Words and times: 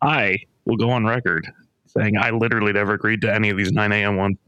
I 0.00 0.38
will 0.64 0.76
go 0.76 0.90
on 0.90 1.04
record 1.04 1.50
saying 1.86 2.16
I 2.16 2.30
literally 2.30 2.72
never 2.72 2.94
agreed 2.94 3.22
to 3.22 3.34
any 3.34 3.50
of 3.50 3.56
these 3.56 3.72
9 3.72 3.90
a.m. 3.92 4.16
ones. 4.16 4.38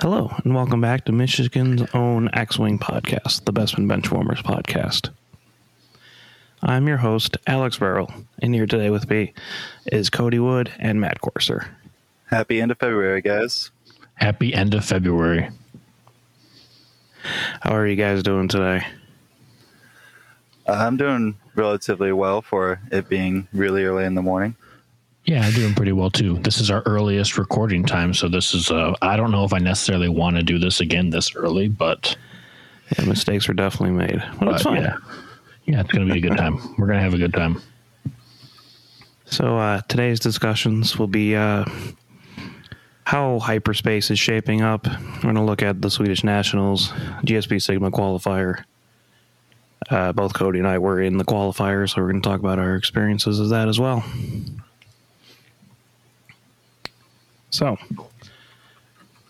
Hello, 0.00 0.30
and 0.44 0.54
welcome 0.54 0.80
back 0.80 1.04
to 1.04 1.12
Michigan's 1.12 1.82
own 1.94 2.28
X 2.32 2.58
Wing 2.58 2.78
podcast, 2.78 3.44
the 3.44 3.52
Bestman 3.52 3.86
Benchwarmers 3.86 4.42
podcast. 4.42 5.10
I'm 6.62 6.88
your 6.88 6.96
host, 6.96 7.36
Alex 7.46 7.78
Barrel, 7.78 8.12
and 8.40 8.54
here 8.54 8.66
today 8.66 8.90
with 8.90 9.08
me 9.08 9.32
is 9.86 10.10
Cody 10.10 10.38
Wood 10.38 10.72
and 10.78 11.00
Matt 11.00 11.20
Corser. 11.20 11.68
Happy 12.26 12.60
end 12.60 12.72
of 12.72 12.78
February, 12.78 13.22
guys. 13.22 13.70
Happy 14.14 14.52
end 14.52 14.74
of 14.74 14.84
February. 14.84 15.50
How 17.60 17.74
are 17.74 17.86
you 17.86 17.96
guys 17.96 18.22
doing 18.22 18.48
today? 18.48 18.86
Uh, 20.66 20.72
I'm 20.72 20.96
doing 20.96 21.36
relatively 21.54 22.12
well 22.12 22.42
for 22.42 22.80
it 22.90 23.08
being 23.08 23.46
really 23.52 23.84
early 23.84 24.04
in 24.04 24.14
the 24.14 24.22
morning. 24.22 24.56
Yeah, 25.24 25.42
I'm 25.44 25.52
doing 25.52 25.74
pretty 25.74 25.92
well 25.92 26.10
too. 26.10 26.38
This 26.38 26.60
is 26.60 26.70
our 26.70 26.82
earliest 26.86 27.36
recording 27.38 27.84
time, 27.84 28.14
so 28.14 28.28
this 28.28 28.54
is. 28.54 28.70
Uh, 28.70 28.94
I 29.02 29.16
don't 29.16 29.30
know 29.32 29.44
if 29.44 29.52
I 29.52 29.58
necessarily 29.58 30.08
want 30.08 30.36
to 30.36 30.42
do 30.42 30.58
this 30.58 30.80
again 30.80 31.10
this 31.10 31.34
early, 31.34 31.68
but 31.68 32.16
Yeah, 32.96 33.04
mistakes 33.06 33.48
were 33.48 33.54
definitely 33.54 33.96
made. 33.96 34.22
But 34.38 34.48
it's 34.54 34.62
fine. 34.62 34.82
yeah, 34.82 34.96
yeah, 35.64 35.80
it's 35.80 35.90
gonna 35.90 36.12
be 36.12 36.18
a 36.18 36.28
good 36.28 36.36
time. 36.36 36.58
We're 36.78 36.86
gonna 36.86 37.00
have 37.00 37.14
a 37.14 37.18
good 37.18 37.34
time. 37.34 37.60
So 39.24 39.58
uh, 39.58 39.80
today's 39.88 40.20
discussions 40.20 40.96
will 40.96 41.08
be 41.08 41.34
uh, 41.34 41.64
how 43.06 43.38
hyperspace 43.38 44.10
is 44.10 44.18
shaping 44.18 44.62
up. 44.62 44.84
We're 44.84 45.22
going 45.22 45.36
to 45.36 45.42
look 45.42 45.62
at 45.62 45.80
the 45.80 45.90
Swedish 45.90 46.24
Nationals 46.24 46.88
GSP 47.22 47.62
Sigma 47.62 47.92
qualifier. 47.92 48.64
Uh, 49.88 50.12
both 50.12 50.34
Cody 50.34 50.58
and 50.58 50.66
I 50.66 50.78
were 50.78 51.00
in 51.00 51.16
the 51.16 51.24
qualifier, 51.24 51.88
so 51.88 52.02
we're 52.02 52.10
going 52.10 52.20
to 52.20 52.28
talk 52.28 52.40
about 52.40 52.58
our 52.58 52.74
experiences 52.74 53.38
of 53.38 53.50
that 53.50 53.68
as 53.68 53.78
well. 53.78 54.04
So, 57.50 57.78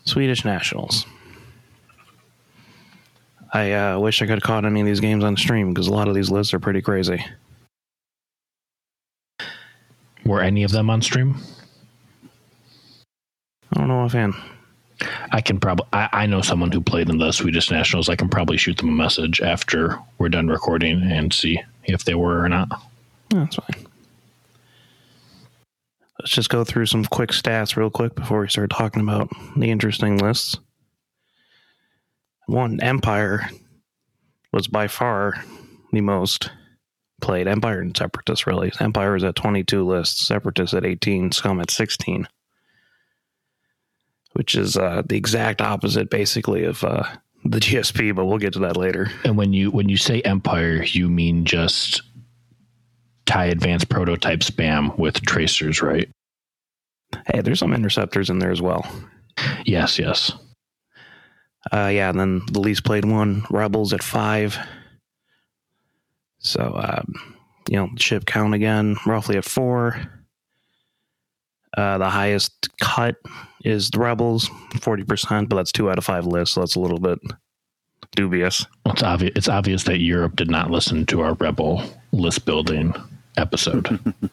Swedish 0.06 0.46
Nationals. 0.46 1.04
I 3.52 3.72
uh, 3.72 3.98
wish 3.98 4.22
I 4.22 4.24
could 4.24 4.36
have 4.36 4.42
caught 4.42 4.64
any 4.64 4.80
of 4.80 4.86
these 4.86 5.00
games 5.00 5.22
on 5.22 5.36
stream 5.36 5.74
because 5.74 5.86
a 5.86 5.92
lot 5.92 6.08
of 6.08 6.14
these 6.14 6.30
lists 6.30 6.54
are 6.54 6.60
pretty 6.60 6.80
crazy. 6.80 7.22
Were 10.24 10.40
any 10.40 10.62
of 10.62 10.70
them 10.70 10.88
on 10.88 11.02
stream? 11.02 11.36
I 13.76 13.80
don't 13.80 13.88
know 13.88 14.00
offhand. 14.00 14.34
I 15.30 15.42
can 15.42 15.60
probably. 15.60 15.86
I, 15.92 16.08
I 16.12 16.26
know 16.26 16.40
someone 16.40 16.72
who 16.72 16.80
played 16.80 17.10
in 17.10 17.18
the 17.18 17.30
Swedish 17.30 17.70
Nationals. 17.70 18.08
I 18.08 18.16
can 18.16 18.30
probably 18.30 18.56
shoot 18.56 18.78
them 18.78 18.88
a 18.88 18.92
message 18.92 19.42
after 19.42 19.98
we're 20.16 20.30
done 20.30 20.48
recording 20.48 21.02
and 21.02 21.32
see 21.32 21.60
if 21.84 22.04
they 22.04 22.14
were 22.14 22.42
or 22.42 22.48
not. 22.48 22.82
That's 23.28 23.56
fine. 23.56 23.86
Let's 26.18 26.32
just 26.32 26.48
go 26.48 26.64
through 26.64 26.86
some 26.86 27.04
quick 27.04 27.30
stats 27.30 27.76
real 27.76 27.90
quick 27.90 28.14
before 28.14 28.40
we 28.40 28.48
start 28.48 28.70
talking 28.70 29.02
about 29.02 29.28
the 29.56 29.70
interesting 29.70 30.16
lists. 30.16 30.58
One, 32.46 32.80
Empire 32.80 33.50
was 34.52 34.68
by 34.68 34.88
far 34.88 35.34
the 35.92 36.00
most 36.00 36.50
played. 37.20 37.46
Empire 37.46 37.80
and 37.80 37.94
Separatist, 37.94 38.46
really. 38.46 38.72
Empire 38.80 39.16
is 39.16 39.24
at 39.24 39.36
22 39.36 39.84
lists, 39.84 40.26
Separatist 40.26 40.72
at 40.72 40.86
18, 40.86 41.32
Scum 41.32 41.60
at 41.60 41.70
16, 41.70 42.26
which 44.36 44.54
is 44.54 44.76
uh, 44.76 45.02
the 45.06 45.16
exact 45.16 45.62
opposite, 45.62 46.10
basically, 46.10 46.64
of 46.64 46.84
uh, 46.84 47.04
the 47.42 47.58
GSP, 47.58 48.14
but 48.14 48.26
we'll 48.26 48.36
get 48.36 48.52
to 48.52 48.58
that 48.58 48.76
later. 48.76 49.10
And 49.24 49.38
when 49.38 49.54
you 49.54 49.70
when 49.70 49.88
you 49.88 49.96
say 49.96 50.20
Empire, 50.20 50.82
you 50.84 51.08
mean 51.08 51.46
just 51.46 52.02
tie 53.24 53.46
advanced 53.46 53.88
prototype 53.88 54.40
spam 54.40 54.96
with 54.98 55.22
tracers, 55.22 55.80
right? 55.80 56.10
Hey, 57.32 57.40
there's 57.40 57.60
some 57.60 57.72
interceptors 57.72 58.28
in 58.28 58.38
there 58.38 58.50
as 58.50 58.60
well. 58.60 58.86
Yes, 59.64 59.98
yes. 59.98 60.32
Uh, 61.72 61.90
yeah, 61.92 62.10
and 62.10 62.20
then 62.20 62.42
the 62.52 62.60
least 62.60 62.84
played 62.84 63.06
one, 63.06 63.46
Rebels 63.50 63.94
at 63.94 64.02
five. 64.02 64.58
So, 66.40 66.74
um, 66.76 67.36
you 67.70 67.76
know, 67.76 67.88
ship 67.96 68.26
count 68.26 68.52
again, 68.52 68.96
roughly 69.06 69.38
at 69.38 69.46
four. 69.46 69.96
Uh, 71.76 71.96
the 71.98 72.10
highest 72.10 72.68
cut 72.80 73.16
is 73.66 73.90
the 73.90 73.98
Rebels, 73.98 74.48
40%, 74.74 75.48
but 75.48 75.56
that's 75.56 75.72
two 75.72 75.90
out 75.90 75.98
of 75.98 76.04
five 76.04 76.24
lists, 76.26 76.54
so 76.54 76.60
that's 76.60 76.76
a 76.76 76.80
little 76.80 76.98
bit 77.00 77.18
dubious. 78.14 78.64
Well, 78.84 78.94
it's 78.94 79.02
obvious. 79.02 79.32
It's 79.36 79.48
obvious 79.48 79.82
that 79.84 79.98
Europe 80.00 80.36
did 80.36 80.50
not 80.50 80.70
listen 80.70 81.04
to 81.06 81.20
our 81.22 81.34
rebel 81.34 81.82
list 82.12 82.44
building 82.46 82.94
episode. 83.36 83.98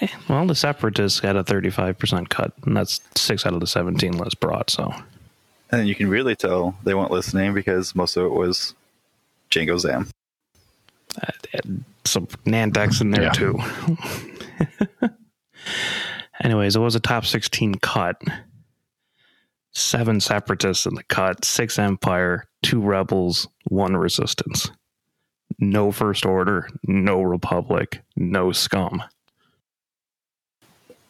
Hey, 0.00 0.10
well, 0.28 0.44
the 0.44 0.56
Separatists 0.56 1.20
got 1.20 1.36
a 1.36 1.44
35% 1.44 2.28
cut, 2.28 2.52
and 2.66 2.76
that's 2.76 3.00
six 3.14 3.46
out 3.46 3.52
of 3.54 3.60
the 3.60 3.66
17 3.68 4.18
lists 4.18 4.34
brought, 4.34 4.68
so. 4.68 4.92
And 5.70 5.86
you 5.86 5.94
can 5.94 6.08
really 6.08 6.34
tell 6.34 6.74
they 6.82 6.94
weren't 6.94 7.12
listening 7.12 7.54
because 7.54 7.94
most 7.94 8.16
of 8.16 8.24
it 8.24 8.32
was 8.32 8.74
Jango 9.52 9.78
Zam. 9.78 10.10
uh, 11.22 11.30
some 12.04 12.26
Nantex 12.44 13.00
in 13.00 13.12
there 13.12 13.22
Yeah. 13.22 13.30
too. 13.30 13.56
Anyways, 16.42 16.74
it 16.74 16.80
was 16.80 16.96
a 16.96 17.00
top 17.00 17.24
16 17.24 17.76
cut. 17.76 18.20
Seven 19.74 20.20
separatists 20.20 20.86
in 20.86 20.94
the 20.94 21.02
cut, 21.04 21.44
six 21.44 21.78
Empire, 21.78 22.46
two 22.62 22.80
rebels, 22.80 23.48
one 23.64 23.96
resistance. 23.96 24.70
No 25.58 25.90
First 25.92 26.24
Order, 26.24 26.68
no 26.84 27.22
Republic, 27.22 28.02
no 28.16 28.52
scum. 28.52 29.02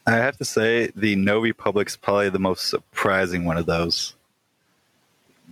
I 0.06 0.16
have 0.16 0.36
to 0.36 0.44
say, 0.44 0.90
the 0.94 1.16
No 1.16 1.40
Republic's 1.40 1.96
probably 1.96 2.28
the 2.28 2.38
most 2.38 2.68
surprising 2.68 3.44
one 3.44 3.56
of 3.56 3.66
those. 3.66 4.14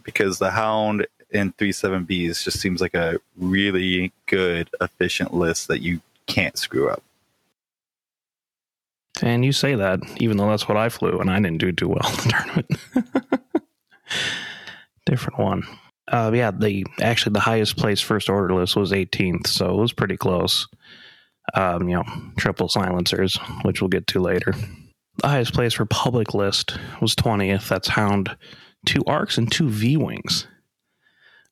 Because 0.05 0.39
the 0.39 0.51
Hound 0.51 1.07
and 1.33 1.57
37Bs 1.57 2.45
just 2.45 2.61
seems 2.61 2.81
like 2.81 2.95
a 2.95 3.19
really 3.37 4.13
good, 4.27 4.69
efficient 4.81 5.33
list 5.33 5.69
that 5.69 5.81
you 5.81 6.01
can't 6.27 6.59
screw 6.59 6.91
up. 6.91 7.03
And 9.23 9.45
you 9.45 9.53
say 9.53 9.77
that, 9.77 10.01
even 10.19 10.37
though 10.37 10.51
that's 10.51 10.69
what 10.69 10.77
I 10.77 10.89
flew, 10.89 11.19
and 11.19 11.31
I 11.31 11.37
didn't 11.37 11.59
do 11.59 11.73
too 11.73 11.89
well 11.89 12.09
in 12.09 12.17
the 12.17 12.29
tournament. 12.31 13.45
Different 15.07 15.39
one. 15.39 15.63
Uh, 16.09 16.31
yeah, 16.35 16.51
the 16.51 16.85
actually 17.01 17.33
the 17.33 17.41
highest 17.41 17.77
place 17.77 18.01
first 18.01 18.29
order 18.29 18.55
list 18.55 18.77
was 18.77 18.93
18th, 18.93 19.47
so 19.47 19.71
it 19.71 19.81
was 19.81 19.93
pretty 19.93 20.17
close. 20.17 20.67
Um, 21.55 21.89
you 21.89 21.97
know, 21.97 22.05
triple 22.37 22.69
silencers, 22.69 23.37
which 23.63 23.81
we'll 23.81 23.89
get 23.89 24.07
to 24.09 24.21
later. 24.21 24.55
The 25.19 25.29
highest 25.29 25.55
place 25.55 25.75
for 25.75 25.87
public 25.87 26.35
list 26.35 26.77
was 27.01 27.15
20th. 27.15 27.69
That's 27.69 27.89
Hound, 27.89 28.37
two 28.87 29.03
arcs 29.07 29.39
and 29.39 29.51
two 29.51 29.69
V 29.69 29.97
wings. 29.97 30.47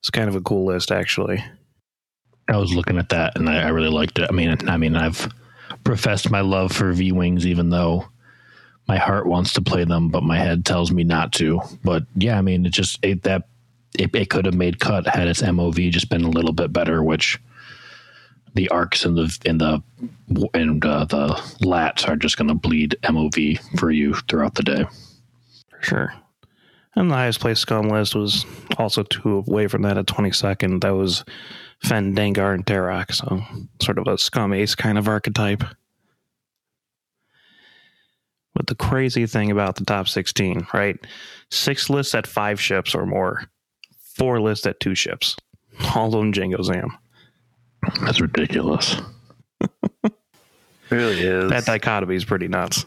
It's 0.01 0.11
kind 0.11 0.29
of 0.29 0.37
a 0.37 0.41
cool 0.41 0.65
list, 0.65 0.91
actually. 0.91 1.45
I 2.49 2.57
was 2.57 2.75
looking 2.75 2.99
at 2.99 3.11
that 3.11 3.37
and 3.37 3.49
I, 3.49 3.63
I 3.63 3.69
really 3.69 3.91
liked 3.91 4.19
it. 4.19 4.29
I 4.29 4.33
mean, 4.33 4.57
I 4.69 4.77
mean, 4.77 4.97
I've 4.97 5.29
professed 5.91 6.31
my 6.31 6.41
love 6.41 6.71
for 6.71 6.93
V 6.93 7.11
wings, 7.11 7.45
even 7.45 7.71
though 7.71 8.07
my 8.87 8.97
heart 8.97 9.27
wants 9.27 9.53
to 9.55 9.61
play 9.61 9.83
them, 9.83 10.09
but 10.09 10.23
my 10.23 10.39
head 10.39 10.65
tells 10.65 10.93
me 10.93 11.03
not 11.03 11.33
to. 11.33 11.61
But 11.83 12.05
yeah, 12.15 12.39
I 12.39 12.43
mean, 12.43 12.65
it 12.65 12.73
just 12.73 13.05
it, 13.05 13.25
that 13.25 13.49
it, 13.99 14.15
it 14.15 14.31
could 14.31 14.45
have 14.45 14.55
made 14.55 14.79
cut 14.79 15.09
had 15.09 15.27
its 15.27 15.43
MOV 15.43 15.91
just 15.91 16.09
been 16.09 16.23
a 16.23 16.31
little 16.31 16.53
bit 16.53 16.73
better, 16.73 17.03
which 17.03 17.41
the 18.55 18.69
arcs 18.69 19.05
and 19.05 19.19
the 19.19 19.37
and 19.45 19.61
the 19.61 19.83
and 20.55 20.85
uh, 20.85 21.07
the 21.07 21.31
lats 21.61 22.09
are 22.09 22.15
just 22.15 22.37
going 22.37 22.47
to 22.47 22.55
bleed 22.55 22.95
MOV 23.03 23.59
for 23.81 23.91
you 23.91 24.15
throughout 24.29 24.55
the 24.55 24.63
day. 24.63 24.85
For 25.71 25.83
sure. 25.83 26.15
And 26.95 27.11
the 27.11 27.17
highest 27.17 27.41
place 27.41 27.59
scum 27.59 27.89
list 27.89 28.15
was 28.15 28.47
also 28.79 29.03
two 29.03 29.39
away 29.39 29.67
from 29.67 29.83
that 29.83 29.99
at 29.99 30.07
22nd. 30.07 30.83
That 30.83 30.95
was 30.95 31.25
Fenn, 31.83 32.15
Dengar, 32.15 32.55
and 32.55 32.65
Tarak. 32.65 33.13
So 33.13 33.43
sort 33.83 33.99
of 33.99 34.07
a 34.07 34.19
scum 34.19 34.53
ace 34.53 34.77
kind 34.77 34.97
of 34.97 35.09
archetype. 35.09 35.65
But 38.61 38.67
the 38.67 38.75
crazy 38.75 39.25
thing 39.25 39.51
about 39.51 39.77
the 39.77 39.87
top 39.87 40.07
16, 40.07 40.67
right? 40.75 40.99
Six 41.51 41.89
lists 41.89 42.15
at 42.15 42.27
five 42.27 42.61
ships 42.61 42.95
or 42.95 43.07
more, 43.07 43.45
four 44.19 44.39
lists 44.39 44.67
at 44.67 44.79
two 44.81 44.95
ships. 44.95 45.35
All 45.95 46.09
of 46.09 46.13
them 46.13 46.31
Jango 46.31 46.63
Zam. 46.63 46.99
That's 48.03 48.21
ridiculous. 48.21 48.97
It 50.05 50.13
really 50.91 51.23
is. 51.23 51.49
That 51.49 51.65
dichotomy 51.65 52.17
is 52.17 52.27
pretty 52.27 52.49
nuts. 52.49 52.85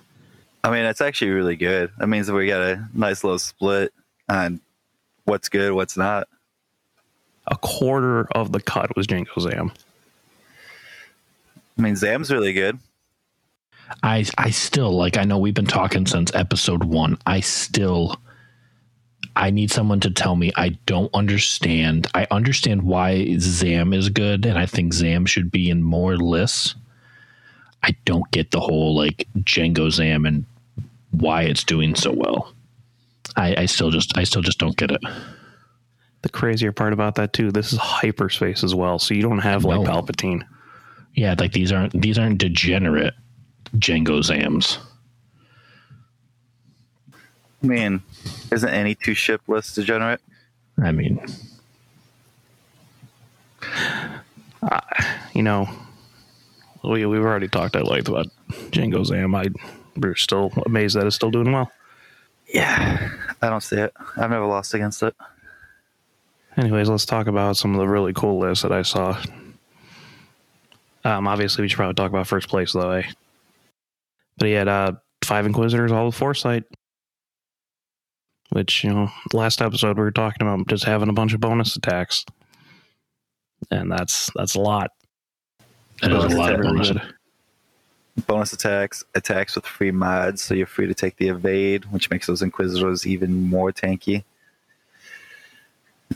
I 0.64 0.70
mean, 0.70 0.86
it's 0.86 1.02
actually 1.02 1.32
really 1.32 1.56
good. 1.56 1.90
That 1.98 2.06
means 2.06 2.28
that 2.28 2.36
we 2.36 2.46
got 2.46 2.62
a 2.62 2.88
nice 2.94 3.24
little 3.24 3.40
split 3.40 3.92
on 4.30 4.62
what's 5.26 5.50
good, 5.50 5.74
what's 5.74 5.98
not. 5.98 6.28
A 7.48 7.56
quarter 7.56 8.28
of 8.34 8.52
the 8.52 8.62
cut 8.62 8.96
was 8.96 9.08
Jango 9.08 9.40
Zam. 9.40 9.72
I 11.80 11.82
mean, 11.82 11.96
Zam's 11.96 12.30
really 12.30 12.54
good. 12.54 12.78
I 14.02 14.26
I 14.38 14.50
still 14.50 14.92
like 14.92 15.18
I 15.18 15.24
know 15.24 15.38
we've 15.38 15.54
been 15.54 15.66
talking 15.66 16.06
since 16.06 16.34
episode 16.34 16.84
1. 16.84 17.18
I 17.26 17.40
still 17.40 18.16
I 19.36 19.50
need 19.50 19.72
someone 19.72 20.00
to 20.02 20.12
tell 20.12 20.36
me. 20.36 20.52
I 20.56 20.70
don't 20.86 21.14
understand. 21.14 22.08
I 22.14 22.28
understand 22.30 22.84
why 22.84 23.38
Zam 23.40 23.94
is 23.94 24.10
good, 24.10 24.46
and 24.46 24.58
I 24.58 24.66
think 24.66 24.94
Zam 24.94 25.26
should 25.26 25.52
be 25.52 25.70
in 25.70 25.82
more 25.82 26.18
lists. 26.18 26.76
I 27.82 27.96
don't 28.06 28.30
get 28.32 28.52
the 28.52 28.60
whole 28.60 28.96
like 28.96 29.28
Jango 29.40 29.92
Zam 29.92 30.26
and 30.26 30.46
why 31.12 31.44
it's 31.44 31.64
doing 31.64 31.96
so 31.96 32.12
well. 32.12 32.54
I, 33.36 33.56
I 33.64 33.66
still 33.66 33.90
just 33.90 34.18
I 34.18 34.24
still 34.24 34.42
just 34.42 34.60
don't 34.60 34.78
get 34.78 34.92
it. 34.92 35.02
The 36.22 36.30
crazier 36.30 36.72
part 36.72 36.94
about 36.94 37.16
that 37.16 37.34
too, 37.34 37.52
this 37.52 37.74
is 37.74 37.80
hyperspace 37.80 38.64
as 38.64 38.74
well, 38.74 39.00
so 39.00 39.14
you 39.14 39.22
don't 39.22 39.40
have 39.40 39.66
like 39.66 39.82
Palpatine. 39.82 40.44
Yeah, 41.16 41.36
like 41.38 41.52
these 41.52 41.72
aren't 41.72 42.00
these 42.00 42.18
aren't 42.18 42.38
degenerate 42.38 43.14
Jango 43.78 44.20
Zams. 44.20 44.78
I 47.64 47.68
mean, 47.68 48.02
isn't 48.52 48.70
any 48.70 48.96
two 48.96 49.14
ship 49.14 49.42
list 49.48 49.76
degenerate? 49.76 50.22
I 50.82 50.92
mean, 50.92 51.20
You 55.34 55.42
know, 55.42 55.68
we 56.84 57.06
we've 57.06 57.24
already 57.24 57.48
talked 57.48 57.76
at 57.76 57.88
length 57.88 58.08
about 58.08 58.28
Jango 58.70 59.04
Zam. 59.06 59.34
I 59.34 59.48
we're 59.98 60.16
still 60.16 60.52
amazed 60.66 60.96
that 60.96 61.08
it's 61.08 61.16
still 61.16 61.32
doing 61.32 61.52
well. 61.52 61.72
Yeah, 62.48 63.10
I 63.42 63.50
don't 63.50 63.62
see 63.62 63.78
it. 63.78 63.94
I've 64.16 64.30
never 64.30 64.46
lost 64.46 64.74
against 64.74 65.02
it. 65.02 65.16
Anyways, 66.56 66.88
let's 66.88 67.06
talk 67.06 67.26
about 67.26 67.58
some 67.58 67.74
of 67.74 67.80
the 67.80 67.88
really 67.88 68.14
cool 68.14 68.40
lists 68.40 68.62
that 68.62 68.72
I 68.72 68.84
saw. 68.84 69.20
Um, 71.04 71.28
obviously, 71.28 71.64
we 71.64 71.68
should 71.68 71.78
probably 71.78 71.96
talk 71.96 72.12
about 72.12 72.28
first 72.28 72.48
place 72.48 72.74
though. 72.74 72.92
Eh? 72.92 73.04
But 74.38 74.48
he 74.48 74.54
had 74.54 74.68
uh, 74.68 74.94
five 75.24 75.46
Inquisitors, 75.46 75.92
all 75.92 76.08
with 76.08 76.16
Foresight. 76.16 76.64
Which 78.50 78.84
you 78.84 78.92
know, 78.92 79.10
last 79.34 79.62
episode 79.62 79.98
we 79.98 80.04
were 80.04 80.12
talking 80.12 80.48
about 80.48 80.68
just 80.68 80.84
having 80.84 81.10
a 81.10 81.14
bunch 81.14 81.34
of 81.34 81.40
bonus 81.40 81.76
attacks, 81.76 82.24
and 83.72 83.92
that's 83.92 84.30
that's 84.36 84.54
a 84.54 84.60
lot. 84.60 84.92
that 86.02 86.12
is 86.12 86.34
a 86.34 86.38
lot 86.38 86.54
of 86.54 86.60
attack. 86.60 86.72
bonus. 86.72 86.92
Bonus 88.28 88.54
attacks, 88.54 89.04
attacks 89.16 89.56
with 89.56 89.66
free 89.66 89.90
mods, 89.90 90.44
so 90.44 90.54
you're 90.54 90.68
free 90.68 90.86
to 90.86 90.94
take 90.94 91.18
the 91.18 91.30
evade, 91.30 91.86
which 91.86 92.12
makes 92.12 92.28
those 92.28 92.44
Inquisitors 92.44 93.08
even 93.08 93.50
more 93.50 93.72
tanky. 93.72 94.24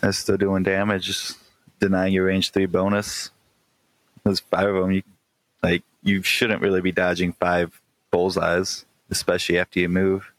They're 0.00 0.12
still 0.12 0.36
doing 0.36 0.62
damage, 0.62 1.06
just 1.06 1.38
denying 1.80 2.12
your 2.12 2.26
range 2.26 2.52
three 2.52 2.66
bonus. 2.66 3.30
There's 4.22 4.38
five 4.38 4.68
of 4.68 4.80
them. 4.80 4.92
You 4.92 5.02
like 5.60 5.82
you 6.04 6.22
shouldn't 6.22 6.62
really 6.62 6.80
be 6.80 6.92
dodging 6.92 7.32
five 7.32 7.80
bullseyes, 8.12 8.84
especially 9.10 9.58
after 9.58 9.80
you 9.80 9.88
move. 9.88 10.32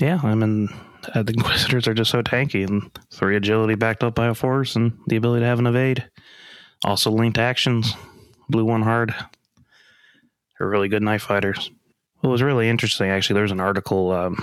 Yeah, 0.00 0.20
I 0.22 0.34
mean, 0.34 0.68
uh, 1.14 1.22
the 1.22 1.32
Inquisitors 1.36 1.86
are 1.86 1.94
just 1.94 2.10
so 2.10 2.22
tanky, 2.22 2.66
and 2.66 2.90
three 3.10 3.36
agility 3.36 3.74
backed 3.74 4.02
up 4.02 4.14
by 4.14 4.26
a 4.26 4.34
force, 4.34 4.76
and 4.76 4.98
the 5.06 5.16
ability 5.16 5.40
to 5.40 5.46
have 5.46 5.58
an 5.58 5.66
evade. 5.66 6.08
Also 6.84 7.10
linked 7.10 7.38
actions, 7.38 7.94
blue 8.48 8.64
one 8.64 8.82
hard. 8.82 9.14
They're 10.58 10.68
really 10.68 10.88
good 10.88 11.02
knife 11.02 11.22
fighters. 11.22 11.70
What 12.20 12.30
was 12.30 12.42
really 12.42 12.68
interesting, 12.68 13.10
actually, 13.10 13.34
there's 13.34 13.52
an 13.52 13.60
article 13.60 14.12
um, 14.12 14.42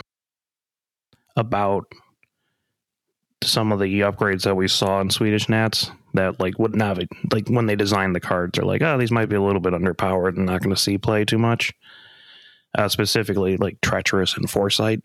about 1.35 1.85
some 3.43 3.71
of 3.71 3.79
the 3.79 4.01
upgrades 4.01 4.43
that 4.43 4.55
we 4.55 4.67
saw 4.67 4.99
in 5.01 5.09
Swedish 5.09 5.47
Nats 5.49 5.91
that, 6.13 6.39
like, 6.39 6.59
would 6.59 6.75
not 6.75 6.97
have 6.97 7.07
like 7.31 7.47
when 7.49 7.65
they 7.65 7.75
designed 7.75 8.15
the 8.15 8.19
cards, 8.19 8.57
they're 8.57 8.65
like, 8.65 8.81
oh, 8.81 8.97
these 8.97 9.11
might 9.11 9.29
be 9.29 9.35
a 9.35 9.41
little 9.41 9.61
bit 9.61 9.73
underpowered 9.73 10.35
and 10.35 10.45
not 10.45 10.61
going 10.61 10.75
to 10.75 10.81
see 10.81 10.97
play 10.97 11.25
too 11.25 11.37
much. 11.37 11.73
Uh, 12.77 12.87
specifically, 12.87 13.57
like 13.57 13.81
treacherous 13.81 14.37
and 14.37 14.49
foresight 14.49 15.01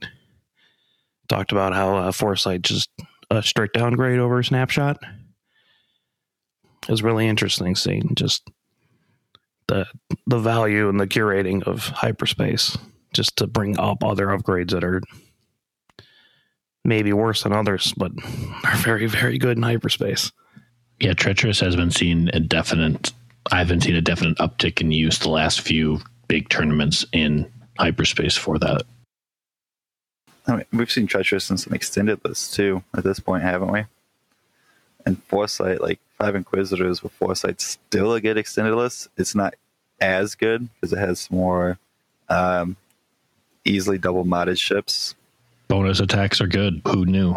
talked 1.28 1.52
about 1.52 1.72
how 1.72 1.96
uh, 1.96 2.12
foresight 2.12 2.62
just 2.62 2.90
a 3.30 3.42
strict 3.42 3.74
downgrade 3.74 4.18
over 4.18 4.42
snapshot. 4.42 4.98
It 6.82 6.90
was 6.90 7.02
really 7.02 7.26
interesting 7.26 7.74
seeing 7.74 8.14
just 8.14 8.50
the 9.68 9.86
the 10.26 10.38
value 10.38 10.88
and 10.88 11.00
the 11.00 11.06
curating 11.06 11.62
of 11.62 11.86
hyperspace, 11.88 12.76
just 13.14 13.36
to 13.38 13.46
bring 13.46 13.78
up 13.78 14.04
other 14.04 14.26
upgrades 14.26 14.70
that 14.70 14.84
are 14.84 15.00
maybe 16.84 17.12
worse 17.12 17.42
than 17.42 17.52
others, 17.52 17.92
but 17.96 18.12
are 18.64 18.76
very 18.76 19.06
very 19.06 19.38
good 19.38 19.56
in 19.56 19.62
hyperspace. 19.62 20.32
Yeah, 21.00 21.14
treacherous 21.14 21.60
has 21.60 21.76
been 21.76 21.90
seen 21.90 22.30
a 22.32 22.40
definite. 22.40 23.12
I 23.50 23.58
haven't 23.58 23.82
seen 23.82 23.96
a 23.96 24.00
definite 24.00 24.38
uptick 24.38 24.80
in 24.80 24.90
use 24.90 25.18
the 25.18 25.28
last 25.28 25.60
few 25.60 26.00
big 26.28 26.48
tournaments 26.48 27.04
in 27.12 27.50
hyperspace 27.78 28.36
for 28.36 28.58
that. 28.58 28.82
I 30.46 30.56
mean, 30.56 30.64
we've 30.72 30.90
seen 30.90 31.06
treacherous 31.06 31.50
in 31.50 31.56
some 31.58 31.72
extended 31.72 32.20
lists 32.24 32.54
too. 32.54 32.82
At 32.96 33.04
this 33.04 33.20
point, 33.20 33.42
haven't 33.42 33.72
we? 33.72 33.84
And 35.06 35.22
foresight, 35.24 35.80
like 35.80 36.00
five 36.18 36.34
inquisitors 36.34 37.02
with 37.02 37.12
foresight, 37.12 37.60
still 37.60 38.14
a 38.14 38.20
good 38.20 38.38
extended 38.38 38.74
list. 38.74 39.08
It's 39.16 39.34
not 39.34 39.54
as 40.00 40.34
good 40.34 40.68
because 40.74 40.92
it 40.92 40.98
has 40.98 41.30
more 41.30 41.78
um, 42.28 42.76
easily 43.64 43.98
double 43.98 44.24
modded 44.24 44.58
ships. 44.58 45.14
Bonus 45.68 46.00
attacks 46.00 46.40
are 46.40 46.46
good. 46.46 46.80
Who 46.86 47.04
knew? 47.06 47.36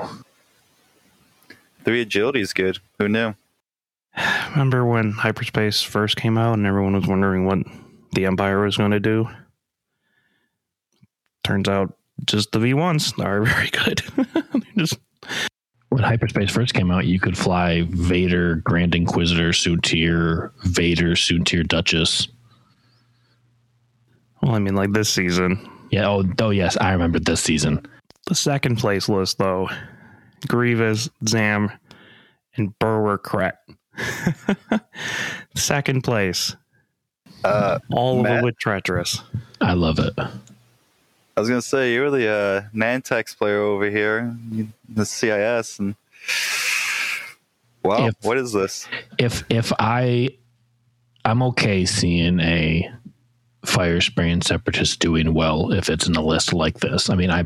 Three 1.86 2.02
agility 2.02 2.42
is 2.42 2.54
good. 2.54 2.80
Who 3.00 3.08
knew? 3.08 3.34
Remember 4.52 4.86
when 4.86 5.12
hyperspace 5.12 5.82
first 5.82 6.18
came 6.18 6.38
out 6.38 6.54
and 6.54 6.66
everyone 6.66 6.94
was 6.94 7.08
wondering 7.08 7.46
what 7.46 7.60
the 8.14 8.26
Empire 8.26 8.64
was 8.64 8.78
going 8.78 8.92
to 8.92 9.00
do? 9.00 9.30
Turns 11.44 11.70
out 11.70 11.96
just 12.26 12.52
the 12.52 12.60
V1s 12.60 13.24
are 13.24 13.44
very 13.46 13.70
good. 13.70 14.02
Just 14.78 14.98
When 15.90 16.04
hyperspace 16.04 16.50
first 16.52 16.74
came 16.74 16.92
out, 16.92 17.06
you 17.06 17.20
could 17.20 17.38
fly 17.38 17.84
Vader, 17.90 18.56
Grand 18.56 18.94
Inquisitor, 18.96 19.50
Soontir, 19.50 20.52
Vader, 20.66 21.12
Soontir, 21.12 21.66
Duchess. 21.68 22.28
well, 24.42 24.56
I 24.56 24.60
mean, 24.60 24.76
like 24.76 24.92
this 24.94 25.10
season, 25.10 25.60
Yeah. 25.92 26.08
Oh, 26.10 26.24
oh 26.40 26.50
yes, 26.50 26.76
I 26.78 26.92
remember 26.92 27.20
this 27.20 27.42
season. 27.42 27.86
The 28.28 28.36
second 28.36 28.78
place 28.78 29.08
list 29.10 29.38
though, 29.38 29.70
Grievous, 30.48 31.10
Zam, 31.28 31.72
and 32.56 32.78
Berwer 32.80 33.18
Kret. 33.18 33.54
second 35.56 36.04
place, 36.04 36.56
Uh, 37.44 37.80
all 37.92 38.18
of 38.18 38.24
Matt? 38.24 38.40
it 38.40 38.44
with 38.44 38.58
treacherous. 38.60 39.22
I 39.62 39.74
love 39.74 40.00
it. 40.00 40.14
I 40.18 41.40
was 41.40 41.50
gonna 41.50 41.62
say 41.62 41.94
you're 41.94 42.10
the 42.12 42.28
uh, 42.28 42.62
Nantex 42.76 43.38
player 43.38 43.62
over 43.62 43.90
here, 43.90 44.36
the 44.90 45.06
CIS, 45.06 45.80
and 45.80 45.96
wow, 47.84 48.08
If- 48.08 48.16
what 48.24 48.38
is 48.38 48.52
this? 48.54 48.88
If 49.18 49.44
if 49.50 49.72
I, 49.80 50.30
I'm 51.26 51.42
okay 51.44 51.86
seeing 51.86 52.40
a 52.40 52.92
fire 53.66 54.02
spraying 54.02 54.42
separatist 54.42 55.00
doing 55.00 55.34
well 55.34 55.72
if 55.74 55.90
it's 55.90 56.08
in 56.08 56.16
a 56.16 56.22
list 56.22 56.54
like 56.54 56.80
this. 56.80 57.10
I 57.10 57.16
mean, 57.16 57.30
I 57.32 57.46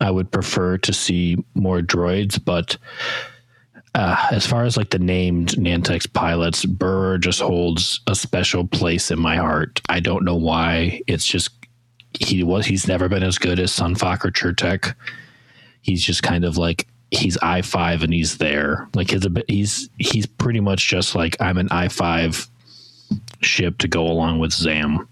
I 0.00 0.10
would 0.10 0.30
prefer 0.30 0.78
to 0.78 0.92
see 0.92 1.44
more 1.54 1.80
droids, 1.80 2.42
but 2.42 2.76
uh, 3.94 4.28
as 4.30 4.46
far 4.46 4.64
as 4.64 4.76
like 4.76 4.90
the 4.90 4.98
named 4.98 5.50
Nantex 5.50 6.10
pilots, 6.12 6.64
Burr 6.64 7.18
just 7.18 7.40
holds 7.40 8.00
a 8.06 8.14
special 8.14 8.66
place 8.66 9.10
in 9.10 9.18
my 9.18 9.36
heart. 9.36 9.80
I 9.88 10.00
don't 10.00 10.24
know 10.24 10.36
why. 10.36 11.02
It's 11.06 11.26
just 11.26 11.50
he 12.18 12.42
was 12.42 12.66
he's 12.66 12.88
never 12.88 13.08
been 13.08 13.22
as 13.22 13.38
good 13.38 13.58
as 13.58 13.72
Sun 13.72 13.96
Fac 13.96 14.24
or 14.24 14.30
Chertek. 14.30 14.94
He's 15.82 16.04
just 16.04 16.22
kind 16.22 16.44
of 16.44 16.56
like 16.56 16.86
he's 17.10 17.36
I 17.38 17.62
five 17.62 18.02
and 18.02 18.12
he's 18.12 18.38
there. 18.38 18.88
Like 18.94 19.10
his 19.10 19.26
he's 19.48 19.90
he's 19.98 20.26
pretty 20.26 20.60
much 20.60 20.86
just 20.86 21.14
like 21.14 21.36
I'm 21.40 21.58
an 21.58 21.68
I 21.70 21.88
five 21.88 22.46
ship 23.40 23.78
to 23.78 23.88
go 23.88 24.06
along 24.06 24.38
with 24.38 24.52
Zam. 24.52 25.08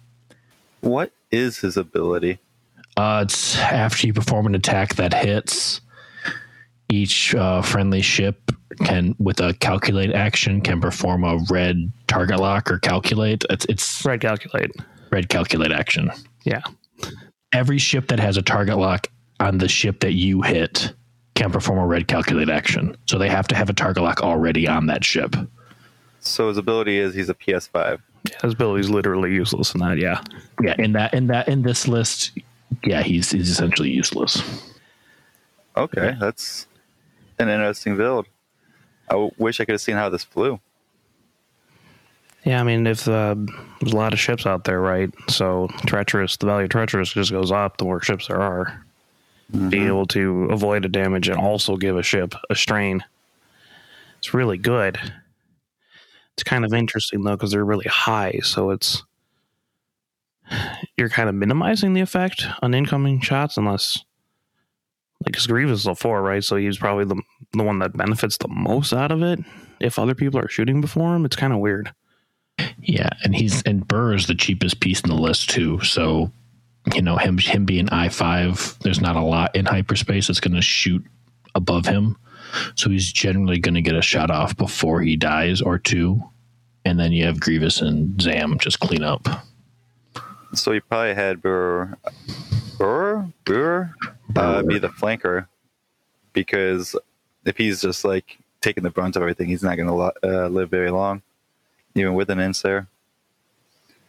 What 0.80 1.12
is 1.30 1.58
his 1.58 1.76
ability? 1.76 2.38
Uh, 2.98 3.20
it's 3.22 3.56
after 3.58 4.08
you 4.08 4.12
perform 4.12 4.46
an 4.46 4.56
attack 4.56 4.96
that 4.96 5.14
hits, 5.14 5.80
each 6.88 7.32
uh, 7.36 7.62
friendly 7.62 8.02
ship 8.02 8.50
can, 8.84 9.14
with 9.20 9.40
a 9.40 9.54
calculate 9.54 10.12
action, 10.12 10.60
can 10.60 10.80
perform 10.80 11.22
a 11.22 11.38
red 11.48 11.92
target 12.08 12.40
lock 12.40 12.68
or 12.72 12.80
calculate. 12.80 13.44
It's, 13.50 13.64
it's 13.66 14.04
Red 14.04 14.20
calculate. 14.20 14.72
red 15.12 15.28
calculate 15.28 15.70
action. 15.70 16.10
Yeah. 16.42 16.62
Every 17.52 17.78
ship 17.78 18.08
that 18.08 18.18
has 18.18 18.36
a 18.36 18.42
target 18.42 18.78
lock 18.78 19.06
on 19.38 19.58
the 19.58 19.68
ship 19.68 20.00
that 20.00 20.14
you 20.14 20.42
hit 20.42 20.92
can 21.36 21.52
perform 21.52 21.78
a 21.78 21.86
red 21.86 22.08
calculate 22.08 22.50
action. 22.50 22.96
So 23.06 23.16
they 23.16 23.28
have 23.28 23.46
to 23.48 23.54
have 23.54 23.70
a 23.70 23.74
target 23.74 24.02
lock 24.02 24.22
already 24.22 24.66
on 24.66 24.86
that 24.86 25.04
ship. 25.04 25.36
So 26.18 26.48
his 26.48 26.56
ability 26.58 26.98
is 26.98 27.14
he's 27.14 27.28
a 27.28 27.34
PS5. 27.34 28.00
Yeah, 28.28 28.36
his 28.42 28.54
is 28.84 28.90
literally 28.90 29.32
useless 29.32 29.72
in 29.72 29.80
that. 29.80 29.98
Yeah. 29.98 30.20
Yeah, 30.60 30.74
in 30.78 30.92
that 30.94 31.14
in 31.14 31.28
that 31.28 31.48
in 31.48 31.62
this 31.62 31.86
list, 31.86 32.32
yeah, 32.84 33.02
he's 33.02 33.30
he's 33.30 33.50
essentially 33.50 33.90
useless. 33.90 34.42
Okay, 35.76 36.16
that's 36.20 36.66
an 37.38 37.48
interesting 37.48 37.96
build. 37.96 38.26
I 39.08 39.12
w- 39.14 39.30
wish 39.38 39.60
I 39.60 39.64
could 39.64 39.72
have 39.72 39.80
seen 39.80 39.96
how 39.96 40.08
this 40.08 40.24
flew. 40.24 40.60
Yeah, 42.44 42.60
I 42.60 42.64
mean, 42.64 42.86
if 42.86 43.06
uh, 43.08 43.34
there's 43.80 43.92
a 43.92 43.96
lot 43.96 44.12
of 44.12 44.18
ships 44.18 44.46
out 44.46 44.64
there, 44.64 44.80
right? 44.80 45.10
So 45.28 45.68
treacherous, 45.86 46.36
the 46.36 46.46
value 46.46 46.64
of 46.64 46.70
treacherous 46.70 47.12
just 47.12 47.30
goes 47.30 47.50
up 47.52 47.76
the 47.76 47.84
more 47.84 48.00
ships 48.02 48.28
there 48.28 48.40
are. 48.40 48.84
being 49.70 49.86
able 49.86 50.06
to 50.06 50.44
avoid 50.50 50.84
a 50.84 50.88
damage 50.88 51.28
and 51.28 51.38
also 51.38 51.76
give 51.76 51.96
a 51.96 52.02
ship 52.02 52.34
a 52.50 52.54
strain. 52.54 53.02
It's 54.18 54.34
really 54.34 54.58
good. 54.58 54.98
It's 56.34 56.42
kind 56.44 56.64
of 56.64 56.72
interesting 56.74 57.22
though 57.24 57.32
because 57.36 57.50
they're 57.52 57.64
really 57.64 57.88
high, 57.88 58.40
so 58.42 58.70
it's 58.70 59.02
you're 60.96 61.08
kind 61.08 61.28
of 61.28 61.34
minimizing 61.34 61.92
the 61.92 62.00
effect 62.00 62.44
on 62.62 62.74
incoming 62.74 63.20
shots 63.20 63.56
unless 63.56 64.04
like 65.24 65.32
because 65.32 65.46
Grievous 65.46 65.80
is 65.80 65.86
a 65.86 65.94
four, 65.94 66.22
right? 66.22 66.44
So 66.44 66.56
he's 66.56 66.78
probably 66.78 67.04
the 67.04 67.20
the 67.52 67.64
one 67.64 67.78
that 67.80 67.96
benefits 67.96 68.38
the 68.38 68.48
most 68.48 68.92
out 68.92 69.10
of 69.10 69.22
it. 69.22 69.40
If 69.80 69.98
other 69.98 70.14
people 70.14 70.40
are 70.40 70.48
shooting 70.48 70.80
before 70.80 71.14
him, 71.14 71.24
it's 71.24 71.36
kind 71.36 71.52
of 71.52 71.58
weird. 71.58 71.92
Yeah, 72.80 73.10
and 73.22 73.34
he's 73.34 73.62
and 73.62 73.86
Burr 73.86 74.14
is 74.14 74.26
the 74.26 74.34
cheapest 74.34 74.80
piece 74.80 75.00
in 75.00 75.10
the 75.10 75.16
list 75.16 75.50
too. 75.50 75.80
So, 75.82 76.32
you 76.94 77.02
know, 77.02 77.16
him 77.16 77.38
him 77.38 77.64
being 77.64 77.88
I 77.90 78.08
five, 78.08 78.76
there's 78.82 79.00
not 79.00 79.16
a 79.16 79.22
lot 79.22 79.54
in 79.54 79.66
hyperspace 79.66 80.28
that's 80.28 80.40
going 80.40 80.54
to 80.54 80.62
shoot 80.62 81.04
above 81.54 81.86
him. 81.86 82.16
So 82.76 82.88
he's 82.88 83.12
generally 83.12 83.58
going 83.58 83.74
to 83.74 83.82
get 83.82 83.94
a 83.94 84.02
shot 84.02 84.30
off 84.30 84.56
before 84.56 85.02
he 85.02 85.16
dies 85.16 85.60
or 85.60 85.78
two, 85.78 86.22
and 86.84 86.98
then 86.98 87.12
you 87.12 87.26
have 87.26 87.40
Grievous 87.40 87.80
and 87.80 88.20
Zam 88.20 88.58
just 88.58 88.80
clean 88.80 89.02
up. 89.02 89.28
So 90.54 90.72
he 90.72 90.80
probably 90.80 91.14
had 91.14 91.42
Burr, 91.42 91.94
Burr, 92.78 93.26
Burr, 93.44 93.94
uh, 94.36 94.62
be 94.62 94.78
the 94.78 94.88
flanker 94.88 95.46
because 96.32 96.96
if 97.44 97.56
he's 97.56 97.80
just 97.80 98.04
like 98.04 98.38
taking 98.60 98.82
the 98.82 98.90
brunt 98.90 99.16
of 99.16 99.22
everything, 99.22 99.48
he's 99.48 99.62
not 99.62 99.76
going 99.76 99.88
to 99.88 99.94
lo- 99.94 100.12
uh, 100.22 100.48
live 100.48 100.70
very 100.70 100.90
long, 100.90 101.22
even 101.94 102.14
with 102.14 102.30
an 102.30 102.38
Incer 102.38 102.86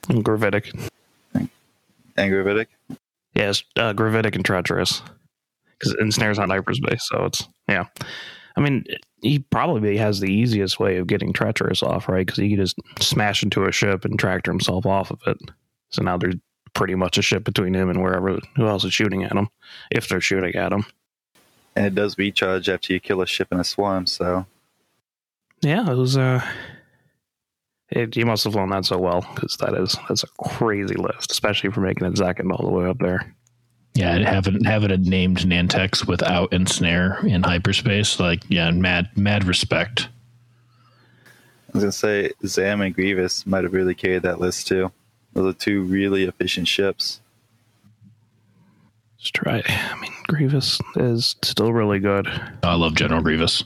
And 0.08 0.24
Gravitic, 0.24 0.72
and 1.34 1.50
Gravitic. 2.32 2.70
yes, 3.36 3.64
uh, 3.76 3.94
Gravitic 3.94 4.36
and 4.36 4.46
Treacherous 4.46 5.02
because 5.78 5.96
ensnares 6.02 6.40
on 6.40 6.50
hyperspace. 6.50 7.08
So 7.10 7.26
it's 7.26 7.48
yeah. 7.68 7.86
I 8.58 8.62
mean, 8.62 8.84
he 9.22 9.40
probably 9.40 9.96
has 9.98 10.20
the 10.20 10.32
easiest 10.32 10.80
way 10.80 10.98
of 10.98 11.08
getting 11.08 11.32
Treacherous 11.32 11.82
off, 11.84 12.10
right? 12.10 12.26
Because 12.26 12.40
he 12.40 12.50
can 12.50 12.58
just 12.58 12.76
smash 13.00 13.44
into 13.44 13.66
a 13.66 13.72
ship 13.72 14.04
and 14.04 14.20
tractor 14.20 14.52
himself 14.52 14.86
off 14.86 15.12
of 15.12 15.20
it. 15.28 15.38
So 15.90 16.04
now 16.04 16.18
there's 16.18 16.36
pretty 16.74 16.96
much 16.96 17.18
a 17.18 17.22
ship 17.22 17.44
between 17.44 17.74
him 17.74 17.90
and 17.90 18.02
wherever 18.02 18.38
who 18.56 18.68
else 18.68 18.84
is 18.84 18.94
shooting 18.94 19.24
at 19.24 19.34
him, 19.34 19.50
if 19.92 20.08
they're 20.08 20.22
shooting 20.22 20.56
at 20.56 20.72
him. 20.72 20.86
And 21.76 21.86
it 21.86 21.96
does 21.96 22.18
recharge 22.18 22.70
after 22.70 22.94
you 22.94 23.00
kill 23.00 23.22
a 23.22 23.28
ship 23.28 23.48
in 23.52 23.60
a 23.60 23.64
swarm, 23.64 24.06
so 24.06 24.46
Yeah, 25.62 25.90
it 25.90 25.96
was. 25.96 26.18
Uh, 26.18 26.46
it, 27.90 28.16
you 28.16 28.26
must 28.26 28.44
have 28.44 28.54
flown 28.54 28.70
that 28.70 28.86
so 28.86 28.98
well 28.98 29.26
because 29.34 29.58
that 29.58 29.74
is 29.74 29.96
that's 30.08 30.24
a 30.24 30.28
crazy 30.44 30.96
list, 30.96 31.32
especially 31.32 31.72
for 31.72 31.82
making 31.82 32.08
it 32.08 32.18
second 32.18 32.52
all 32.52 32.66
the 32.66 32.72
way 32.72 32.86
up 32.86 33.00
there. 33.00 33.34
Yeah, 33.96 34.14
and 34.14 34.26
having 34.26 34.64
having 34.64 34.92
it 34.92 35.02
named 35.02 35.40
Nantex 35.40 36.08
without 36.08 36.54
ensnare 36.54 37.26
in 37.26 37.42
hyperspace, 37.44 38.20
like 38.20 38.44
yeah, 38.48 38.70
mad 38.72 39.10
mad 39.16 39.46
respect. 39.46 40.08
I 41.68 41.72
was 41.74 41.84
gonna 41.84 41.92
say 41.92 42.32
Zam 42.46 42.82
and 42.82 42.94
Grievous 42.94 43.46
might 43.48 43.64
have 43.64 43.74
really 43.74 43.96
carried 43.96 44.22
that 44.24 44.40
list 44.40 44.68
too. 44.68 44.92
Those 45.40 45.56
are 45.56 45.58
two 45.58 45.84
really 45.84 46.26
efficient 46.26 46.68
ships. 46.68 47.22
Just 49.18 49.34
try. 49.34 49.64
I 49.66 49.98
mean, 50.02 50.12
Grievous 50.28 50.82
is 50.98 51.38
still 51.44 51.72
really 51.72 52.00
good. 52.00 52.28
I 52.62 52.76
love 52.76 52.96
General 52.96 53.22
Grievous. 53.22 53.64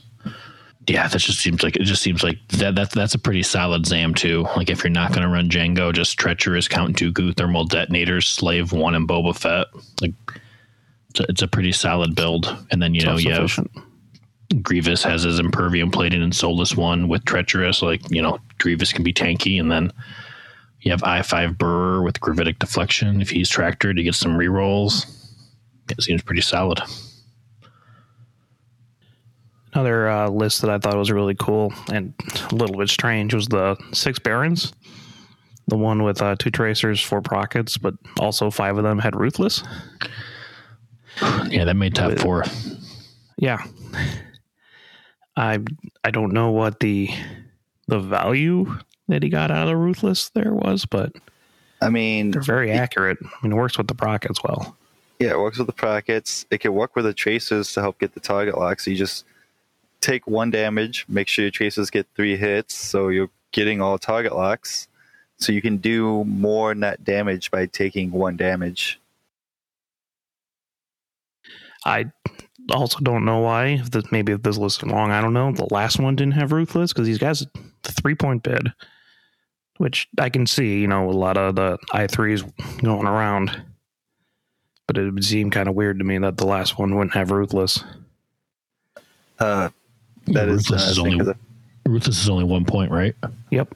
Yeah, 0.86 1.08
that 1.08 1.18
just 1.18 1.40
seems 1.40 1.64
like 1.64 1.74
it 1.74 1.82
just 1.82 2.00
seems 2.00 2.22
like 2.22 2.38
that 2.50 2.76
that's 2.76 2.94
that's 2.94 3.14
a 3.16 3.18
pretty 3.18 3.42
solid 3.42 3.86
Zam 3.86 4.14
too. 4.14 4.46
Like 4.56 4.70
if 4.70 4.84
you're 4.84 4.90
not 4.90 5.10
going 5.10 5.22
to 5.22 5.28
run 5.28 5.50
Jango, 5.50 5.92
just 5.92 6.16
treacherous 6.16 6.68
Count 6.68 6.96
Dooku 6.96 7.36
thermal 7.36 7.64
detonators, 7.64 8.28
Slave 8.28 8.70
One, 8.72 8.94
and 8.94 9.08
Boba 9.08 9.34
Fett. 9.36 9.66
Like 10.00 10.12
it's 11.10 11.20
a, 11.20 11.22
it's 11.28 11.42
a 11.42 11.48
pretty 11.48 11.72
solid 11.72 12.14
build. 12.14 12.56
And 12.70 12.80
then 12.80 12.94
you 12.94 13.04
know 13.04 13.16
you 13.16 13.32
have 13.32 13.58
Grievous 14.62 15.02
has 15.02 15.24
his 15.24 15.40
Impervium 15.40 15.90
plated 15.90 16.22
and 16.22 16.32
Soulless 16.32 16.76
One 16.76 17.08
with 17.08 17.24
treacherous. 17.24 17.82
Like 17.82 18.08
you 18.12 18.22
know 18.22 18.38
Grievous 18.58 18.92
can 18.92 19.02
be 19.02 19.12
tanky, 19.12 19.58
and 19.58 19.72
then 19.72 19.92
you 20.84 20.90
have 20.90 21.02
I 21.02 21.22
five 21.22 21.56
Burr 21.56 22.02
with 22.02 22.20
gravitic 22.20 22.58
deflection. 22.58 23.20
If 23.22 23.30
he's 23.30 23.48
tractor 23.48 23.92
to 23.94 24.02
get 24.02 24.14
some 24.14 24.36
rerolls, 24.36 25.06
it 25.90 26.02
seems 26.02 26.22
pretty 26.22 26.42
solid. 26.42 26.80
Another 29.72 30.08
uh, 30.08 30.28
list 30.28 30.60
that 30.60 30.70
I 30.70 30.78
thought 30.78 30.96
was 30.96 31.10
really 31.10 31.34
cool 31.34 31.72
and 31.90 32.12
a 32.50 32.54
little 32.54 32.76
bit 32.76 32.90
strange 32.90 33.34
was 33.34 33.48
the 33.48 33.76
six 33.92 34.18
barons. 34.18 34.72
The 35.66 35.76
one 35.76 36.02
with 36.02 36.20
uh, 36.20 36.36
two 36.38 36.50
tracers, 36.50 37.00
four 37.00 37.22
prockets, 37.22 37.78
but 37.78 37.94
also 38.20 38.50
five 38.50 38.76
of 38.76 38.84
them 38.84 38.98
had 38.98 39.16
ruthless. 39.16 39.64
Yeah, 41.48 41.64
that 41.64 41.74
made 41.74 41.94
top 41.94 42.18
four. 42.18 42.44
Yeah, 43.38 43.64
I 45.36 45.60
I 46.04 46.10
don't 46.10 46.32
know 46.32 46.50
what 46.50 46.80
the 46.80 47.08
the 47.88 47.98
value 47.98 48.78
that 49.08 49.22
he 49.22 49.28
got 49.28 49.50
out 49.50 49.62
of 49.62 49.68
the 49.68 49.76
ruthless 49.76 50.30
there 50.30 50.52
was, 50.52 50.86
but 50.86 51.12
I 51.80 51.90
mean, 51.90 52.30
they're 52.30 52.40
very 52.42 52.70
accurate. 52.70 53.18
I 53.22 53.28
mean, 53.42 53.52
it 53.52 53.56
works 53.56 53.76
with 53.76 53.88
the 53.88 53.94
prockets 53.94 54.42
well. 54.42 54.76
yeah, 55.18 55.30
it 55.30 55.38
works 55.38 55.58
with 55.58 55.66
the 55.66 55.72
pockets. 55.72 56.46
It 56.50 56.58
can 56.58 56.72
work 56.74 56.96
with 56.96 57.04
the 57.04 57.12
traces 57.12 57.72
to 57.74 57.80
help 57.80 57.98
get 57.98 58.14
the 58.14 58.20
target 58.20 58.56
lock. 58.56 58.80
So 58.80 58.90
you 58.90 58.96
just 58.96 59.24
take 60.00 60.26
one 60.26 60.50
damage, 60.50 61.04
make 61.08 61.28
sure 61.28 61.44
your 61.44 61.52
traces 61.52 61.90
get 61.90 62.06
three 62.14 62.36
hits, 62.36 62.74
so 62.74 63.08
you're 63.08 63.30
getting 63.52 63.80
all 63.80 63.98
target 63.98 64.34
locks. 64.34 64.88
So 65.38 65.52
you 65.52 65.60
can 65.60 65.78
do 65.78 66.24
more 66.24 66.74
net 66.74 67.04
damage 67.04 67.50
by 67.50 67.66
taking 67.66 68.12
one 68.12 68.36
damage. 68.36 69.00
I 71.84 72.06
also 72.70 72.98
don't 73.00 73.24
know 73.24 73.40
why. 73.40 73.66
If 73.66 73.90
this, 73.90 74.10
maybe 74.10 74.32
if 74.32 74.42
this 74.42 74.56
list 74.56 74.82
is 74.82 74.90
wrong, 74.90 75.10
I 75.10 75.20
don't 75.20 75.34
know. 75.34 75.52
The 75.52 75.68
last 75.70 75.98
one 75.98 76.16
didn't 76.16 76.34
have 76.34 76.52
ruthless 76.52 76.92
because 76.92 77.06
these 77.06 77.18
guys 77.18 77.44
the 77.82 77.92
three 77.92 78.14
point 78.14 78.42
bid, 78.42 78.72
which 79.78 80.08
I 80.18 80.28
can 80.28 80.46
see. 80.46 80.80
You 80.80 80.88
know, 80.88 81.08
a 81.08 81.12
lot 81.12 81.36
of 81.36 81.56
the 81.56 81.78
i 81.92 82.06
threes 82.06 82.42
going 82.82 83.06
around, 83.06 83.62
but 84.86 84.98
it 84.98 85.10
would 85.10 85.24
seem 85.24 85.50
kind 85.50 85.68
of 85.68 85.74
weird 85.74 85.98
to 85.98 86.04
me 86.04 86.18
that 86.18 86.36
the 86.36 86.46
last 86.46 86.78
one 86.78 86.94
wouldn't 86.94 87.14
have 87.14 87.30
ruthless. 87.30 87.82
Uh, 89.38 89.70
that 90.28 90.48
is, 90.48 90.70
Ruthless 90.70 90.90
is 90.90 90.98
uh, 90.98 91.02
only 91.02 91.18
because 91.18 91.34
Ruthless 91.86 92.22
is 92.22 92.28
only 92.28 92.44
one 92.44 92.64
point, 92.64 92.90
right? 92.90 93.14
Yep. 93.50 93.74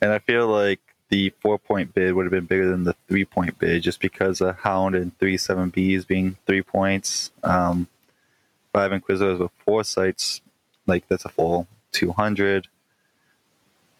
And 0.00 0.12
I 0.12 0.18
feel 0.18 0.46
like 0.46 0.80
the 1.08 1.32
four 1.40 1.58
point 1.58 1.94
bid 1.94 2.14
would 2.14 2.24
have 2.24 2.32
been 2.32 2.46
bigger 2.46 2.68
than 2.70 2.84
the 2.84 2.94
three 3.08 3.24
point 3.24 3.58
bid 3.58 3.82
just 3.82 4.00
because 4.00 4.40
of 4.40 4.56
Hound 4.58 4.94
and 4.94 5.16
three 5.18 5.36
seven 5.36 5.70
Bs 5.70 6.06
being 6.06 6.36
three 6.46 6.62
points. 6.62 7.30
Um, 7.42 7.88
five 8.72 8.92
Inquisitors 8.92 9.38
with 9.38 9.52
four 9.64 9.84
sites, 9.84 10.40
like 10.86 11.08
that's 11.08 11.24
a 11.24 11.28
full 11.28 11.66
200. 11.92 12.68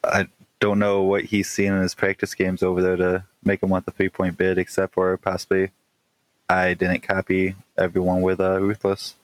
I 0.03 0.27
don't 0.65 0.79
know 0.79 1.03
what 1.03 1.25
he's 1.25 1.51
seen 1.51 1.73
in 1.75 1.83
his 1.83 1.95
practice 1.95 2.35
games 2.35 2.63
over 2.63 2.81
there 2.81 2.97
to 2.97 3.25
make 3.45 3.63
him 3.63 3.69
want 3.69 3.85
the 3.85 3.91
three 3.91 4.09
point 4.09 4.39
bid, 4.39 4.57
except 4.57 4.95
for 4.95 5.15
possibly 5.19 5.73
I 6.49 6.73
didn't 6.73 7.03
copy 7.03 7.55
everyone 7.77 8.23
with 8.23 8.41
uh, 8.41 8.63
Ruthless. 8.63 9.15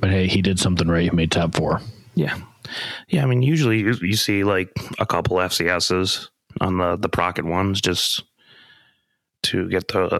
But 0.00 0.08
hey, 0.08 0.26
he 0.26 0.40
did 0.40 0.58
something 0.58 0.88
right. 0.88 1.02
He 1.02 1.10
made 1.10 1.30
top 1.30 1.54
four. 1.54 1.82
Yeah, 2.14 2.38
yeah. 3.08 3.22
I 3.22 3.26
mean, 3.26 3.42
usually 3.42 3.80
you, 3.80 3.94
you 4.00 4.16
see 4.16 4.42
like 4.42 4.74
a 4.98 5.04
couple 5.04 5.36
FCSs 5.36 6.28
on 6.62 6.78
the 6.78 6.96
the 6.96 7.10
procket 7.10 7.44
ones 7.44 7.82
just 7.82 8.24
to 9.42 9.68
get 9.68 9.88
the 9.88 10.18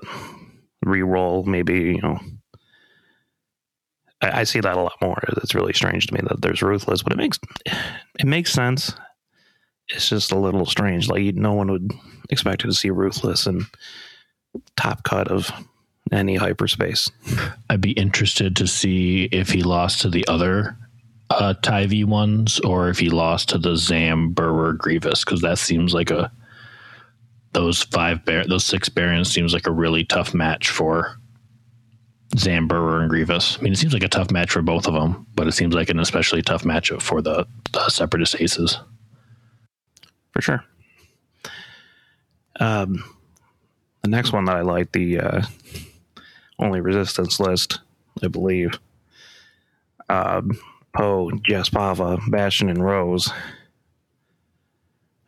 re-roll. 0.83 1.43
Maybe 1.45 1.95
you 1.95 2.03
know, 2.03 2.21
I, 4.23 4.41
I 4.41 4.45
see 4.45 4.61
that 4.61 4.77
a 4.77 4.81
lot 4.81 5.01
more. 5.01 5.23
It's 5.43 5.55
really 5.55 5.73
strange 5.73 6.07
to 6.07 6.15
me 6.15 6.21
that 6.29 6.43
there's 6.43 6.63
ruthless, 6.63 7.03
but 7.03 7.13
it 7.13 7.19
makes 7.19 7.39
it 8.19 8.27
makes 8.27 8.53
sense. 8.53 8.95
It's 9.89 10.09
just 10.09 10.33
a 10.33 10.39
little 10.39 10.67
strange. 10.67 11.09
Like 11.09 11.35
no 11.35 11.53
one 11.53 11.71
would 11.71 11.93
expect 12.31 12.63
to 12.63 12.73
see 12.73 12.91
ruthless 12.91 13.47
and 13.47 13.67
top 14.77 15.05
cut 15.05 15.29
of 15.29 15.51
any 16.13 16.37
hyperspace. 16.37 17.11
I'd 17.71 17.81
be 17.81 17.93
interested 17.93 18.57
to 18.57 18.67
see 18.67 19.25
if 19.33 19.51
he 19.51 19.63
lost 19.63 20.01
to 20.03 20.11
the 20.11 20.27
other 20.29 20.77
uh, 21.31 21.55
Ty 21.55 21.89
ones 22.05 22.61
or 22.61 22.89
if 22.89 22.99
he 22.99 23.11
lost 23.11 23.49
to 23.51 23.59
the 23.59 23.77
Zam 23.77 24.33
Berwer 24.33 24.77
Grievous 24.77 25.25
because 25.25 25.41
that 25.43 25.59
seems 25.59 25.93
like 25.93 26.11
a 26.11 26.31
those 27.53 27.85
five 27.85 28.25
bar- 28.25 28.47
those 28.47 28.65
six 28.65 28.89
barons 28.89 29.33
seems 29.33 29.55
like 29.55 29.67
a 29.67 29.73
really 29.73 30.05
tough 30.05 30.35
match 30.35 30.69
for 30.69 31.19
Zam 32.37 32.69
Berwer 32.69 33.01
and 33.01 33.09
Grievous. 33.11 33.59
I 33.59 33.63
mean, 33.63 33.73
it 33.73 33.77
seems 33.77 33.93
like 33.93 34.03
a 34.03 34.09
tough 34.09 34.31
match 34.31 34.51
for 34.51 34.63
both 34.63 34.87
of 34.87 34.95
them, 34.95 35.27
but 35.35 35.47
it 35.47 35.53
seems 35.53 35.75
like 35.75 35.89
an 35.91 36.01
especially 36.01 36.43
tough 36.43 36.65
matchup 36.65 37.01
for 37.01 37.23
the, 37.23 37.47
the 37.73 37.89
Separatist 37.89 38.41
Aces. 38.41 38.79
for 40.33 40.43
sure. 40.43 40.65
Um, 42.59 43.05
the 44.03 44.09
next 44.09 44.33
one 44.33 44.45
that 44.47 44.57
I 44.57 44.63
like, 44.63 44.93
the 44.93 45.21
uh, 45.21 45.43
only 46.59 46.81
resistance 46.81 47.39
list, 47.39 47.81
I 48.23 48.29
believe. 48.29 48.79
Um, 50.09 50.59
Poe, 50.97 51.31
Jaspava, 51.49 52.19
Bastian, 52.31 52.71
and 52.71 52.83
Rose. 52.83 53.29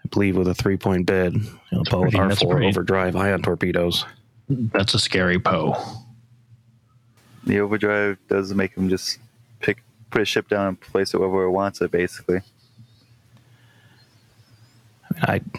I 0.05 0.09
believe 0.11 0.37
with 0.37 0.49
a 0.49 0.55
three 0.55 0.77
point 0.79 1.07
bid. 1.07 1.35
You 1.35 1.43
know, 1.73 1.83
Poe 1.89 2.03
with 2.03 2.15
pretty- 2.15 2.35
R4 2.35 2.51
pretty- 2.51 2.67
overdrive 2.69 3.17
ion 3.17 3.43
torpedoes. 3.43 4.05
That's 4.49 4.95
a 4.95 4.99
scary 4.99 5.39
Poe. 5.39 5.75
The 7.49 7.61
overdrive 7.61 8.19
does 8.29 8.53
make 8.55 8.75
him 8.77 8.91
just 8.91 9.19
pick 9.61 9.83
put 10.11 10.21
a 10.23 10.25
ship 10.27 10.49
down 10.49 10.67
and 10.69 10.81
place 10.81 11.15
it 11.15 11.19
wherever 11.19 11.45
it 11.45 11.51
wants 11.51 11.81
it, 11.81 11.91
basically. 11.91 12.41
I 15.27 15.33
mean 15.33 15.51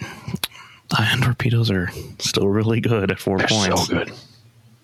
ion 0.97 1.21
torpedoes 1.21 1.69
are 1.69 1.89
still 2.19 2.47
really 2.47 2.79
good 2.81 3.11
at 3.11 3.19
4 3.19 3.37
They're 3.39 3.47
points. 3.47 3.87
so 3.87 3.93
good. 3.93 4.11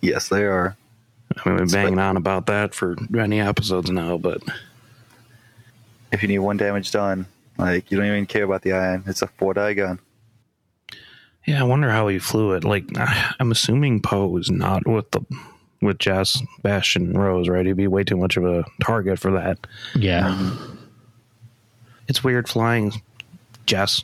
Yes, 0.02 0.30
they 0.30 0.44
are. 0.44 0.76
I 1.36 1.50
mean, 1.50 1.58
we've 1.58 1.68
been 1.68 1.74
banging 1.74 2.00
on 2.00 2.18
about 2.18 2.46
that 2.48 2.74
for 2.76 2.96
many 3.10 3.40
episodes 3.40 3.90
now, 3.90 4.18
but 4.18 4.42
If 6.12 6.22
you 6.22 6.28
need 6.28 6.40
one 6.40 6.58
damage 6.58 6.92
done, 6.92 7.26
like 7.58 7.90
you 7.92 7.98
don't 7.98 8.06
even 8.08 8.26
care 8.26 8.44
about 8.44 8.62
the 8.64 8.74
ion. 8.74 9.04
It's 9.08 9.22
a 9.22 9.28
four 9.28 9.54
die 9.54 9.74
gun. 9.74 10.00
yeah, 11.46 11.60
I 11.60 11.64
wonder 11.64 11.90
how 11.90 12.08
he 12.08 12.20
flew 12.20 12.54
it. 12.54 12.64
Like, 12.64 12.86
I'm 13.40 13.52
assuming 13.52 14.02
Poe 14.02 14.36
is 14.38 14.50
not 14.52 14.88
with 14.88 15.10
the 15.12 15.22
with 15.86 16.00
Jess, 16.00 16.42
Bastian, 16.62 17.04
and 17.04 17.22
Rose, 17.22 17.48
right? 17.48 17.66
He'd 17.66 17.78
be 17.78 17.88
way 17.88 18.04
too 18.04 18.18
much 18.18 18.38
of 18.38 18.46
a 18.46 18.66
target 18.84 19.20
for 19.20 19.32
that. 19.32 19.58
Yeah. 19.96 20.56
It's 22.08 22.24
weird 22.24 22.48
flying 22.48 23.02
Jess 23.66 24.04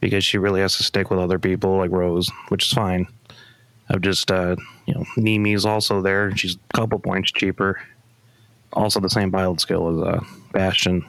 because 0.00 0.24
she 0.24 0.38
really 0.38 0.60
has 0.60 0.76
to 0.76 0.82
stick 0.82 1.10
with 1.10 1.18
other 1.18 1.38
people 1.38 1.76
like 1.76 1.90
Rose, 1.90 2.30
which 2.48 2.66
is 2.66 2.72
fine. 2.72 3.06
I've 3.88 4.00
just, 4.00 4.30
uh, 4.30 4.56
you 4.86 4.94
know, 4.94 5.04
Nimi's 5.16 5.64
also 5.66 6.00
there. 6.00 6.34
She's 6.36 6.56
a 6.56 6.76
couple 6.76 6.98
points 6.98 7.30
cheaper. 7.32 7.80
Also, 8.72 8.98
the 9.00 9.10
same 9.10 9.30
pilot 9.30 9.60
skill 9.60 10.02
as 10.02 10.06
uh, 10.08 10.24
Bastian. 10.52 11.04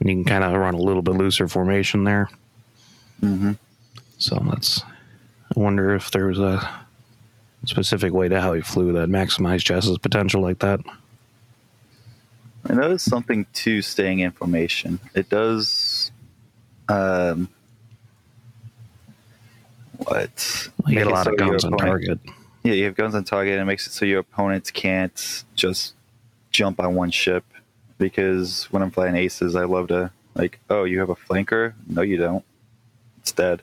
And 0.00 0.08
you 0.08 0.16
can 0.16 0.24
kind 0.24 0.44
of 0.44 0.58
run 0.58 0.74
a 0.74 0.78
little 0.78 1.02
bit 1.02 1.14
looser 1.14 1.48
formation 1.48 2.04
there. 2.04 2.28
Mm-hmm. 3.20 3.52
So 4.18 4.42
that's. 4.50 4.82
I 5.54 5.60
wonder 5.60 5.94
if 5.94 6.10
there 6.12 6.26
was 6.26 6.38
a 6.38 6.81
specific 7.64 8.12
way 8.12 8.28
to 8.28 8.40
how 8.40 8.52
he 8.52 8.60
flew 8.60 8.92
that 8.92 9.08
maximized 9.08 9.64
Jess's 9.64 9.98
potential 9.98 10.40
like 10.40 10.58
that. 10.60 10.80
I 12.68 12.74
know 12.74 12.88
there's 12.88 13.02
something 13.02 13.46
to 13.54 13.82
staying 13.82 14.20
in 14.20 14.30
formation. 14.30 15.00
It 15.14 15.28
does. 15.28 16.12
Um, 16.88 17.48
what? 19.96 20.68
You 20.86 20.94
get 20.94 21.06
a 21.06 21.10
lot 21.10 21.24
so 21.24 21.32
of 21.32 21.38
guns 21.38 21.64
on 21.64 21.72
target. 21.72 22.20
Yeah, 22.62 22.74
you 22.74 22.84
have 22.84 22.94
guns 22.94 23.14
on 23.14 23.24
target, 23.24 23.54
and 23.54 23.62
it 23.62 23.64
makes 23.64 23.86
it 23.86 23.92
so 23.92 24.04
your 24.04 24.20
opponents 24.20 24.70
can't 24.70 25.44
just 25.56 25.94
jump 26.52 26.78
on 26.78 26.94
one 26.94 27.10
ship. 27.10 27.44
Because 27.98 28.64
when 28.72 28.82
I'm 28.82 28.90
flying 28.90 29.16
aces, 29.16 29.54
I 29.56 29.64
love 29.64 29.88
to 29.88 30.10
like, 30.34 30.58
oh, 30.70 30.84
you 30.84 31.00
have 31.00 31.10
a 31.10 31.14
flanker? 31.14 31.74
No, 31.88 32.02
you 32.02 32.16
don't. 32.16 32.44
It's 33.20 33.32
dead. 33.32 33.62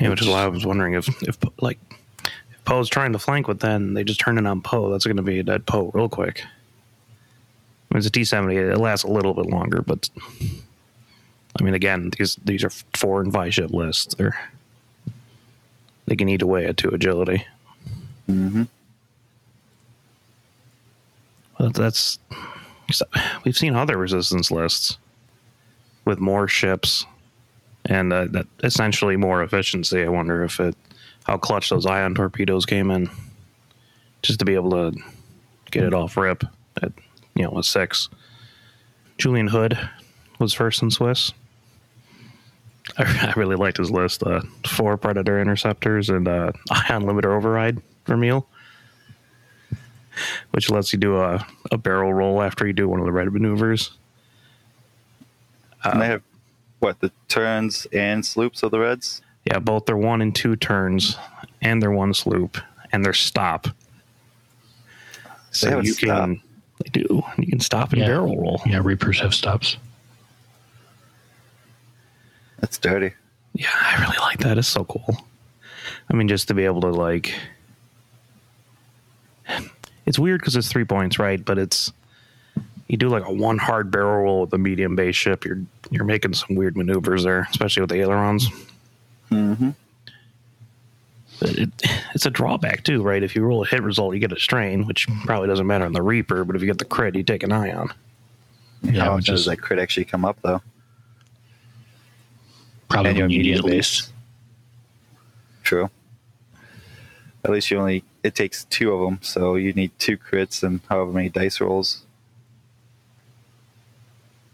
Yeah, 0.00 0.08
which 0.08 0.22
is 0.22 0.28
why 0.28 0.44
I 0.44 0.48
was 0.48 0.64
wondering 0.64 0.94
if, 0.94 1.08
if 1.22 1.36
like, 1.60 1.78
if 2.24 2.64
Poe's 2.64 2.88
trying 2.88 3.12
to 3.12 3.18
flank 3.18 3.48
with 3.48 3.60
then 3.60 3.94
they 3.94 4.02
just 4.02 4.20
turn 4.20 4.38
it 4.38 4.46
on 4.46 4.62
Poe. 4.62 4.90
That's 4.90 5.04
going 5.04 5.16
to 5.18 5.22
be 5.22 5.40
a 5.40 5.42
dead 5.42 5.66
Poe 5.66 5.90
real 5.92 6.08
quick. 6.08 6.42
I 6.42 7.94
mean, 7.94 7.98
it's 7.98 8.06
a 8.06 8.10
T 8.10 8.24
seventy. 8.24 8.56
It 8.56 8.78
lasts 8.78 9.04
a 9.04 9.10
little 9.10 9.34
bit 9.34 9.46
longer, 9.46 9.82
but 9.82 10.08
I 11.58 11.62
mean, 11.62 11.74
again, 11.74 12.10
these 12.16 12.36
these 12.44 12.64
are 12.64 12.70
four 12.94 13.20
and 13.20 13.32
five 13.32 13.52
ship 13.52 13.70
lists. 13.70 14.14
They're 14.14 14.38
they 16.06 16.16
can 16.16 16.28
eat 16.28 16.42
away 16.42 16.66
at 16.66 16.76
two 16.76 16.88
agility. 16.90 17.46
Mm-hmm. 18.28 18.64
But 21.58 21.74
that's 21.74 22.18
we've 23.44 23.56
seen 23.56 23.76
other 23.76 23.96
resistance 23.96 24.50
lists 24.50 24.96
with 26.04 26.18
more 26.18 26.48
ships 26.48 27.04
and 27.86 28.12
uh, 28.12 28.26
that 28.30 28.46
essentially 28.62 29.16
more 29.16 29.42
efficiency. 29.42 30.02
I 30.02 30.08
wonder 30.08 30.44
if 30.44 30.60
it 30.60 30.76
how 31.24 31.36
clutch 31.36 31.70
those 31.70 31.86
ion 31.86 32.14
torpedoes 32.14 32.66
came 32.66 32.90
in 32.90 33.10
just 34.22 34.38
to 34.38 34.44
be 34.44 34.54
able 34.54 34.70
to 34.70 34.98
get 35.70 35.84
it 35.84 35.94
off 35.94 36.16
rip 36.16 36.44
at 36.82 36.92
you 37.34 37.44
know 37.44 37.58
a 37.58 37.62
six. 37.62 38.08
Julian 39.18 39.48
Hood 39.48 39.78
was 40.38 40.54
first 40.54 40.82
in 40.82 40.90
Swiss. 40.90 41.32
I, 42.98 43.04
I 43.36 43.38
really 43.38 43.56
liked 43.56 43.76
his 43.76 43.90
list: 43.90 44.22
uh, 44.22 44.40
four 44.66 44.96
Predator 44.96 45.40
interceptors 45.40 46.08
and 46.08 46.26
uh, 46.28 46.52
ion 46.70 47.04
limiter 47.04 47.36
override 47.36 47.80
for 48.04 48.16
meal 48.16 48.46
which 50.50 50.70
lets 50.70 50.92
you 50.92 50.98
do 50.98 51.18
a, 51.18 51.46
a 51.70 51.78
barrel 51.78 52.12
roll 52.12 52.42
after 52.42 52.66
you 52.66 52.72
do 52.72 52.88
one 52.88 53.00
of 53.00 53.06
the 53.06 53.12
red 53.12 53.32
maneuvers. 53.32 53.92
and 55.84 56.00
they 56.00 56.06
have 56.06 56.22
what 56.80 57.00
the 57.00 57.12
turns 57.28 57.86
and 57.92 58.24
sloops 58.24 58.62
of 58.62 58.70
the 58.72 58.78
Reds. 58.80 59.22
Yeah, 59.44 59.58
both 59.58 59.86
their 59.86 59.96
one 59.96 60.20
and 60.20 60.34
two 60.34 60.56
turns, 60.56 61.16
and 61.62 61.80
their 61.80 61.90
one 61.90 62.12
sloop, 62.12 62.58
and 62.92 63.04
their 63.04 63.14
stop. 63.14 63.68
So 65.50 65.70
have 65.70 65.80
a 65.80 65.84
you 65.84 65.92
stop. 65.94 66.08
can 66.08 66.42
they 66.82 66.90
do 66.90 67.22
you 67.38 67.46
can 67.46 67.60
stop 67.60 67.92
and 67.92 68.00
Yeah. 68.00 68.08
barrel 68.08 68.36
roll. 68.40 68.60
Yeah, 68.66 68.80
Reapers 68.82 69.20
have 69.20 69.34
stops. 69.34 69.76
That's 72.60 72.78
dirty. 72.78 73.12
Yeah, 73.54 73.68
I 73.72 74.00
really 74.02 74.18
like 74.18 74.38
that. 74.40 74.58
It's 74.58 74.68
so 74.68 74.84
cool. 74.84 75.24
I 76.10 76.14
mean, 76.14 76.28
just 76.28 76.48
to 76.48 76.54
be 76.54 76.64
able 76.64 76.82
to 76.82 76.90
like, 76.90 77.34
it's 80.06 80.18
weird 80.18 80.40
because 80.40 80.56
it's 80.56 80.68
three 80.68 80.84
points, 80.84 81.18
right? 81.18 81.42
But 81.44 81.58
it's 81.58 81.92
you 82.90 82.96
do 82.96 83.08
like 83.08 83.24
a 83.24 83.32
one 83.32 83.56
hard 83.56 83.92
barrel 83.92 84.24
roll 84.24 84.40
with 84.40 84.52
a 84.52 84.58
medium 84.58 84.96
base 84.96 85.14
ship. 85.14 85.44
You're 85.44 85.60
you're 85.90 86.04
making 86.04 86.34
some 86.34 86.56
weird 86.56 86.76
maneuvers 86.76 87.22
there, 87.22 87.46
especially 87.48 87.82
with 87.82 87.90
the 87.90 88.00
ailerons. 88.00 88.48
Mm-hmm. 89.30 89.70
But 91.38 91.50
it, 91.50 91.70
it's 92.14 92.26
a 92.26 92.30
drawback 92.30 92.82
too, 92.82 93.00
right? 93.00 93.22
If 93.22 93.36
you 93.36 93.44
roll 93.44 93.62
a 93.62 93.66
hit 93.66 93.84
result, 93.84 94.14
you 94.14 94.20
get 94.20 94.32
a 94.32 94.40
strain, 94.40 94.86
which 94.86 95.06
probably 95.24 95.46
doesn't 95.46 95.68
matter 95.68 95.84
on 95.84 95.92
the 95.92 96.02
Reaper. 96.02 96.44
But 96.44 96.56
if 96.56 96.62
you 96.62 96.66
get 96.66 96.78
the 96.78 96.84
crit, 96.84 97.14
you 97.14 97.22
take 97.22 97.44
an 97.44 97.52
ion. 97.52 97.90
Yeah, 98.82 99.04
How 99.04 99.14
which 99.14 99.26
often 99.26 99.34
does 99.34 99.44
that 99.44 99.58
crit 99.58 99.78
actually 99.78 100.06
come 100.06 100.24
up 100.24 100.38
though? 100.42 100.60
Probably 102.88 103.10
And 103.10 103.18
your 103.18 103.26
immediate 103.26 103.60
immediate 103.60 103.78
base. 103.78 104.12
True. 105.62 105.90
At 107.44 107.52
least 107.52 107.70
you 107.70 107.78
only 107.78 108.02
it 108.24 108.34
takes 108.34 108.64
two 108.64 108.92
of 108.92 109.00
them, 109.00 109.20
so 109.22 109.54
you 109.54 109.72
need 109.74 109.92
two 110.00 110.18
crits 110.18 110.64
and 110.64 110.80
however 110.88 111.12
many 111.12 111.28
dice 111.28 111.60
rolls. 111.60 112.02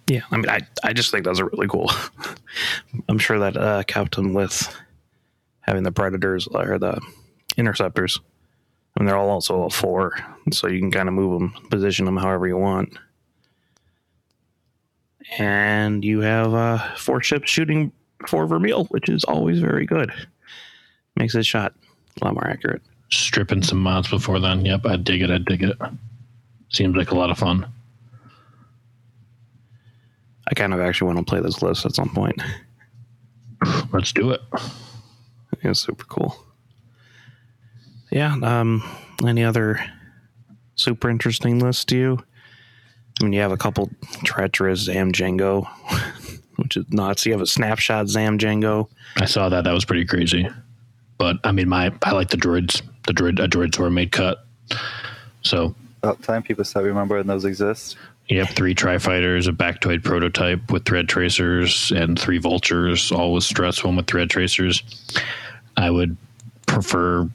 Yeah, 0.09 0.23
I 0.31 0.37
mean, 0.37 0.49
I, 0.49 0.61
I 0.85 0.93
just 0.93 1.11
think 1.11 1.25
those 1.25 1.41
are 1.41 1.47
really 1.47 1.67
cool. 1.67 1.91
I'm 3.09 3.19
sure 3.19 3.39
that 3.41 3.57
uh, 3.57 3.83
kept 3.85 4.15
them 4.17 4.35
with 4.35 4.75
having 5.61 5.83
the 5.83 5.91
predators 5.91 6.47
or 6.47 6.79
the 6.79 7.01
interceptors. 7.57 8.21
I 8.97 9.01
mean, 9.01 9.07
they're 9.09 9.17
all 9.17 9.31
also 9.31 9.65
a 9.65 9.71
four, 9.71 10.17
so 10.53 10.69
you 10.69 10.79
can 10.79 10.91
kind 10.93 11.09
of 11.09 11.15
move 11.15 11.41
them, 11.41 11.69
position 11.71 12.05
them 12.05 12.17
however 12.17 12.47
you 12.47 12.57
want. 12.57 12.97
And 15.39 16.05
you 16.05 16.21
have 16.21 16.55
uh, 16.55 16.95
four 16.95 17.21
ships 17.21 17.51
shooting 17.51 17.91
for 18.29 18.47
Vermeil, 18.47 18.85
which 18.87 19.09
is 19.09 19.25
always 19.25 19.59
very 19.59 19.87
good. 19.87 20.13
Makes 21.17 21.35
his 21.35 21.47
shot 21.47 21.75
a 22.21 22.25
lot 22.25 22.35
more 22.35 22.47
accurate. 22.47 22.83
Stripping 23.11 23.63
some 23.63 23.79
mods 23.79 24.09
before 24.09 24.39
then. 24.39 24.65
Yep, 24.65 24.87
I 24.87 24.97
dig 24.97 25.23
it. 25.23 25.31
I 25.31 25.39
dig 25.39 25.65
it. 25.65 25.77
Seems 26.71 26.97
like 26.97 27.11
a 27.11 27.17
lot 27.17 27.31
of 27.31 27.39
fun. 27.39 27.67
I 30.49 30.55
kind 30.55 30.73
of 30.73 30.81
actually 30.81 31.13
want 31.13 31.27
to 31.27 31.31
play 31.31 31.41
this 31.41 31.63
list 31.63 31.85
at 31.87 31.95
some 31.95 32.09
point. 32.11 32.41
Let's 33.93 34.13
do 34.13 34.31
it. 34.31 34.41
It's 35.63 35.81
super 35.81 36.05
cool. 36.05 36.37
Yeah. 38.11 38.37
Um. 38.43 38.83
Any 39.27 39.45
other 39.45 39.81
super 40.75 41.09
interesting 41.09 41.59
list 41.59 41.89
to 41.89 41.97
you? 41.97 42.19
I 43.21 43.25
mean, 43.25 43.33
you 43.33 43.41
have 43.41 43.53
a 43.53 43.57
couple 43.57 43.91
treacherous 44.25 44.81
Zam 44.81 45.11
Jango, 45.11 45.67
which 46.57 46.77
is 46.77 46.85
nuts. 46.91 47.25
You 47.25 47.33
have 47.33 47.41
a 47.41 47.47
snapshot 47.47 48.09
Zam 48.09 48.39
Jango. 48.39 48.89
I 49.17 49.25
saw 49.25 49.49
that. 49.49 49.65
That 49.65 49.73
was 49.73 49.87
pretty 49.87 50.05
crazy. 50.05 50.49
But 51.19 51.39
I 51.45 51.53
mean, 51.53 51.69
my 51.69 51.93
I 52.03 52.13
like 52.13 52.29
the 52.29 52.37
droids. 52.37 52.83
The 53.07 53.15
droid 53.15 53.41
uh, 53.41 53.47
droids 53.47 53.79
were 53.79 53.91
made 53.91 54.13
cut. 54.13 54.45
So 55.43 55.75
About 56.03 56.23
time 56.23 56.43
people 56.43 56.65
start 56.65 56.85
remembering 56.85 57.27
those 57.27 57.45
exist. 57.45 57.97
You 58.29 58.41
have 58.41 58.51
three 58.51 58.75
tri 58.75 58.99
fighters, 58.99 59.47
a 59.47 59.53
Baktoid 59.53 60.03
prototype 60.03 60.73
with 60.73 60.85
thread 60.85 61.09
tracers, 61.09 61.93
and 61.93 62.19
three 62.19 62.39
vultures, 62.39 63.13
all 63.13 63.33
with 63.33 63.45
stress, 63.45 63.85
one 63.85 63.95
with 63.95 64.09
thread 64.09 64.31
tracers. 64.31 64.83
I 65.77 65.91
would 65.91 66.17
prefer 66.67 67.29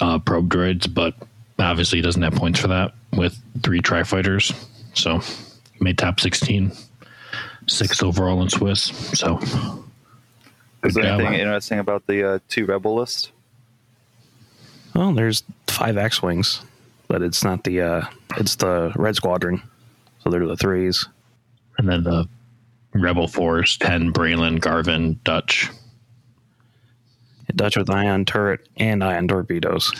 uh, 0.00 0.18
probe 0.18 0.48
droids, 0.48 0.92
but 0.92 1.14
obviously 1.60 1.98
he 1.98 2.02
doesn't 2.02 2.22
have 2.22 2.34
points 2.34 2.58
for 2.58 2.68
that 2.68 2.92
with 3.12 3.38
three 3.62 3.80
tri 3.80 4.02
fighters. 4.02 4.52
So 4.94 5.20
made 5.80 5.98
top 5.98 6.18
16, 6.18 6.72
sixth 7.68 8.02
overall 8.02 8.42
in 8.42 8.48
Swiss. 8.48 8.82
So 9.18 9.38
Is 10.82 10.94
there 10.94 11.04
anything 11.04 11.34
interesting 11.34 11.78
about 11.78 12.06
the 12.08 12.28
uh, 12.28 12.38
two 12.48 12.66
rebel 12.66 12.96
list? 12.96 13.30
Well, 14.92 15.12
there's 15.12 15.44
five 15.68 15.96
X 15.96 16.20
wings, 16.20 16.62
but 17.06 17.22
it's 17.22 17.44
not 17.44 17.62
the. 17.62 17.80
uh 17.82 18.02
It's 18.36 18.56
the 18.56 18.92
Red 18.96 19.16
Squadron, 19.16 19.62
so 20.18 20.30
they're 20.30 20.46
the 20.46 20.56
threes. 20.56 21.06
And 21.78 21.88
then 21.88 22.04
the 22.04 22.28
Rebel 22.94 23.28
Force, 23.28 23.76
10, 23.76 24.12
Braylen, 24.12 24.60
Garvin, 24.60 25.20
Dutch. 25.24 25.68
Dutch 27.54 27.76
with 27.76 27.88
ion 27.88 28.24
turret 28.24 28.68
and 28.76 29.02
ion 29.02 29.28
torpedoes. 29.28 29.90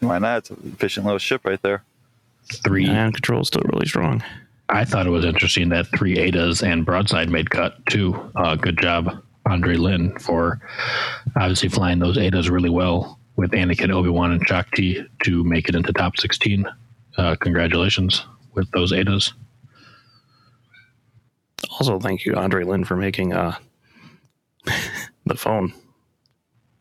Why 0.00 0.18
not? 0.18 0.38
It's 0.38 0.50
an 0.50 0.72
efficient 0.74 1.06
little 1.06 1.18
ship 1.18 1.44
right 1.44 1.60
there. 1.62 1.82
Three. 2.62 2.88
Ion 2.88 3.12
control 3.12 3.40
is 3.40 3.48
still 3.48 3.62
really 3.72 3.86
strong. 3.86 4.22
I 4.68 4.84
thought 4.84 5.06
it 5.06 5.10
was 5.10 5.24
interesting 5.24 5.68
that 5.70 5.86
three 5.96 6.16
Adas 6.16 6.62
and 6.62 6.84
broadside 6.84 7.30
made 7.30 7.50
cut 7.50 7.84
too. 7.86 8.14
Uh, 8.36 8.56
good 8.56 8.78
job, 8.78 9.22
Andre 9.48 9.76
Lynn, 9.76 10.16
for 10.18 10.60
obviously 11.36 11.68
flying 11.68 11.98
those 11.98 12.16
Adas 12.16 12.50
really 12.50 12.70
well 12.70 13.18
with 13.36 13.52
Anakin, 13.52 13.90
Obi 13.90 14.08
Wan, 14.08 14.32
and 14.32 14.46
Shaak 14.46 14.70
Ti 14.72 15.04
to 15.24 15.44
make 15.44 15.68
it 15.68 15.74
into 15.74 15.92
top 15.92 16.16
sixteen. 16.16 16.66
Uh, 17.16 17.34
congratulations 17.36 18.24
with 18.54 18.70
those 18.72 18.92
Adas. 18.92 19.32
Also, 21.70 21.98
thank 21.98 22.24
you, 22.24 22.34
Andre 22.34 22.64
Lynn, 22.64 22.84
for 22.84 22.96
making 22.96 23.32
uh, 23.32 23.56
the 25.26 25.36
phone. 25.36 25.72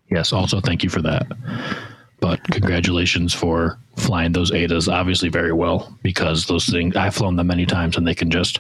Yes, 0.09 0.31
also 0.31 0.59
thank 0.59 0.83
you 0.83 0.89
for 0.89 1.01
that. 1.01 1.27
But 2.19 2.43
congratulations 2.45 3.33
for 3.33 3.77
flying 3.97 4.31
those 4.31 4.51
Adas 4.51 4.91
obviously 4.91 5.29
very 5.29 5.53
well 5.53 5.97
because 6.01 6.45
those 6.45 6.65
things 6.65 6.95
I've 6.95 7.15
flown 7.15 7.35
them 7.35 7.47
many 7.47 7.65
times 7.65 7.97
and 7.97 8.07
they 8.07 8.15
can 8.15 8.29
just 8.29 8.59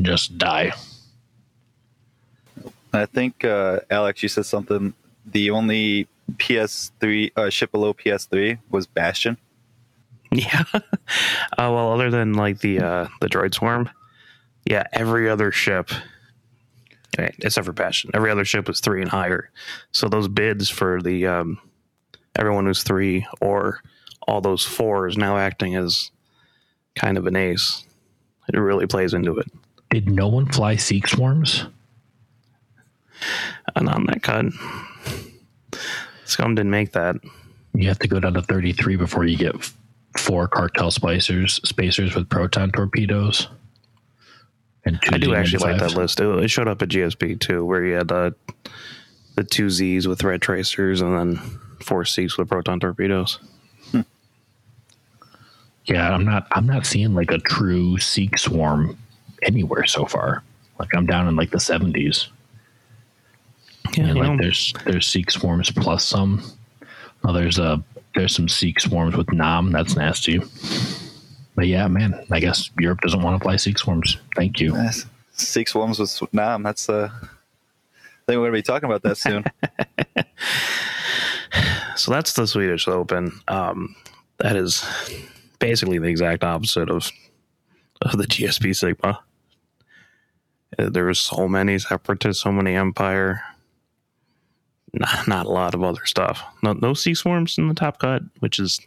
just 0.00 0.38
die. 0.38 0.72
I 2.92 3.06
think 3.06 3.44
uh, 3.44 3.80
Alex, 3.90 4.22
you 4.22 4.28
said 4.28 4.46
something. 4.46 4.94
The 5.26 5.50
only 5.50 6.06
PS3 6.36 7.32
uh, 7.36 7.50
ship 7.50 7.72
below 7.72 7.92
PS3 7.94 8.58
was 8.70 8.86
Bastian. 8.86 9.36
Yeah. 10.38 10.64
uh, 10.74 10.80
well, 11.58 11.92
other 11.92 12.10
than 12.10 12.34
like 12.34 12.58
the 12.58 12.80
uh, 12.80 13.08
the 13.20 13.28
droid 13.28 13.54
swarm, 13.54 13.88
yeah, 14.64 14.84
every 14.92 15.28
other 15.28 15.52
ship, 15.52 15.90
except 17.18 17.66
for 17.66 17.72
Bastian, 17.72 18.10
every 18.14 18.30
other 18.30 18.44
ship 18.44 18.66
was 18.66 18.80
three 18.80 19.00
and 19.00 19.10
higher. 19.10 19.50
So 19.92 20.08
those 20.08 20.26
bids 20.28 20.68
for 20.68 21.00
the 21.00 21.26
um, 21.26 21.58
everyone 22.36 22.66
who's 22.66 22.82
three 22.82 23.26
or 23.40 23.80
all 24.26 24.40
those 24.40 24.64
fours 24.64 25.16
now 25.16 25.36
acting 25.36 25.76
as 25.76 26.10
kind 26.96 27.16
of 27.18 27.26
an 27.26 27.36
ace. 27.36 27.84
It 28.52 28.58
really 28.58 28.86
plays 28.86 29.14
into 29.14 29.38
it. 29.38 29.46
Did 29.90 30.10
no 30.10 30.28
one 30.28 30.46
fly 30.46 30.76
Seek 30.76 31.06
swarms? 31.06 31.66
And 33.76 33.88
on 33.88 34.06
that 34.06 34.22
cut, 34.22 34.46
Scum 36.24 36.54
didn't 36.54 36.70
make 36.70 36.92
that. 36.92 37.16
You 37.74 37.88
have 37.88 37.98
to 38.00 38.08
go 38.08 38.20
down 38.20 38.34
to 38.34 38.42
33 38.42 38.96
before 38.96 39.24
you 39.24 39.36
get 39.36 39.54
four 40.16 40.48
cartel 40.48 40.90
spicers 40.90 41.64
spacers 41.66 42.14
with 42.14 42.28
proton 42.28 42.70
torpedoes. 42.70 43.48
And 44.86 45.00
two 45.02 45.14
I 45.14 45.18
do 45.18 45.34
actually 45.34 45.72
like 45.72 45.80
that 45.80 45.94
list. 45.94 46.20
It, 46.20 46.26
it 46.26 46.48
showed 46.48 46.68
up 46.68 46.82
at 46.82 46.90
GSP 46.90 47.40
too, 47.40 47.64
where 47.64 47.84
you 47.84 47.94
had 47.94 48.12
uh, 48.12 48.32
the 49.34 49.44
two 49.44 49.70
Z's 49.70 50.06
with 50.06 50.22
red 50.22 50.42
tracers 50.42 51.00
and 51.00 51.16
then 51.16 51.36
four 51.80 52.04
C's 52.04 52.36
with 52.36 52.48
proton 52.48 52.80
torpedoes. 52.80 53.38
Yeah, 55.86 56.10
I'm 56.14 56.24
not 56.24 56.46
I'm 56.52 56.66
not 56.66 56.86
seeing 56.86 57.14
like 57.14 57.30
a 57.30 57.38
true 57.38 57.98
Seek 57.98 58.38
swarm 58.38 58.96
anywhere 59.42 59.84
so 59.84 60.06
far. 60.06 60.42
Like 60.78 60.94
I'm 60.94 61.06
down 61.06 61.28
in 61.28 61.36
like 61.36 61.50
the 61.50 61.58
70s. 61.58 62.28
Yeah, 63.96 64.04
and 64.04 64.18
like 64.18 64.30
know, 64.30 64.36
there's 64.38 64.72
there's 64.86 65.06
Seek 65.06 65.30
swarms 65.30 65.70
plus 65.70 66.04
some. 66.04 66.42
Oh, 67.22 67.32
there's 67.32 67.58
a 67.58 67.82
there's 68.14 68.34
some 68.34 68.48
Seek 68.48 68.80
swarms 68.80 69.16
with 69.16 69.32
Nam. 69.32 69.72
That's 69.72 69.96
nasty. 69.96 70.40
But 71.56 71.66
yeah, 71.66 71.86
man, 71.88 72.24
I 72.30 72.40
guess 72.40 72.70
Europe 72.78 73.00
doesn't 73.00 73.22
want 73.22 73.40
to 73.40 73.44
fly 73.44 73.56
Seek 73.56 73.78
swarms. 73.78 74.16
Thank 74.36 74.60
you. 74.60 74.74
Yes. 74.74 75.06
Six 75.32 75.74
ones 75.74 75.98
with 75.98 76.32
Nam. 76.34 76.62
That's 76.62 76.88
uh, 76.88 77.10
I 77.12 77.26
think 78.26 78.38
we're 78.38 78.46
gonna 78.46 78.52
be 78.52 78.62
talking 78.62 78.88
about 78.88 79.02
that 79.02 79.16
soon. 79.18 79.44
so 81.96 82.10
that's 82.12 82.32
the 82.34 82.46
Swedish 82.46 82.88
Open. 82.88 83.40
Um, 83.48 83.94
that 84.38 84.56
is 84.56 84.84
basically 85.58 85.98
the 85.98 86.08
exact 86.08 86.44
opposite 86.44 86.90
of 86.90 87.10
of 88.02 88.18
the 88.18 88.26
GSP 88.26 88.74
Sigma. 88.76 89.20
Uh, 90.78 90.88
There 90.90 91.04
was 91.06 91.20
so 91.20 91.48
many 91.48 91.78
separatists, 91.78 92.42
so 92.42 92.52
many 92.52 92.74
Empire. 92.74 93.42
Not, 94.94 95.28
not 95.28 95.46
a 95.46 95.50
lot 95.50 95.74
of 95.74 95.82
other 95.82 96.04
stuff. 96.06 96.42
No, 96.62 96.72
no 96.72 96.94
sea 96.94 97.14
swarms 97.14 97.58
in 97.58 97.68
the 97.68 97.74
top 97.74 97.98
cut, 97.98 98.22
which 98.40 98.58
is 98.58 98.80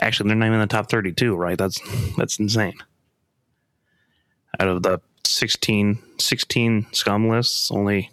actually 0.00 0.28
they're 0.28 0.36
not 0.36 0.46
even 0.46 0.60
in 0.60 0.60
the 0.60 0.66
top 0.66 0.88
thirty-two. 0.88 1.34
Right? 1.34 1.58
That's 1.58 1.80
that's 2.16 2.38
insane. 2.38 2.74
Out 4.60 4.68
of 4.68 4.82
the 4.82 5.00
16, 5.24 5.98
16 6.18 6.86
scum 6.92 7.28
lists, 7.28 7.70
only 7.70 8.10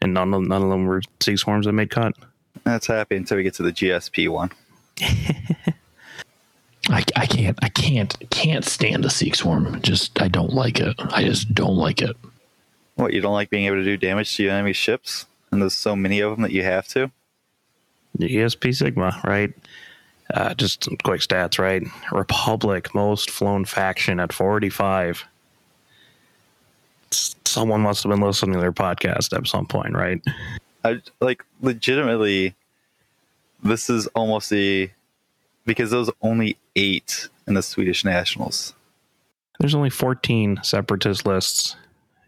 and 0.00 0.14
none 0.14 0.32
of 0.32 0.42
none 0.46 0.62
of 0.62 0.68
them 0.68 0.86
were 0.86 1.02
sea 1.20 1.36
swarms 1.36 1.66
that 1.66 1.72
made 1.72 1.90
cut. 1.90 2.14
That's 2.62 2.86
happy 2.86 3.16
until 3.16 3.36
we 3.36 3.42
get 3.42 3.54
to 3.54 3.62
the 3.62 3.72
GSP 3.72 4.28
one. 4.28 4.50
I, 6.90 7.02
I 7.16 7.26
can't 7.26 7.58
I 7.62 7.68
can't 7.70 8.30
can't 8.30 8.64
stand 8.64 9.04
a 9.04 9.10
Seek 9.10 9.34
swarm. 9.34 9.80
Just 9.82 10.20
I 10.20 10.28
don't 10.28 10.52
like 10.52 10.80
it. 10.80 10.94
I 10.98 11.24
just 11.24 11.54
don't 11.54 11.76
like 11.76 12.02
it. 12.02 12.16
What 12.96 13.12
you 13.12 13.20
don't 13.20 13.32
like 13.32 13.50
being 13.50 13.66
able 13.66 13.76
to 13.76 13.84
do 13.84 13.96
damage 13.96 14.36
to 14.36 14.44
your 14.44 14.52
enemy 14.52 14.74
ships, 14.74 15.26
and 15.54 15.62
there's 15.62 15.74
so 15.74 15.96
many 15.96 16.20
of 16.20 16.32
them 16.32 16.42
that 16.42 16.52
you 16.52 16.62
have 16.64 16.88
to. 16.88 17.10
The 18.16 18.28
GSP 18.28 18.74
Sigma, 18.74 19.20
right? 19.24 19.52
Uh, 20.32 20.54
just 20.54 20.84
some 20.84 20.96
quick 21.02 21.20
stats, 21.20 21.58
right? 21.58 21.82
Republic, 22.12 22.94
most 22.94 23.30
flown 23.30 23.64
faction 23.64 24.20
at 24.20 24.32
45. 24.32 25.24
Someone 27.44 27.82
must 27.82 28.02
have 28.02 28.10
been 28.10 28.20
listening 28.20 28.54
to 28.54 28.60
their 28.60 28.72
podcast 28.72 29.36
at 29.36 29.46
some 29.46 29.66
point, 29.66 29.94
right? 29.94 30.20
I 30.84 31.00
like 31.20 31.44
legitimately. 31.60 32.54
This 33.62 33.88
is 33.88 34.06
almost 34.08 34.50
the 34.50 34.90
because 35.64 35.90
those 35.90 36.10
only 36.20 36.58
eight 36.76 37.28
in 37.46 37.54
the 37.54 37.62
Swedish 37.62 38.04
Nationals. 38.04 38.74
There's 39.60 39.74
only 39.74 39.90
14 39.90 40.60
separatist 40.62 41.26
lists 41.26 41.76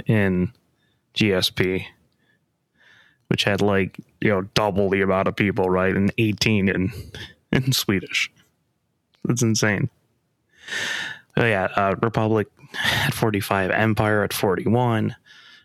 in 0.07 0.53
GSP, 1.15 1.87
which 3.29 3.45
had 3.45 3.61
like, 3.61 3.99
you 4.21 4.31
know, 4.31 4.43
double 4.55 4.89
the 4.91 5.03
amount 5.03 5.29
of 5.29 5.37
people, 5.37 5.69
right? 5.69 5.95
And 5.95 6.13
18 6.19 6.69
in, 6.69 6.93
in 7.53 7.73
Swedish. 7.73 8.31
That's 9.25 9.43
insane. 9.43 9.91
Oh, 11.37 11.45
yeah. 11.45 11.69
Uh, 11.77 11.97
Republic 12.03 12.49
at 12.83 13.15
45, 13.15 13.71
Empire 13.71 14.23
at 14.23 14.33
41, 14.33 15.15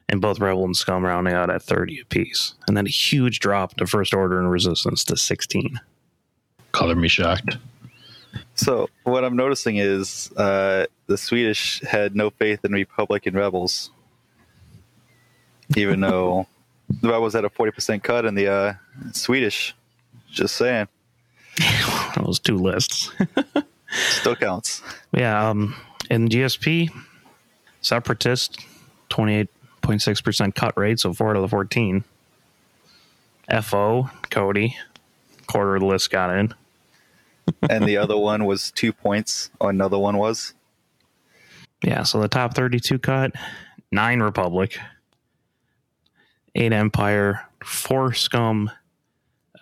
and 0.10 0.22
both 0.22 0.40
Rebel 0.40 0.66
and 0.66 0.76
Scum 0.76 1.06
rounding 1.06 1.34
out 1.34 1.50
at 1.50 1.64
30 1.64 2.02
apiece. 2.02 2.56
And 2.68 2.76
then 2.76 2.88
a 2.88 2.90
huge 2.90 3.40
drop 3.40 3.76
to 3.78 3.88
First 3.88 4.14
Order 4.14 4.40
and 4.40 4.52
Resistance 4.52 5.04
to 5.06 5.16
16. 5.16 5.80
Color 6.72 6.96
me 6.96 7.08
shocked. 7.08 7.58
So 8.56 8.90
what 9.04 9.24
I'm 9.24 9.36
noticing 9.36 9.78
is 9.78 10.32
uh, 10.38 10.86
the 11.08 11.18
Swedish 11.18 11.82
had 11.82 12.16
no 12.16 12.30
faith 12.30 12.64
in 12.64 12.72
Republic 12.72 13.26
and 13.26 13.36
Rebels, 13.36 13.92
even 15.76 16.00
though 16.02 16.48
the 17.00 17.10
Rebels 17.10 17.34
had 17.34 17.46
a 17.46 17.50
40% 17.50 18.04
cut 18.04 18.26
in 18.26 18.36
the 18.36 18.48
uh, 18.48 18.74
Swedish. 19.14 19.76
Just 20.30 20.56
saying, 20.56 20.88
Those 22.16 22.40
two 22.40 22.58
lists. 22.58 23.12
still 23.92 24.36
counts. 24.36 24.82
Yeah, 25.12 25.50
um, 25.50 25.76
in 26.10 26.30
GSP, 26.30 26.90
Separatist, 27.82 28.60
28.6% 29.10 30.56
cut 30.56 30.78
rate, 30.78 31.00
so 31.00 31.14
4 31.14 31.32
out 31.32 31.36
of 31.38 31.42
the 31.42 31.48
14. 31.48 32.04
FO, 33.62 34.10
Cody, 34.30 34.78
quarter 35.48 35.76
of 35.76 35.82
the 35.82 35.88
list 35.88 36.10
got 36.10 36.36
in. 36.36 36.54
And 37.70 37.86
the 37.86 37.98
other 37.98 38.18
one 38.18 38.46
was 38.46 38.72
two 38.72 38.94
points. 38.94 39.50
Oh, 39.60 39.68
another 39.68 39.98
one 39.98 40.18
was. 40.18 40.54
Yeah, 41.84 42.04
so 42.04 42.22
the 42.22 42.28
top 42.28 42.54
32 42.54 43.00
cut, 43.00 43.34
9 43.92 44.22
Republic, 44.22 44.78
8 46.56 46.74
Empire, 46.74 47.42
4 47.64 48.14
Scum, 48.14 48.72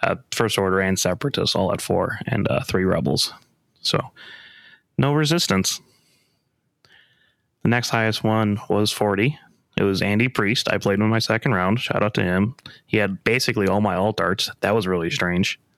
uh, 0.01 0.15
First 0.31 0.57
Order, 0.57 0.79
and 0.79 0.97
Separatists, 0.97 1.55
all 1.55 1.73
at 1.73 1.81
4, 1.81 2.19
and 2.27 2.47
uh, 2.49 2.63
3 2.63 2.83
Rebels. 2.83 3.33
So, 3.81 3.99
no 4.97 5.13
resistance. 5.13 5.81
The 7.63 7.69
next 7.69 7.89
highest 7.89 8.23
one 8.23 8.59
was 8.69 8.91
40. 8.91 9.37
It 9.77 9.83
was 9.83 10.01
Andy 10.01 10.27
Priest. 10.27 10.69
I 10.71 10.77
played 10.77 10.95
him 10.95 11.03
in 11.03 11.09
my 11.09 11.19
second 11.19 11.53
round. 11.53 11.79
Shout 11.79 12.03
out 12.03 12.13
to 12.15 12.23
him. 12.23 12.55
He 12.85 12.97
had 12.97 13.23
basically 13.23 13.67
all 13.67 13.81
my 13.81 13.95
alt 13.95 14.19
arts. 14.19 14.51
That 14.61 14.75
was 14.75 14.87
really 14.87 15.09
strange. 15.09 15.59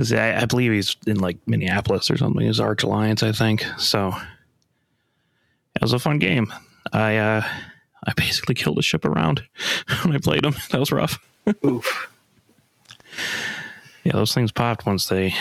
Because 0.00 0.14
I, 0.14 0.40
I 0.40 0.46
believe 0.46 0.72
he's 0.72 0.96
in 1.06 1.18
like 1.18 1.36
Minneapolis 1.46 2.10
or 2.10 2.16
something. 2.16 2.46
His 2.46 2.58
Arch 2.58 2.82
Alliance, 2.84 3.22
I 3.22 3.32
think. 3.32 3.66
So 3.76 4.14
it 5.76 5.82
was 5.82 5.92
a 5.92 5.98
fun 5.98 6.18
game. 6.18 6.50
I 6.90 7.18
uh, 7.18 7.42
I 8.04 8.12
basically 8.14 8.54
killed 8.54 8.78
a 8.78 8.82
ship 8.82 9.04
around 9.04 9.42
when 10.02 10.14
I 10.14 10.18
played 10.18 10.42
them. 10.42 10.54
That 10.70 10.80
was 10.80 10.92
rough. 10.92 11.18
Oof. 11.64 12.08
Yeah, 14.04 14.12
those 14.12 14.32
things 14.34 14.52
popped 14.52 14.86
once 14.86 15.06
they 15.06 15.34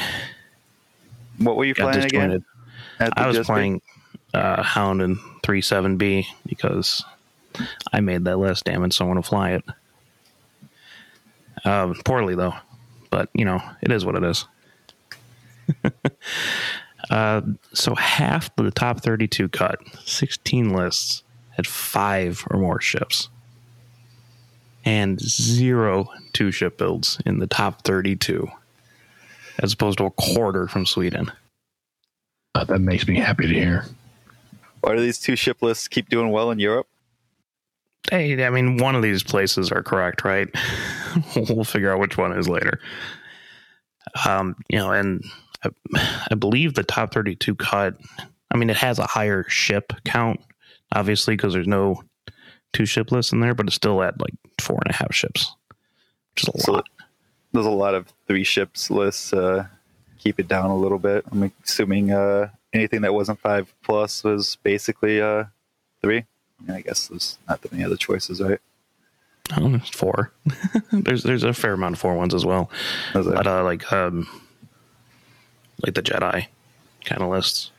What 1.37 1.55
were 1.55 1.65
you 1.65 1.75
playing 1.75 2.01
disjointed. 2.01 2.43
again? 2.99 3.13
I 3.15 3.27
was 3.27 3.39
playing 3.39 3.81
uh, 4.33 4.61
Hound 4.61 5.01
and 5.01 5.17
three 5.43 5.61
seven 5.61 5.97
B 5.97 6.27
because 6.45 7.05
I 7.93 8.01
made 8.01 8.25
that 8.25 8.37
list. 8.37 8.65
Damn 8.65 8.83
it, 8.83 8.93
someone 8.93 9.17
to 9.17 9.23
fly 9.23 9.51
it. 9.51 9.63
Um, 11.65 11.95
poorly 12.05 12.35
though, 12.35 12.55
but 13.09 13.29
you 13.33 13.45
know 13.45 13.61
it 13.81 13.91
is 13.91 14.05
what 14.05 14.15
it 14.15 14.23
is. 14.23 14.45
uh, 17.09 17.41
so 17.73 17.95
half 17.95 18.49
of 18.57 18.65
the 18.65 18.71
top 18.71 19.01
32 19.01 19.49
cut, 19.49 19.79
16 20.05 20.73
lists 20.73 21.23
had 21.59 21.67
five 21.67 22.45
or 22.49 22.57
more 22.57 22.79
ships, 22.79 23.29
and 24.85 25.19
zero 25.19 26.09
two 26.31 26.51
ship 26.51 26.77
builds 26.77 27.21
in 27.25 27.39
the 27.39 27.47
top 27.47 27.83
32, 27.83 28.47
as 29.59 29.73
opposed 29.73 29.97
to 29.97 30.05
a 30.05 30.11
quarter 30.11 30.67
from 30.67 30.85
Sweden. 30.85 31.31
Uh, 32.55 32.63
that 32.63 32.79
makes 32.79 33.07
me 33.07 33.17
happy 33.17 33.47
to 33.47 33.53
hear. 33.53 33.85
Why 34.81 34.95
do 34.95 35.01
these 35.01 35.19
two 35.19 35.35
ship 35.35 35.61
lists 35.61 35.87
keep 35.87 36.09
doing 36.09 36.29
well 36.31 36.49
in 36.51 36.59
Europe? 36.59 36.87
Hey, 38.09 38.43
I 38.45 38.49
mean, 38.49 38.77
one 38.77 38.95
of 38.95 39.01
these 39.01 39.21
places 39.21 39.71
are 39.71 39.83
correct, 39.83 40.23
right? 40.23 40.47
we'll 41.35 41.65
figure 41.65 41.91
out 41.93 41.99
which 41.99 42.17
one 42.17 42.31
is 42.31 42.47
later. 42.47 42.79
Um, 44.25 44.55
you 44.69 44.77
know, 44.77 44.91
and 44.91 45.23
I, 45.63 45.69
I 46.31 46.35
believe 46.35 46.73
the 46.73 46.83
top 46.83 47.13
32 47.13 47.53
cut, 47.55 47.95
I 48.49 48.57
mean, 48.57 48.69
it 48.69 48.77
has 48.77 48.97
a 48.97 49.05
higher 49.05 49.43
ship 49.49 49.93
count, 50.05 50.39
obviously, 50.93 51.35
because 51.35 51.53
there's 51.53 51.67
no 51.67 52.03
two 52.73 52.85
ship 52.85 53.11
lists 53.11 53.31
in 53.31 53.39
there, 53.39 53.53
but 53.55 53.67
it's 53.67 53.75
still 53.75 54.01
at 54.03 54.19
like 54.19 54.33
four 54.61 54.79
and 54.85 54.93
a 54.93 54.97
half 54.97 55.13
ships, 55.13 55.53
which 56.33 56.43
is 56.43 56.49
a 56.55 56.59
So- 56.61 56.71
lot. 56.73 56.85
There's 57.51 57.65
a 57.65 57.71
lot 57.71 57.95
of 57.95 58.05
three 58.27 58.43
ships 58.43 58.91
lists. 58.91 59.33
Uh, 59.33 59.65
keep 60.19 60.39
it 60.39 60.47
down 60.47 60.69
a 60.69 60.75
little 60.77 60.99
bit. 60.99 61.25
I'm 61.31 61.51
assuming 61.63 62.11
uh, 62.11 62.49
anything 62.73 63.01
that 63.01 63.13
wasn't 63.15 63.39
five 63.39 63.73
plus 63.83 64.23
was 64.23 64.57
basically 64.61 65.19
uh, 65.19 65.45
three. 66.03 66.17
I, 66.19 66.61
mean, 66.67 66.77
I 66.77 66.81
guess 66.81 67.07
there's 67.07 67.39
not 67.47 67.63
that 67.63 67.71
many 67.71 67.83
other 67.83 67.95
choices, 67.95 68.39
right? 68.39 68.59
Oh, 69.57 69.67
there's 69.67 69.89
four. 69.89 70.31
there's 70.91 71.23
there's 71.23 71.43
a 71.43 71.53
fair 71.53 71.73
amount 71.73 71.95
of 71.95 71.99
four 71.99 72.15
ones 72.15 72.35
as 72.35 72.45
well. 72.45 72.69
But 73.13 73.47
uh, 73.47 73.63
like 73.63 73.91
um, 73.91 74.27
like 75.83 75.95
the 75.95 76.03
Jedi 76.03 76.45
kind 77.05 77.21
of 77.23 77.29
lists. 77.29 77.71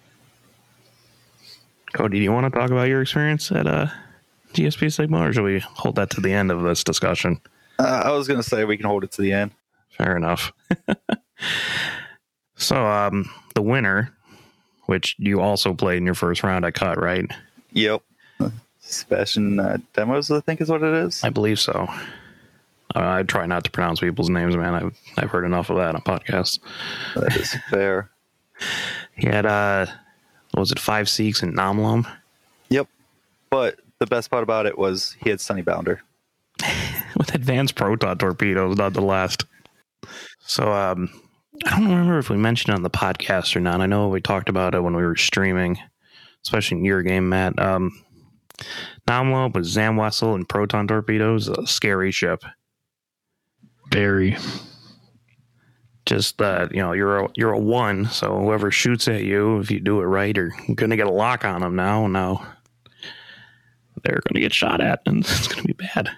Cody, 1.93 2.19
do 2.19 2.23
you 2.23 2.33
want 2.33 2.53
to 2.53 2.59
talk 2.59 2.71
about 2.71 2.89
your 2.89 3.03
experience 3.03 3.51
at 3.51 3.67
uh, 3.67 3.87
GSP 4.53 4.93
Sigma, 4.93 5.29
or 5.29 5.33
should 5.33 5.45
we 5.45 5.59
hold 5.61 5.97
that 5.97 6.11
to 6.11 6.21
the 6.21 6.33
end 6.33 6.51
of 6.51 6.63
this 6.63 6.85
discussion? 6.85 7.41
Uh, 7.79 8.03
I 8.05 8.11
was 8.11 8.29
gonna 8.29 8.43
say 8.43 8.65
we 8.65 8.77
can 8.77 8.87
hold 8.87 9.05
it 9.05 9.13
to 9.13 9.23
the 9.23 9.33
end. 9.33 9.53
Fair 9.97 10.17
enough. 10.17 10.53
so, 12.57 12.87
um, 12.87 13.31
the 13.55 13.63
winner, 13.63 14.13
which 14.87 15.17
you 15.19 15.41
also 15.41 15.75
played 15.75 15.99
in 15.99 16.05
your 16.05 16.15
first 16.15 16.43
round 16.43 16.65
I 16.65 16.71
cut, 16.71 17.01
right? 17.01 17.25
Yep. 17.73 18.03
Sebastian 18.81 19.61
uh, 19.61 19.79
Demos, 19.93 20.31
I 20.31 20.41
think 20.41 20.61
is 20.61 20.69
what 20.69 20.83
it 20.83 20.93
is. 20.93 21.23
I 21.23 21.31
believe 21.31 21.61
so. 21.61 21.87
Uh, 22.95 23.09
I 23.09 23.23
try 23.23 23.47
not 23.47 23.63
to 23.65 23.71
pronounce 23.71 24.01
people's 24.01 24.29
names, 24.31 24.57
man. 24.57 24.75
I've 24.75 24.99
I've 25.17 25.31
heard 25.31 25.45
enough 25.45 25.71
of 25.71 25.77
that 25.77 25.95
on 25.95 26.01
podcasts. 26.03 26.59
That 27.15 27.37
is 27.37 27.55
fair. 27.71 28.11
He 29.15 29.27
had 29.29 29.47
uh, 29.47 29.87
what 30.53 30.61
was 30.61 30.73
it 30.73 30.79
five 30.79 31.09
Seeks 31.09 31.43
and 31.43 31.55
Nom 31.55 31.81
Lumb? 31.81 32.07
Yep. 32.69 32.89
But 33.51 33.81
the 33.99 34.07
best 34.07 34.31
part 34.31 34.43
about 34.43 34.67
it 34.67 34.79
was 34.79 35.17
he 35.23 35.31
had 35.31 35.41
Sunny 35.41 35.63
Bounder. 35.63 36.01
with 37.17 37.35
advanced 37.35 37.75
proton 37.75 38.19
torpedoes, 38.19 38.77
not 38.77 38.93
the 38.93 39.03
last. 39.03 39.45
So 40.41 40.73
um, 40.73 41.11
I 41.67 41.79
don't 41.79 41.89
remember 41.89 42.19
if 42.19 42.31
we 42.31 42.37
mentioned 42.37 42.73
it 42.73 42.77
on 42.77 42.83
the 42.83 42.91
podcast 42.91 43.55
or 43.55 43.61
not. 43.61 43.81
I 43.81 43.87
know 43.87 44.09
we 44.09 44.21
talked 44.21 44.49
about 44.49 44.75
it 44.75 44.83
when 44.83 44.97
we 44.97 45.03
were 45.03 45.17
streaming, 45.17 45.79
especially 46.45 46.79
in 46.79 46.85
your 46.85 47.03
game, 47.03 47.29
Matt. 47.29 47.59
Um, 47.59 47.93
Nom 49.07 49.33
Lumb 49.33 49.53
with 49.53 49.65
Zam 49.65 49.97
Wesell 49.97 50.35
and 50.35 50.49
proton 50.49 50.87
torpedoes, 50.87 51.49
a 51.49 51.67
scary 51.67 52.11
ship. 52.11 52.43
Very. 53.91 54.37
Just 56.11 56.39
that 56.39 56.75
you 56.75 56.83
know 56.83 56.91
you're 56.91 57.21
a, 57.21 57.29
you're 57.37 57.53
a 57.53 57.59
one, 57.59 58.07
so 58.07 58.37
whoever 58.41 58.73
shoots 58.73 59.07
at 59.07 59.23
you, 59.23 59.61
if 59.61 59.71
you 59.71 59.79
do 59.79 60.01
it 60.01 60.07
right, 60.07 60.37
you're 60.37 60.51
gonna 60.75 60.97
get 60.97 61.07
a 61.07 61.13
lock 61.13 61.45
on 61.45 61.61
them 61.61 61.77
now. 61.77 62.09
Now 62.09 62.45
they're 64.03 64.21
gonna 64.29 64.41
get 64.41 64.53
shot 64.53 64.81
at, 64.81 65.03
and 65.07 65.19
it's 65.21 65.47
gonna 65.47 65.63
be 65.63 65.73
bad. 65.73 66.11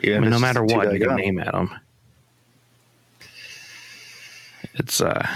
Even 0.00 0.16
I 0.16 0.20
mean, 0.20 0.30
no 0.30 0.38
matter 0.38 0.62
what, 0.62 0.92
you 0.92 1.00
can 1.00 1.18
aim 1.18 1.40
at 1.40 1.50
them. 1.50 1.74
It's 4.74 5.00
uh, 5.00 5.26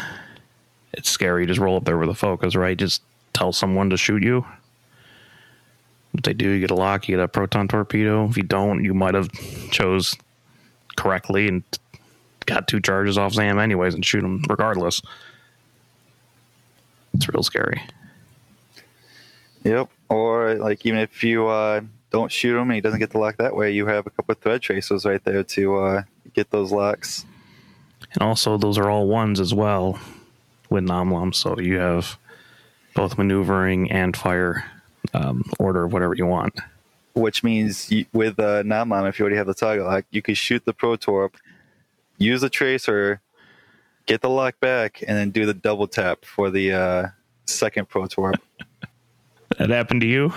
it's 0.93 1.11
scary. 1.11 1.45
Just 1.45 1.59
roll 1.59 1.77
up 1.77 1.85
there 1.85 1.99
with 1.99 2.11
a 2.11 2.15
focus, 2.15 2.55
right? 2.55 2.79
Just 2.79 3.03
tell 3.33 3.53
someone 3.53 3.91
to 3.91 3.97
shoot 3.97 4.23
you. 4.23 4.47
If 6.15 6.23
they 6.23 6.33
do, 6.33 6.49
you 6.49 6.61
get 6.61 6.71
a 6.71 6.77
lock. 6.77 7.09
You 7.09 7.17
get 7.17 7.25
a 7.25 7.27
proton 7.27 7.67
torpedo. 7.67 8.29
If 8.29 8.37
you 8.37 8.45
don't, 8.45 8.85
you 8.85 8.95
might 8.95 9.15
have 9.15 9.33
chose 9.73 10.17
correctly 10.95 11.49
and 11.49 11.65
got 12.47 12.69
two 12.69 12.81
charges 12.81 13.19
off 13.19 13.33
Zam 13.33 13.59
anyways, 13.59 13.95
and 13.95 14.05
shoot 14.05 14.25
him 14.25 14.43
regardless. 14.49 15.03
It's 17.15 17.29
real 17.29 17.43
scary. 17.43 17.83
Yep. 19.65 19.89
Or 20.09 20.55
like 20.57 20.85
even 20.85 21.01
if 21.01 21.25
you 21.25 21.47
uh, 21.47 21.81
don't 22.11 22.31
shoot 22.31 22.57
him 22.57 22.71
and 22.71 22.75
he 22.75 22.81
doesn't 22.81 23.01
get 23.01 23.11
the 23.11 23.19
lock 23.19 23.37
that 23.39 23.57
way, 23.57 23.73
you 23.73 23.87
have 23.87 24.07
a 24.07 24.11
couple 24.11 24.33
of 24.33 24.39
thread 24.39 24.63
tracers 24.63 25.05
right 25.05 25.23
there 25.25 25.43
to 25.43 25.77
uh, 25.77 26.03
get 26.35 26.51
those 26.51 26.71
locks. 26.71 27.25
And 28.13 28.23
also, 28.23 28.57
those 28.59 28.79
are 28.79 28.91
all 28.91 29.09
ones 29.09 29.41
as 29.41 29.53
well 29.55 29.99
with 30.71 30.85
Nom 30.85 31.13
Lumb. 31.13 31.33
So 31.33 31.59
you 31.59 31.79
have 31.79 32.19
both 32.95 33.19
maneuvering 33.19 33.91
and 33.91 34.17
fire 34.17 34.65
um, 35.13 35.45
order, 35.59 35.85
of 35.85 35.93
whatever 35.93 36.15
you 36.15 36.27
want. 36.27 36.55
Which 37.15 37.43
means 37.45 37.91
you, 37.91 38.07
with 38.13 38.39
uh, 38.39 38.63
Nom 38.65 38.89
Lumb, 38.91 39.07
if 39.07 39.19
you 39.19 39.25
already 39.25 39.37
have 39.37 39.47
the 39.47 39.55
target 39.55 39.85
lock, 39.85 40.05
you 40.11 40.23
can 40.23 40.35
shoot 40.35 40.65
the 40.65 40.75
Protorp, 40.75 41.35
use 42.19 42.41
the 42.41 42.51
tracer, 42.51 43.21
get 44.07 44.21
the 44.21 44.31
lock 44.31 44.61
back, 44.61 45.03
and 45.07 45.17
then 45.17 45.31
do 45.31 45.47
the 45.47 45.55
double 45.55 45.87
tap 45.87 46.25
for 46.25 46.51
the 46.51 46.73
uh, 46.73 47.09
second 47.47 47.89
Protorp. 47.89 48.35
That 49.59 49.71
happened 49.71 50.01
to 50.01 50.07
you? 50.09 50.33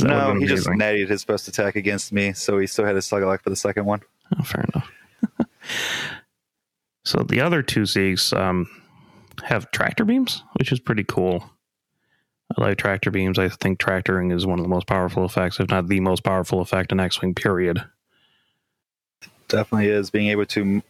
no, 0.00 0.34
he 0.34 0.46
just 0.46 0.66
natted 0.66 1.08
his 1.08 1.22
first 1.24 1.46
attack 1.46 1.76
against 1.76 2.10
me, 2.10 2.32
so 2.32 2.58
he 2.58 2.66
still 2.66 2.86
had 2.86 2.94
his 2.94 3.06
target 3.06 3.28
lock 3.28 3.42
for 3.42 3.50
the 3.50 3.56
second 3.56 3.84
one. 3.84 4.00
Oh, 4.38 4.42
fair 4.42 4.64
enough. 4.72 4.90
so 7.04 7.22
the 7.22 7.40
other 7.40 7.62
two 7.62 7.82
Zeeks 7.82 8.34
um, 8.34 8.66
have 9.44 9.70
tractor 9.72 10.06
beams, 10.06 10.42
which 10.54 10.72
is 10.72 10.80
pretty 10.80 11.04
cool. 11.04 11.50
I 12.56 12.62
like 12.62 12.78
tractor 12.78 13.10
beams. 13.10 13.38
I 13.38 13.48
think 13.48 13.78
tractoring 13.78 14.30
is 14.30 14.46
one 14.46 14.58
of 14.58 14.64
the 14.64 14.70
most 14.70 14.86
powerful 14.86 15.24
effects, 15.24 15.60
if 15.60 15.68
not 15.68 15.88
the 15.88 16.00
most 16.00 16.24
powerful 16.24 16.60
effect 16.60 16.92
in 16.92 17.00
X 17.00 17.20
Wing, 17.20 17.34
period. 17.34 17.84
definitely 19.48 19.88
is 19.88 20.10
being 20.10 20.28
able 20.28 20.46
to 20.46 20.82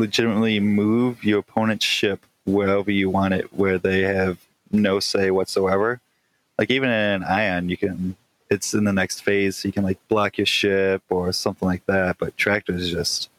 legitimately 0.00 0.58
move 0.60 1.22
your 1.24 1.38
opponent's 1.40 1.84
ship 1.84 2.24
wherever 2.44 2.90
you 2.90 3.08
want 3.10 3.34
it, 3.34 3.52
where 3.52 3.78
they 3.78 4.00
have 4.00 4.38
no 4.72 4.98
say 5.00 5.30
whatsoever. 5.30 6.00
Like 6.58 6.70
even 6.70 6.88
in 6.90 7.22
an 7.22 7.24
ion, 7.24 7.68
you 7.68 7.76
can. 7.76 8.16
It's 8.50 8.74
in 8.74 8.82
the 8.82 8.92
next 8.92 9.20
phase, 9.20 9.58
so 9.58 9.68
you 9.68 9.72
can 9.72 9.84
like 9.84 9.98
block 10.08 10.36
your 10.36 10.46
ship 10.46 11.02
or 11.08 11.32
something 11.32 11.68
like 11.68 11.86
that. 11.86 12.18
But 12.18 12.36
tractors 12.36 12.90
just 12.90 13.30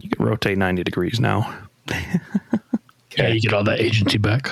You 0.00 0.08
can 0.08 0.24
rotate 0.24 0.56
90 0.56 0.84
degrees 0.84 1.18
now. 1.18 1.52
Yeah, 3.18 3.28
you 3.28 3.40
get 3.40 3.52
all 3.52 3.64
that 3.64 3.80
agency 3.80 4.18
back. 4.18 4.50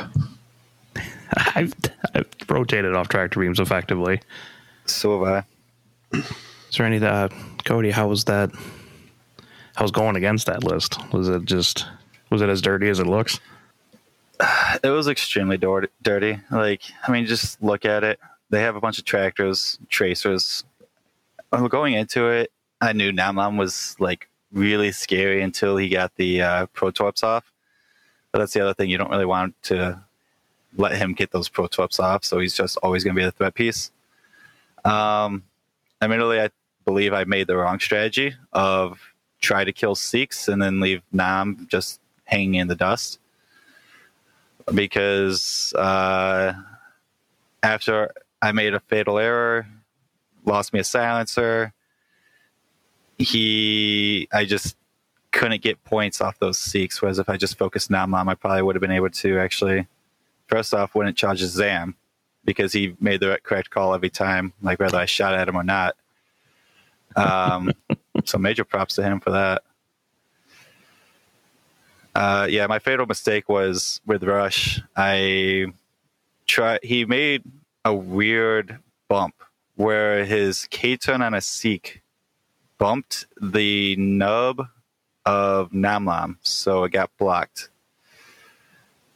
I've, 1.54 1.72
I've 2.14 2.26
rotated 2.48 2.94
off 2.94 3.08
tractor 3.08 3.40
beams 3.40 3.60
effectively. 3.60 4.20
so 4.86 5.24
have 5.24 5.44
I. 6.12 6.18
Is 6.18 6.76
there 6.76 6.86
any 6.86 7.04
uh, 7.04 7.28
Cody? 7.64 7.90
How 7.90 8.08
was 8.08 8.24
that? 8.24 8.50
How 9.76 9.84
was 9.84 9.90
going 9.90 10.16
against 10.16 10.46
that 10.46 10.64
list? 10.64 10.98
Was 11.12 11.28
it 11.28 11.44
just 11.44 11.86
was 12.30 12.42
it 12.42 12.48
as 12.48 12.60
dirty 12.62 12.88
as 12.88 13.00
it 13.00 13.06
looks? 13.06 13.40
It 14.82 14.88
was 14.88 15.08
extremely 15.08 15.58
dirty. 15.58 16.40
Like, 16.50 16.82
I 17.06 17.12
mean, 17.12 17.26
just 17.26 17.62
look 17.62 17.84
at 17.84 18.02
it. 18.04 18.18
They 18.48 18.62
have 18.62 18.76
a 18.76 18.80
bunch 18.80 18.98
of 18.98 19.04
tractors, 19.04 19.78
tracers. 19.90 20.64
Going 21.50 21.94
into 21.94 22.28
it, 22.28 22.50
I 22.80 22.94
knew 22.94 23.12
Nom 23.12 23.36
Lumb 23.36 23.58
was 23.58 23.96
like 23.98 24.28
really 24.52 24.92
scary 24.92 25.42
until 25.42 25.76
he 25.76 25.88
got 25.88 26.14
the 26.16 26.40
uh, 26.40 26.66
protorps 26.68 27.22
off. 27.22 27.52
But 28.32 28.38
that's 28.38 28.54
the 28.54 28.60
other 28.60 28.74
thing. 28.74 28.88
You 28.88 28.96
don't 28.96 29.10
really 29.10 29.26
want 29.26 29.60
to 29.64 30.02
let 30.76 30.96
him 30.96 31.12
get 31.12 31.32
those 31.32 31.48
protorps 31.48 32.00
off, 32.00 32.24
so 32.24 32.38
he's 32.38 32.54
just 32.54 32.78
always 32.78 33.04
going 33.04 33.14
to 33.14 33.20
be 33.20 33.24
the 33.24 33.32
threat 33.32 33.54
piece. 33.54 33.90
Um, 34.84 35.42
admittedly, 36.00 36.40
I 36.40 36.50
believe 36.84 37.12
I 37.12 37.24
made 37.24 37.46
the 37.46 37.56
wrong 37.56 37.80
strategy 37.80 38.34
of 38.52 38.98
try 39.40 39.64
to 39.64 39.72
kill 39.72 39.94
Sikhs 39.94 40.48
and 40.48 40.60
then 40.60 40.80
leave 40.80 41.02
Nam 41.12 41.66
just 41.70 42.00
hanging 42.24 42.54
in 42.56 42.68
the 42.68 42.76
dust 42.76 43.18
because 44.74 45.72
uh, 45.74 46.52
after 47.62 48.12
I 48.42 48.52
made 48.52 48.74
a 48.74 48.80
fatal 48.80 49.18
error, 49.18 49.66
lost 50.44 50.72
me 50.72 50.80
a 50.80 50.84
silencer. 50.84 51.72
He, 53.18 54.28
I 54.32 54.44
just 54.44 54.76
couldn't 55.32 55.62
get 55.62 55.82
points 55.84 56.20
off 56.20 56.38
those 56.38 56.58
Sikhs. 56.58 57.02
Whereas 57.02 57.18
if 57.18 57.28
I 57.28 57.36
just 57.36 57.58
focused 57.58 57.90
Nom 57.90 58.10
Lumb, 58.10 58.28
I 58.28 58.34
probably 58.34 58.62
would 58.62 58.76
have 58.76 58.80
been 58.80 58.90
able 58.90 59.10
to 59.10 59.38
actually, 59.38 59.86
first 60.46 60.72
off, 60.72 60.94
wouldn't 60.94 61.16
charge 61.16 61.40
Zam 61.40 61.96
because 62.44 62.72
he 62.72 62.96
made 63.00 63.20
the 63.20 63.38
correct 63.42 63.70
call 63.70 63.94
every 63.94 64.10
time, 64.10 64.52
like 64.62 64.80
whether 64.80 64.98
I 64.98 65.04
shot 65.04 65.34
at 65.34 65.48
him 65.48 65.56
or 65.56 65.62
not. 65.62 65.96
Um, 67.16 67.72
so 68.28 68.38
major 68.38 68.64
props 68.64 68.94
to 68.96 69.02
him 69.02 69.20
for 69.20 69.30
that. 69.30 69.62
Uh, 72.14 72.46
yeah, 72.50 72.66
my 72.66 72.78
fatal 72.78 73.06
mistake 73.06 73.48
was 73.48 74.00
with 74.04 74.24
Rush. 74.24 74.80
I 74.96 75.66
try. 76.46 76.78
He 76.82 77.04
made 77.04 77.44
a 77.84 77.94
weird 77.94 78.78
bump 79.08 79.34
where 79.76 80.24
his 80.24 80.66
K-turn 80.70 81.22
on 81.22 81.34
a 81.34 81.40
Seek 81.40 82.02
bumped 82.78 83.26
the 83.40 83.96
nub 83.96 84.66
of 85.24 85.72
Nom 85.72 86.04
Lumb, 86.04 86.38
so 86.42 86.84
it 86.84 86.92
got 86.92 87.10
blocked. 87.18 87.70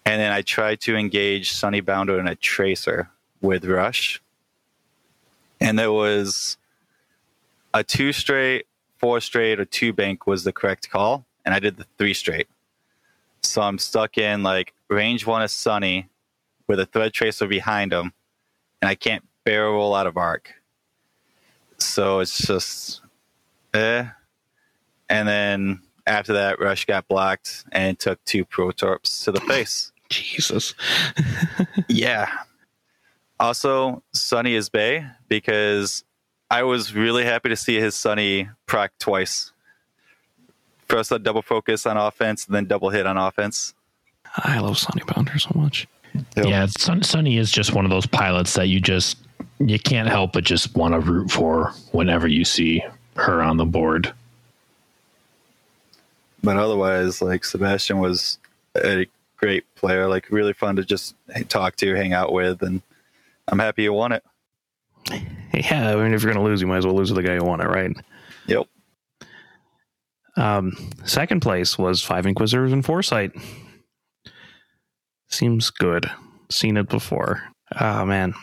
And 0.07 0.21
then 0.21 0.33
I 0.33 0.43
tried 0.43 0.81
to 0.83 0.97
engage 0.97 1.53
Sunny 1.53 1.81
Bounder 1.81 2.21
in 2.21 2.29
a 2.29 2.35
Tracer 2.35 3.11
with 3.41 3.65
Rush. 3.65 4.23
And 5.61 5.79
there 5.79 5.93
was 5.93 6.59
a 7.73 7.83
two 7.83 8.13
straight, 8.13 8.67
four 9.05 9.21
straight, 9.21 9.61
or 9.61 9.67
two 9.67 9.93
bank 9.93 10.27
was 10.27 10.45
the 10.45 10.53
correct 10.53 10.89
call. 10.89 11.27
And 11.45 11.55
I 11.55 11.59
did 11.59 11.77
the 11.77 11.85
three 11.99 12.15
straight. 12.15 12.49
So 13.43 13.61
I'm 13.61 13.77
stuck 13.77 14.17
in 14.17 14.43
like 14.43 14.73
range 14.89 15.27
one 15.27 15.43
is 15.43 15.53
Sunny 15.53 16.09
with 16.69 16.81
a 16.81 16.87
thread 16.87 17.13
tracer 17.13 17.47
behind 17.47 17.93
him. 17.93 18.15
And 18.81 18.89
I 18.89 18.95
can't 18.95 19.23
barrel 19.45 19.75
roll 19.75 19.95
out 19.95 20.07
of 20.07 20.17
arc. 20.17 20.55
So 21.77 22.21
it's 22.21 22.47
just 22.47 23.03
eh. 23.75 24.07
And 25.11 25.29
then 25.29 25.83
after 26.07 26.33
that, 26.33 26.59
Rush 26.59 26.87
got 26.87 27.07
blocked 27.07 27.67
and 27.73 27.99
took 27.99 28.25
two 28.25 28.47
protorps 28.47 29.23
to 29.25 29.33
the 29.33 29.41
face. 29.43 29.93
Jesus. 30.09 30.73
yeah. 31.89 32.31
Also, 33.39 34.03
Sunny 34.15 34.55
is 34.55 34.71
Bay 34.71 35.07
because 35.29 36.05
I 36.55 36.63
was 36.63 36.95
really 36.95 37.25
happy 37.25 37.49
to 37.49 37.57
see 37.57 37.81
his 37.81 37.97
Sunny 37.97 38.49
proc 38.67 38.93
twice. 39.01 39.51
First, 40.87 41.11
a 41.11 41.19
double 41.19 41.43
focus 41.43 41.85
on 41.85 41.97
offense, 41.97 42.47
and 42.47 42.55
then 42.55 42.67
double 42.67 42.91
hit 42.91 43.09
on 43.09 43.17
offense. 43.17 43.75
I 44.37 44.61
love 44.61 44.79
Sunny 44.79 45.03
Bounder 45.05 45.37
so 45.41 45.51
much. 45.57 45.89
Yep. 46.37 46.47
Yeah, 46.47 46.67
Sun, 46.67 47.03
Sunny 47.03 47.39
is 47.39 47.51
just 47.51 47.75
one 47.75 47.85
of 47.85 47.91
those 47.91 48.07
pilots 48.07 48.55
that 48.55 48.69
you 48.69 48.79
just 48.79 49.17
you 49.59 49.81
can't 49.81 50.09
help 50.09 50.35
but 50.35 50.45
just 50.45 50.77
want 50.77 50.95
to 50.95 51.01
root 51.01 51.33
for 51.33 51.73
whenever 51.91 52.29
you 52.29 52.45
see 52.45 52.85
her 53.17 53.43
on 53.43 53.57
the 53.57 53.65
board. 53.65 54.15
But 56.45 56.57
otherwise, 56.57 57.21
like 57.21 57.45
Sebastian 57.45 57.99
was 57.99 58.39
a 58.77 59.07
great 59.39 59.65
player, 59.75 60.07
like 60.07 60.31
really 60.31 60.53
fun 60.53 60.77
to 60.77 60.85
just 60.85 61.17
talk 61.49 61.75
to, 61.79 61.97
hang 61.97 62.13
out 62.13 62.33
with, 62.33 62.63
and 62.63 62.81
I'm 63.49 63.59
happy 63.59 63.83
you 63.83 63.93
won 63.93 64.13
it. 64.13 64.23
Yeah, 65.71 65.93
I 65.93 65.97
mean, 65.97 66.15
if 66.15 66.23
you're 66.23 66.33
going 66.33 66.45
to 66.45 66.51
lose, 66.51 66.61
you 66.61 66.67
might 66.67 66.79
as 66.79 66.87
well 66.87 66.97
lose 66.97 67.09
to 67.09 67.15
the 67.15 67.23
guy 67.23 67.37
who 67.37 67.45
won 67.45 67.61
it, 67.61 67.69
right? 67.69 67.97
Yep. 68.47 68.67
Um, 70.37 70.91
second 71.05 71.41
place 71.41 71.79
was 71.79 72.03
Five 72.03 72.27
Inquisitors 72.27 72.73
and 72.73 72.85
Foresight. 72.85 73.31
Seems 75.29 75.71
good. 75.71 76.11
Seen 76.51 76.77
it 76.77 76.89
before. 76.89 77.43
Oh, 77.81 78.05
man. 78.05 78.35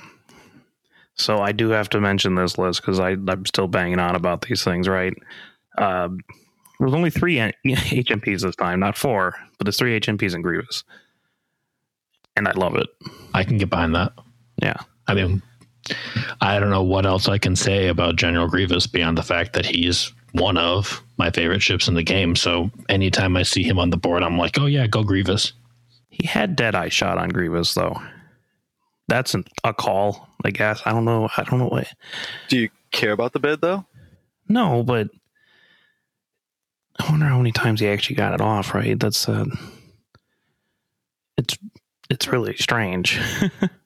So 1.16 1.40
I 1.40 1.52
do 1.52 1.70
have 1.70 1.90
to 1.90 2.02
mention 2.02 2.36
this 2.36 2.58
list 2.58 2.82
because 2.82 3.00
I'm 3.00 3.46
still 3.46 3.68
banging 3.68 4.00
on 4.00 4.16
about 4.16 4.44
these 4.44 4.64
things, 4.64 4.88
right? 4.88 5.14
Um, 5.78 6.20
there's 6.80 6.94
only 6.94 7.10
three 7.12 7.36
HMPs 7.36 8.42
this 8.42 8.56
time, 8.56 8.80
not 8.80 8.98
four, 8.98 9.36
but 9.58 9.66
there's 9.66 9.78
three 9.78 10.00
HMPs 10.00 10.34
in 10.34 10.42
Grievous. 10.42 10.84
And 12.36 12.48
I 12.48 12.54
love 12.54 12.76
it. 12.76 12.88
I 13.34 13.44
can 13.44 13.58
get 13.58 13.70
behind 13.70 13.96
that. 13.96 14.14
Yeah. 14.62 14.78
I 15.08 15.14
mean, 15.14 15.44
I 16.42 16.60
don't 16.60 16.70
know 16.70 16.84
what 16.84 17.06
else 17.06 17.28
I 17.28 17.38
can 17.38 17.56
say 17.56 17.88
about 17.88 18.16
General 18.16 18.48
Grievous 18.48 18.88
beyond 18.88 19.18
the 19.18 19.24
fact 19.24 19.54
that 19.54 19.66
he's 19.66 20.14
one 20.34 20.58
of 20.58 21.04
my 21.18 21.30
favorite 21.32 21.62
ships 21.62 21.88
in 21.88 21.94
the 21.94 22.04
game. 22.04 22.36
So 22.36 22.72
anytime 22.90 23.36
I 23.36 23.44
see 23.44 23.64
him 23.64 23.80
on 23.80 23.90
the 23.90 23.98
board, 23.98 24.24
I'm 24.24 24.38
like, 24.38 24.60
oh 24.60 24.66
yeah, 24.66 24.88
go 24.88 25.04
Grievous. 25.04 25.54
He 26.10 26.28
had 26.28 26.56
Deadeye 26.56 26.90
shot 26.90 27.18
on 27.18 27.30
Grievous 27.30 27.74
though. 27.74 28.02
That's 29.08 29.34
an, 29.34 29.46
a 29.64 29.74
call, 29.74 30.30
I 30.46 30.52
guess. 30.52 30.82
I 30.86 30.92
don't 30.92 31.06
know. 31.06 31.30
I 31.36 31.44
don't 31.44 31.60
know 31.60 31.68
what. 31.68 31.88
Do 32.48 32.58
you 32.58 32.70
care 32.92 33.12
about 33.12 33.34
the 33.34 33.40
bid 33.40 33.62
though? 33.62 33.86
No, 34.48 34.84
but 34.84 35.10
I 37.00 37.10
wonder 37.10 37.26
how 37.26 37.38
many 37.38 37.52
times 37.52 37.80
he 37.80 37.88
actually 37.88 38.16
got 38.16 38.34
it 38.34 38.42
off. 38.42 38.74
Right? 38.74 39.00
That's 39.00 39.28
uh, 39.28 39.46
it's 41.38 41.58
it's 42.10 42.28
really 42.28 42.56
strange. 42.56 43.20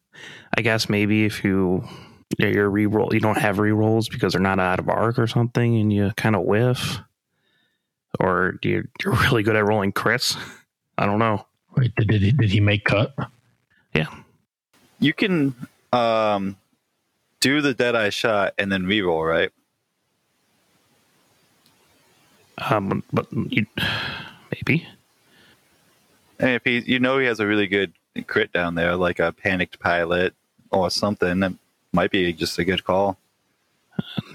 I 0.57 0.61
guess 0.61 0.89
maybe 0.89 1.25
if 1.25 1.43
you 1.43 1.87
your 2.37 2.69
reroll 2.71 3.13
you 3.13 3.19
don't 3.19 3.37
have 3.37 3.57
rerolls 3.57 4.09
because 4.09 4.33
they're 4.33 4.41
not 4.41 4.59
out 4.59 4.79
of 4.79 4.89
arc 4.89 5.19
or 5.19 5.27
something, 5.27 5.77
and 5.77 5.93
you 5.93 6.11
kind 6.17 6.35
of 6.35 6.43
whiff, 6.43 6.99
or 8.19 8.57
you 8.61 8.87
you're 9.03 9.13
really 9.13 9.43
good 9.43 9.55
at 9.55 9.65
rolling 9.65 9.93
crits. 9.93 10.37
I 10.97 11.05
don't 11.05 11.19
know. 11.19 11.45
Wait, 11.75 11.93
did, 11.95 12.07
did 12.07 12.21
he 12.21 12.31
did 12.31 12.51
he 12.51 12.59
make 12.61 12.85
cut? 12.85 13.13
Yeah, 13.93 14.07
You 14.99 15.13
can 15.13 15.55
um, 15.93 16.57
do 17.39 17.61
the 17.61 17.73
Deadeye 17.73 18.09
shot 18.09 18.53
and 18.57 18.71
then 18.71 18.83
reroll, 18.83 19.27
right? 19.27 19.51
um, 22.57 23.03
but 23.11 23.27
you 23.31 23.65
maybe 24.51 24.87
And 26.39 26.51
if 26.51 26.63
he, 26.63 26.79
you 26.79 26.99
know, 26.99 27.19
he 27.19 27.25
has 27.25 27.39
a 27.39 27.47
really 27.47 27.67
good 27.67 27.93
crit 28.27 28.51
down 28.51 28.75
there, 28.75 28.95
like 28.95 29.19
a 29.19 29.31
panicked 29.31 29.79
pilot 29.79 30.33
or 30.75 30.89
something, 30.89 31.39
that 31.39 31.53
might 31.93 32.11
be 32.11 32.31
just 32.33 32.57
a 32.59 32.65
good 32.65 32.83
call. 32.83 33.17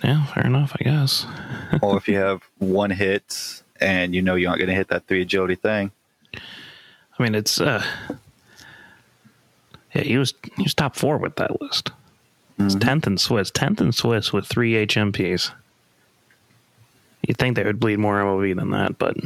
yeah, 0.03 0.24
fair 0.26 0.46
enough. 0.46 0.74
I 0.81 0.85
guess. 0.85 1.26
or 1.83 1.96
if 1.96 2.09
you 2.09 2.16
have 2.16 2.42
one 2.59 2.90
hit 2.90 3.62
and 3.81 4.14
you 4.14 4.22
know 4.22 4.35
you 4.35 4.48
aren't 4.48 4.59
going 4.59 4.68
to 4.68 4.74
hit 4.74 4.88
that 4.88 5.07
three 5.07 5.22
agility 5.22 5.55
thing. 5.55 5.90
I 6.35 7.22
mean, 7.22 7.35
it's 7.35 7.61
uh, 7.61 7.85
yeah, 9.94 10.03
he 10.03 10.16
was 10.18 10.35
he 10.57 10.62
was 10.62 10.74
top 10.74 10.96
four 10.96 11.18
with 11.18 11.37
that 11.37 11.61
list. 11.61 11.90
It's 12.59 12.74
Mhm. 12.74 12.81
tenth 12.81 13.07
in 13.07 13.18
Swiss, 13.18 13.50
tenth 13.50 13.81
in 13.81 13.92
Swiss 13.92 14.33
with 14.33 14.46
three 14.46 14.74
HMPs. 14.74 15.53
You'd 17.26 17.37
think 17.38 17.57
they 17.57 17.64
would 17.64 17.81
bleed 17.81 17.98
more 17.98 18.20
MOV 18.20 18.55
than 18.57 18.70
that, 18.70 18.98
but 18.98 19.16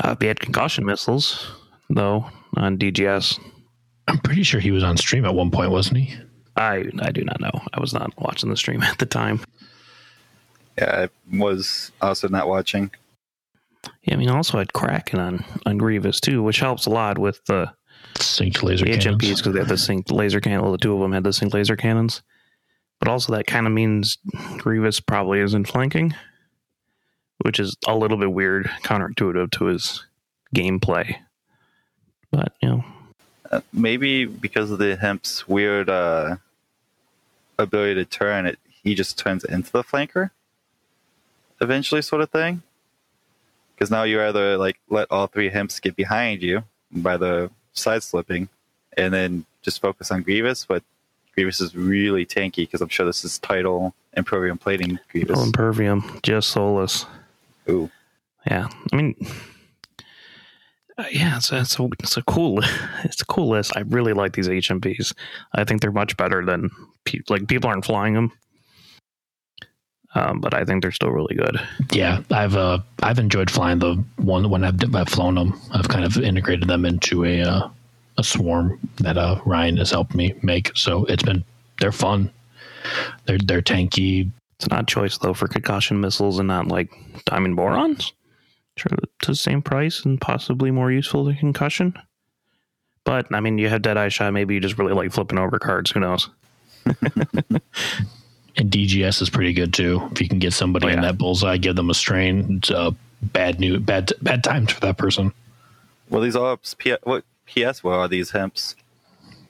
uh, 0.00 0.14
they 0.14 0.26
had 0.26 0.40
concussion 0.40 0.84
missiles 0.84 1.50
though 1.88 2.26
on 2.56 2.78
DGS. 2.78 3.38
I'm 4.08 4.18
pretty 4.18 4.42
sure 4.42 4.60
he 4.60 4.70
was 4.70 4.82
on 4.82 4.96
stream 4.96 5.24
at 5.24 5.34
one 5.34 5.50
point, 5.50 5.70
wasn't 5.70 5.98
he? 5.98 6.14
I 6.56 6.84
I 7.00 7.10
do 7.10 7.24
not 7.24 7.40
know. 7.40 7.52
I 7.72 7.80
was 7.80 7.92
not 7.92 8.12
watching 8.18 8.50
the 8.50 8.56
stream 8.56 8.82
at 8.82 8.98
the 8.98 9.06
time. 9.06 9.40
Yeah, 10.78 11.06
I 11.06 11.36
was 11.36 11.92
also 12.00 12.28
not 12.28 12.48
watching. 12.48 12.90
Yeah, 14.04 14.14
I 14.14 14.16
mean, 14.16 14.30
also 14.30 14.58
I 14.58 14.60
had 14.62 14.72
Kraken 14.72 15.18
on 15.20 15.44
on 15.66 15.78
Grievous 15.78 16.20
too, 16.20 16.42
which 16.42 16.60
helps 16.60 16.86
a 16.86 16.90
lot 16.90 17.18
with 17.18 17.44
the 17.46 17.72
Synced 18.14 18.62
laser 18.62 18.84
the 18.84 18.98
cannons. 18.98 19.22
HMPs 19.22 19.36
because 19.38 19.52
they 19.52 19.58
have 19.58 19.68
the 19.68 19.74
synced 19.74 20.10
laser 20.12 20.40
cannon. 20.40 20.62
Well, 20.62 20.72
the 20.72 20.78
two 20.78 20.94
of 20.94 21.00
them 21.00 21.12
had 21.12 21.24
the 21.24 21.30
synced 21.30 21.54
laser 21.54 21.76
cannons, 21.76 22.22
but 22.98 23.08
also 23.08 23.32
that 23.32 23.46
kind 23.46 23.66
of 23.66 23.72
means 23.72 24.18
Grievous 24.58 25.00
probably 25.00 25.40
isn't 25.40 25.66
flanking, 25.68 26.14
which 27.38 27.58
is 27.58 27.76
a 27.86 27.96
little 27.96 28.18
bit 28.18 28.32
weird, 28.32 28.66
counterintuitive 28.84 29.50
to 29.52 29.64
his 29.66 30.04
gameplay. 30.54 31.16
But 32.30 32.52
you 32.60 32.68
know, 32.68 32.84
maybe 33.72 34.24
because 34.24 34.70
of 34.70 34.78
the 34.78 34.96
hemp's 34.96 35.46
weird 35.48 35.88
uh, 35.88 36.36
ability 37.58 37.94
to 37.94 38.04
turn, 38.04 38.46
it 38.46 38.58
he 38.82 38.94
just 38.94 39.18
turns 39.18 39.44
into 39.44 39.70
the 39.70 39.84
flanker 39.84 40.30
eventually, 41.60 42.02
sort 42.02 42.22
of 42.22 42.30
thing. 42.30 42.62
Because 43.74 43.90
now 43.90 44.02
you 44.02 44.20
either 44.22 44.56
like 44.56 44.78
let 44.88 45.08
all 45.10 45.26
three 45.26 45.48
hemps 45.48 45.80
get 45.80 45.96
behind 45.96 46.42
you 46.42 46.64
by 46.90 47.16
the 47.16 47.50
side 47.72 48.02
slipping, 48.02 48.48
and 48.96 49.12
then 49.12 49.44
just 49.62 49.80
focus 49.80 50.10
on 50.10 50.22
Grievous. 50.22 50.64
But 50.64 50.82
Grievous 51.34 51.60
is 51.60 51.74
really 51.74 52.26
tanky 52.26 52.56
because 52.56 52.80
I'm 52.80 52.88
sure 52.88 53.06
this 53.06 53.24
is 53.24 53.38
title 53.38 53.94
Impervium 54.16 54.58
plating 54.58 54.98
Grievous. 55.10 55.36
Bill 55.36 55.44
Impervium, 55.44 56.20
just 56.22 56.50
Solus. 56.50 57.06
Ooh, 57.68 57.90
Yeah, 58.46 58.68
I 58.92 58.96
mean, 58.96 59.14
uh, 60.98 61.04
yeah, 61.10 61.36
it's, 61.36 61.52
it's 61.52 61.78
a 61.78 61.88
it's 62.00 62.16
a 62.16 62.22
cool 62.22 62.60
it's 63.04 63.22
a 63.22 63.26
cool 63.26 63.48
list. 63.48 63.72
I 63.76 63.80
really 63.80 64.12
like 64.12 64.34
these 64.34 64.48
HMPs. 64.48 65.14
I 65.54 65.64
think 65.64 65.80
they're 65.80 65.90
much 65.90 66.16
better 66.16 66.44
than 66.44 66.70
pe- 67.04 67.20
like 67.28 67.48
people 67.48 67.70
aren't 67.70 67.84
flying 67.84 68.14
them, 68.14 68.32
um, 70.14 70.40
but 70.40 70.54
I 70.54 70.64
think 70.64 70.82
they're 70.82 70.92
still 70.92 71.10
really 71.10 71.34
good. 71.34 71.60
Yeah, 71.92 72.22
I've 72.30 72.56
uh, 72.56 72.78
I've 73.02 73.18
enjoyed 73.18 73.50
flying 73.50 73.78
the 73.78 74.02
one 74.16 74.50
when 74.50 74.64
I've, 74.64 74.94
I've 74.94 75.08
flown 75.08 75.36
them. 75.36 75.58
I've 75.72 75.88
kind 75.88 76.04
of 76.04 76.18
integrated 76.18 76.68
them 76.68 76.84
into 76.84 77.24
a 77.24 77.40
uh, 77.40 77.68
a 78.18 78.24
swarm 78.24 78.78
that 78.98 79.16
uh, 79.16 79.40
Ryan 79.46 79.78
has 79.78 79.90
helped 79.90 80.14
me 80.14 80.34
make. 80.42 80.70
So 80.76 81.04
it's 81.06 81.22
been 81.22 81.44
they're 81.80 81.92
fun. 81.92 82.30
They're 83.24 83.38
they're 83.38 83.62
tanky. 83.62 84.30
It's 84.56 84.66
an 84.66 84.72
odd 84.72 84.88
choice 84.88 85.18
though 85.18 85.34
for 85.34 85.48
concussion 85.48 86.00
missiles 86.00 86.38
and 86.38 86.48
not 86.48 86.68
like 86.68 86.90
diamond 87.24 87.56
borons. 87.56 88.12
Sure, 88.82 88.98
it's 89.18 89.28
the 89.28 89.34
same 89.34 89.62
price 89.62 90.04
and 90.04 90.20
possibly 90.20 90.70
more 90.70 90.90
useful 90.90 91.24
than 91.24 91.36
concussion. 91.36 91.94
But 93.04 93.26
I 93.32 93.40
mean, 93.40 93.58
you 93.58 93.68
have 93.68 93.82
Deadeye 93.82 94.08
shot. 94.08 94.32
Maybe 94.32 94.54
you 94.54 94.60
just 94.60 94.78
really 94.78 94.92
like 94.92 95.12
flipping 95.12 95.38
over 95.38 95.58
cards. 95.58 95.90
Who 95.92 96.00
knows? 96.00 96.28
And 98.56 98.70
DGS 98.70 99.22
is 99.22 99.30
pretty 99.30 99.54
good 99.54 99.72
too. 99.72 100.06
If 100.12 100.20
you 100.20 100.28
can 100.28 100.38
get 100.38 100.52
somebody 100.52 100.88
Oh, 100.88 100.90
in 100.90 101.00
that 101.00 101.16
bullseye, 101.16 101.56
give 101.56 101.74
them 101.74 101.88
a 101.88 101.94
strain. 101.94 102.58
It's 102.58 102.70
uh, 102.70 102.90
bad 103.22 103.58
new, 103.58 103.80
bad 103.80 104.12
bad 104.20 104.44
times 104.44 104.72
for 104.72 104.80
that 104.80 104.98
person. 104.98 105.32
Well, 106.10 106.20
these 106.20 106.36
are 106.36 106.58
P- 106.76 106.96
what 107.02 107.24
PS? 107.46 107.82
What 107.82 107.94
are 107.94 108.08
these 108.08 108.32
hemps? 108.32 108.76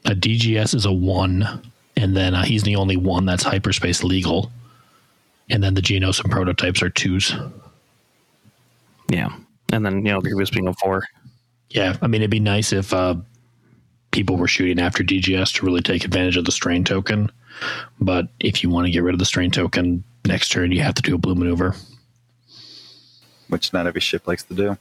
A 0.05 0.11
DGS 0.13 0.77
is 0.77 0.85
a 0.85 0.93
one, 0.93 1.73
and 1.97 2.17
then 2.17 2.35
uh, 2.37 2.45
he's 2.45 2.63
the 2.63 2.77
only 2.77 2.97
one 2.97 3.27
that's 3.27 3.43
hyperspace 3.43 4.05
legal. 4.05 4.53
And 5.51 5.65
then 5.65 5.75
the 5.75 5.83
Genos 5.83 6.23
and 6.23 6.31
prototypes 6.31 6.81
are 6.81 6.89
twos. 6.91 7.35
Yeah. 9.13 9.29
And 9.73 9.85
then, 9.85 10.07
you 10.07 10.13
know, 10.13 10.21
Grievous 10.21 10.51
being 10.51 10.67
a 10.67 10.73
four. 10.73 11.05
Yeah, 11.69 11.97
I 12.01 12.07
mean, 12.07 12.23
it'd 12.23 12.31
be 12.31 12.41
nice 12.41 12.73
if 12.73 12.93
uh, 12.93 13.15
people 14.11 14.37
were 14.37 14.49
shooting 14.49 14.81
after 14.81 15.05
DGS 15.05 15.55
to 15.55 15.67
really 15.67 15.83
take 15.83 16.05
advantage 16.05 16.37
of 16.37 16.47
the 16.47 16.53
strain 16.53 16.83
token. 16.83 17.31
But 18.01 18.29
if 18.41 18.63
you 18.63 18.71
want 18.71 18.87
to 18.87 18.91
get 18.91 19.03
rid 19.03 19.15
of 19.15 19.19
the 19.19 19.27
strain 19.27 19.51
token 19.51 20.03
next 20.27 20.49
turn, 20.49 20.73
you 20.73 20.83
have 20.83 20.95
to 20.95 21.03
do 21.03 21.15
a 21.15 21.19
blue 21.19 21.35
maneuver. 21.35 21.75
Which 23.49 23.73
not 23.73 23.87
every 23.87 24.01
ship 24.01 24.27
likes 24.27 24.45
to 24.45 24.55
do. 24.55 24.79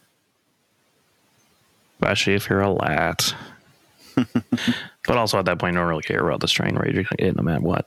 Especially 1.96 2.34
if 2.34 2.50
you're 2.50 2.62
a 2.62 2.72
lat. 2.72 3.36
but 4.16 5.18
also 5.18 5.40
at 5.40 5.46
that 5.46 5.60
point, 5.60 5.74
you 5.74 5.80
don't 5.80 5.90
really 5.90 6.04
care 6.04 6.26
about 6.26 6.40
the 6.40 6.48
strain 6.48 6.76
rate. 6.76 7.06
No 7.20 7.44
matter 7.44 7.62
what. 7.62 7.86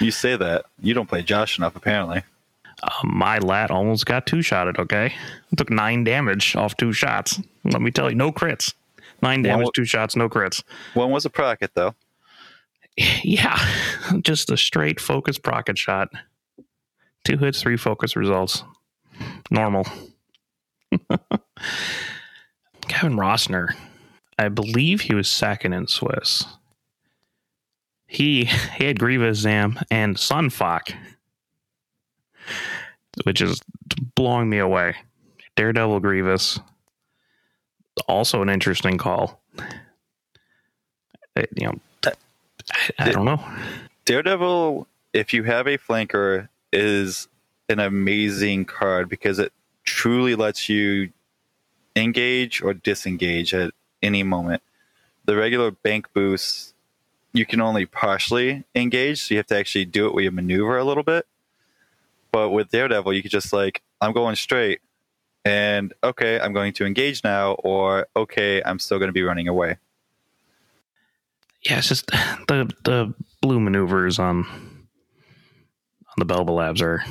You 0.00 0.10
say 0.10 0.36
that 0.36 0.64
you 0.80 0.94
don't 0.94 1.08
play 1.08 1.22
Josh 1.22 1.58
enough, 1.58 1.76
apparently. 1.76 2.22
Um, 2.82 3.16
my 3.16 3.38
lat 3.38 3.70
almost 3.70 4.06
got 4.06 4.26
two 4.26 4.40
shotted, 4.42 4.78
okay? 4.78 5.12
took 5.56 5.70
nine 5.70 6.04
damage 6.04 6.54
off 6.54 6.76
two 6.76 6.92
shots. 6.92 7.40
Let 7.64 7.82
me 7.82 7.90
tell 7.90 8.08
you, 8.08 8.14
no 8.16 8.30
crits. 8.30 8.72
Nine 9.20 9.42
damage, 9.42 9.64
Well- 9.64 9.72
two 9.72 9.84
shots, 9.84 10.14
no 10.14 10.28
crits. 10.28 10.62
One 10.94 11.10
was 11.10 11.24
a 11.24 11.30
procket 11.30 11.72
though. 11.74 11.94
Yeah, 13.22 13.56
just 14.22 14.50
a 14.50 14.56
straight 14.56 14.98
focus 15.00 15.38
procket 15.38 15.78
shot. 15.78 16.08
Two 17.24 17.36
hits, 17.38 17.62
three 17.62 17.76
focus 17.76 18.16
results. 18.16 18.64
Normal. 19.50 19.86
Kevin 22.88 23.16
Rossner, 23.16 23.74
I 24.38 24.48
believe 24.48 25.02
he 25.02 25.14
was 25.14 25.28
second 25.28 25.72
in 25.74 25.86
Swiss. 25.86 26.44
He 28.06 28.46
he 28.46 28.84
had 28.86 28.98
Grievous 28.98 29.38
Zam 29.38 29.78
and 29.90 30.18
Sun 30.18 30.50
Fac, 30.50 30.94
which 33.24 33.40
is 33.40 33.60
blowing 34.14 34.48
me 34.48 34.58
away. 34.58 34.94
Daredevil 35.56 36.00
Grievous, 36.00 36.60
also 38.06 38.42
an 38.42 38.48
interesting 38.48 38.98
call. 38.98 39.40
It- 41.36 41.50
you 41.56 41.66
know, 41.66 41.78
I, 42.04 42.12
I 42.98 43.12
don't 43.12 43.24
know. 43.24 43.42
Daredevil, 44.04 44.86
if 45.12 45.32
you 45.32 45.42
have 45.44 45.66
a 45.66 45.78
flanker, 45.78 46.48
is 46.72 47.28
an 47.68 47.80
amazing 47.80 48.64
card 48.64 49.08
because 49.08 49.38
it 49.38 49.52
truly 49.84 50.34
lets 50.34 50.68
you 50.68 51.10
engage 51.96 52.62
or 52.62 52.74
disengage 52.74 53.52
at 53.54 53.72
any 54.02 54.22
moment. 54.22 54.62
The 55.24 55.36
regular 55.36 55.70
bank 55.70 56.06
boost, 56.14 56.74
you 57.32 57.44
can 57.44 57.60
only 57.60 57.84
partially 57.86 58.64
engage, 58.74 59.22
so 59.22 59.34
you 59.34 59.38
have 59.38 59.46
to 59.48 59.56
actually 59.56 59.84
do 59.84 60.06
it 60.06 60.14
where 60.14 60.24
you 60.24 60.30
maneuver 60.30 60.78
a 60.78 60.84
little 60.84 61.02
bit. 61.02 61.26
But 62.32 62.50
with 62.50 62.70
Daredevil, 62.70 63.12
you 63.12 63.22
could 63.22 63.30
just 63.30 63.52
like, 63.52 63.82
I'm 64.00 64.12
going 64.12 64.36
straight, 64.36 64.80
and 65.44 65.92
okay, 66.04 66.38
I'm 66.40 66.52
going 66.52 66.72
to 66.74 66.84
engage 66.84 67.24
now, 67.24 67.52
or 67.54 68.06
okay, 68.14 68.62
I'm 68.64 68.78
still 68.78 68.98
going 68.98 69.08
to 69.08 69.12
be 69.14 69.22
running 69.22 69.48
away. 69.48 69.78
yeah, 71.62 71.78
it's 71.78 71.88
just 71.88 72.06
the 72.48 72.70
the 72.84 73.14
blue 73.40 73.60
maneuvers 73.60 74.18
on 74.18 74.44
on 74.44 76.14
the 76.18 76.26
Belbullabs 76.26 76.82
are 76.82 77.04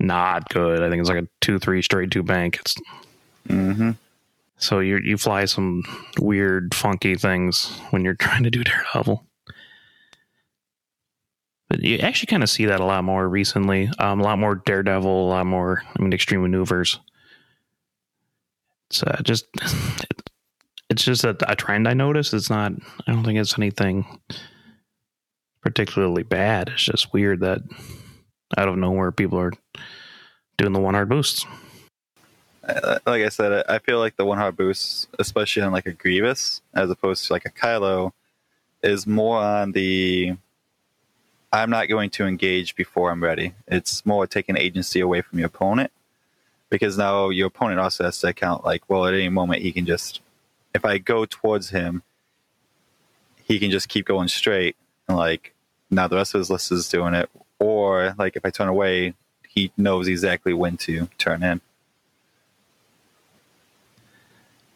not 0.00 0.48
good. 0.48 0.82
I 0.82 0.90
think 0.90 1.00
it's 1.00 1.08
like 1.08 1.24
a 1.24 1.28
two 1.40 1.58
three 1.58 1.82
straight 1.82 2.10
two 2.10 2.22
bank. 2.22 2.58
It's 2.60 2.74
mm-hmm. 3.48 3.92
so 4.58 4.80
you 4.80 4.98
you 4.98 5.16
fly 5.16 5.44
some 5.44 5.84
weird 6.18 6.74
funky 6.74 7.14
things 7.14 7.70
when 7.90 8.04
you're 8.04 8.14
trying 8.26 8.42
to 8.44 8.50
do 8.50 8.64
Daredevil. 8.64 9.24
You 11.80 11.98
actually 11.98 12.26
kind 12.26 12.42
of 12.42 12.50
see 12.50 12.66
that 12.66 12.80
a 12.80 12.84
lot 12.84 13.04
more 13.04 13.28
recently. 13.28 13.90
Um, 13.98 14.20
a 14.20 14.24
lot 14.24 14.38
more 14.38 14.56
Daredevil, 14.56 15.26
a 15.26 15.28
lot 15.28 15.46
more 15.46 15.82
I 15.98 16.02
mean 16.02 16.12
extreme 16.12 16.42
maneuvers. 16.42 16.98
It's 18.90 19.02
uh, 19.02 19.20
just 19.22 19.46
it's 20.90 21.04
just 21.04 21.24
a, 21.24 21.36
a 21.50 21.56
trend 21.56 21.88
I 21.88 21.94
noticed. 21.94 22.34
It's 22.34 22.50
not. 22.50 22.72
I 23.06 23.12
don't 23.12 23.24
think 23.24 23.38
it's 23.38 23.58
anything 23.58 24.20
particularly 25.62 26.22
bad. 26.22 26.68
It's 26.68 26.84
just 26.84 27.12
weird 27.12 27.40
that 27.40 27.62
out 28.56 28.68
of 28.68 28.76
nowhere 28.76 29.10
people 29.10 29.38
are 29.38 29.52
doing 30.58 30.72
the 30.72 30.80
one 30.80 30.94
hard 30.94 31.08
boosts. 31.08 31.46
Uh, 32.62 32.98
like 33.06 33.22
I 33.22 33.28
said, 33.28 33.64
I 33.68 33.78
feel 33.78 33.98
like 33.98 34.16
the 34.16 34.24
one 34.24 34.38
hard 34.38 34.56
boost, 34.56 35.08
especially 35.18 35.62
on 35.62 35.72
like 35.72 35.86
a 35.86 35.92
Grievous, 35.92 36.62
as 36.74 36.90
opposed 36.90 37.26
to 37.26 37.32
like 37.32 37.44
a 37.44 37.50
Kylo, 37.50 38.12
is 38.82 39.06
more 39.06 39.38
on 39.38 39.72
the 39.72 40.36
I'm 41.54 41.70
not 41.70 41.88
going 41.88 42.10
to 42.10 42.26
engage 42.26 42.74
before 42.74 43.12
I'm 43.12 43.22
ready. 43.22 43.54
It's 43.68 44.04
more 44.04 44.26
taking 44.26 44.56
agency 44.56 44.98
away 44.98 45.22
from 45.22 45.38
your 45.38 45.46
opponent 45.46 45.92
because 46.68 46.98
now 46.98 47.28
your 47.28 47.46
opponent 47.46 47.78
also 47.78 48.02
has 48.02 48.18
to 48.18 48.26
account 48.26 48.64
like, 48.64 48.82
well, 48.90 49.06
at 49.06 49.14
any 49.14 49.28
moment 49.28 49.62
he 49.62 49.70
can 49.70 49.86
just, 49.86 50.20
if 50.74 50.84
I 50.84 50.98
go 50.98 51.26
towards 51.26 51.70
him, 51.70 52.02
he 53.44 53.60
can 53.60 53.70
just 53.70 53.88
keep 53.88 54.04
going 54.04 54.26
straight 54.26 54.74
and 55.06 55.16
like 55.16 55.54
now 55.92 56.08
the 56.08 56.16
rest 56.16 56.34
of 56.34 56.40
his 56.40 56.50
list 56.50 56.72
is 56.72 56.88
doing 56.88 57.14
it. 57.14 57.30
Or 57.60 58.16
like 58.18 58.34
if 58.34 58.44
I 58.44 58.50
turn 58.50 58.66
away, 58.66 59.14
he 59.48 59.70
knows 59.76 60.08
exactly 60.08 60.54
when 60.54 60.76
to 60.78 61.06
turn 61.18 61.44
in. 61.44 61.60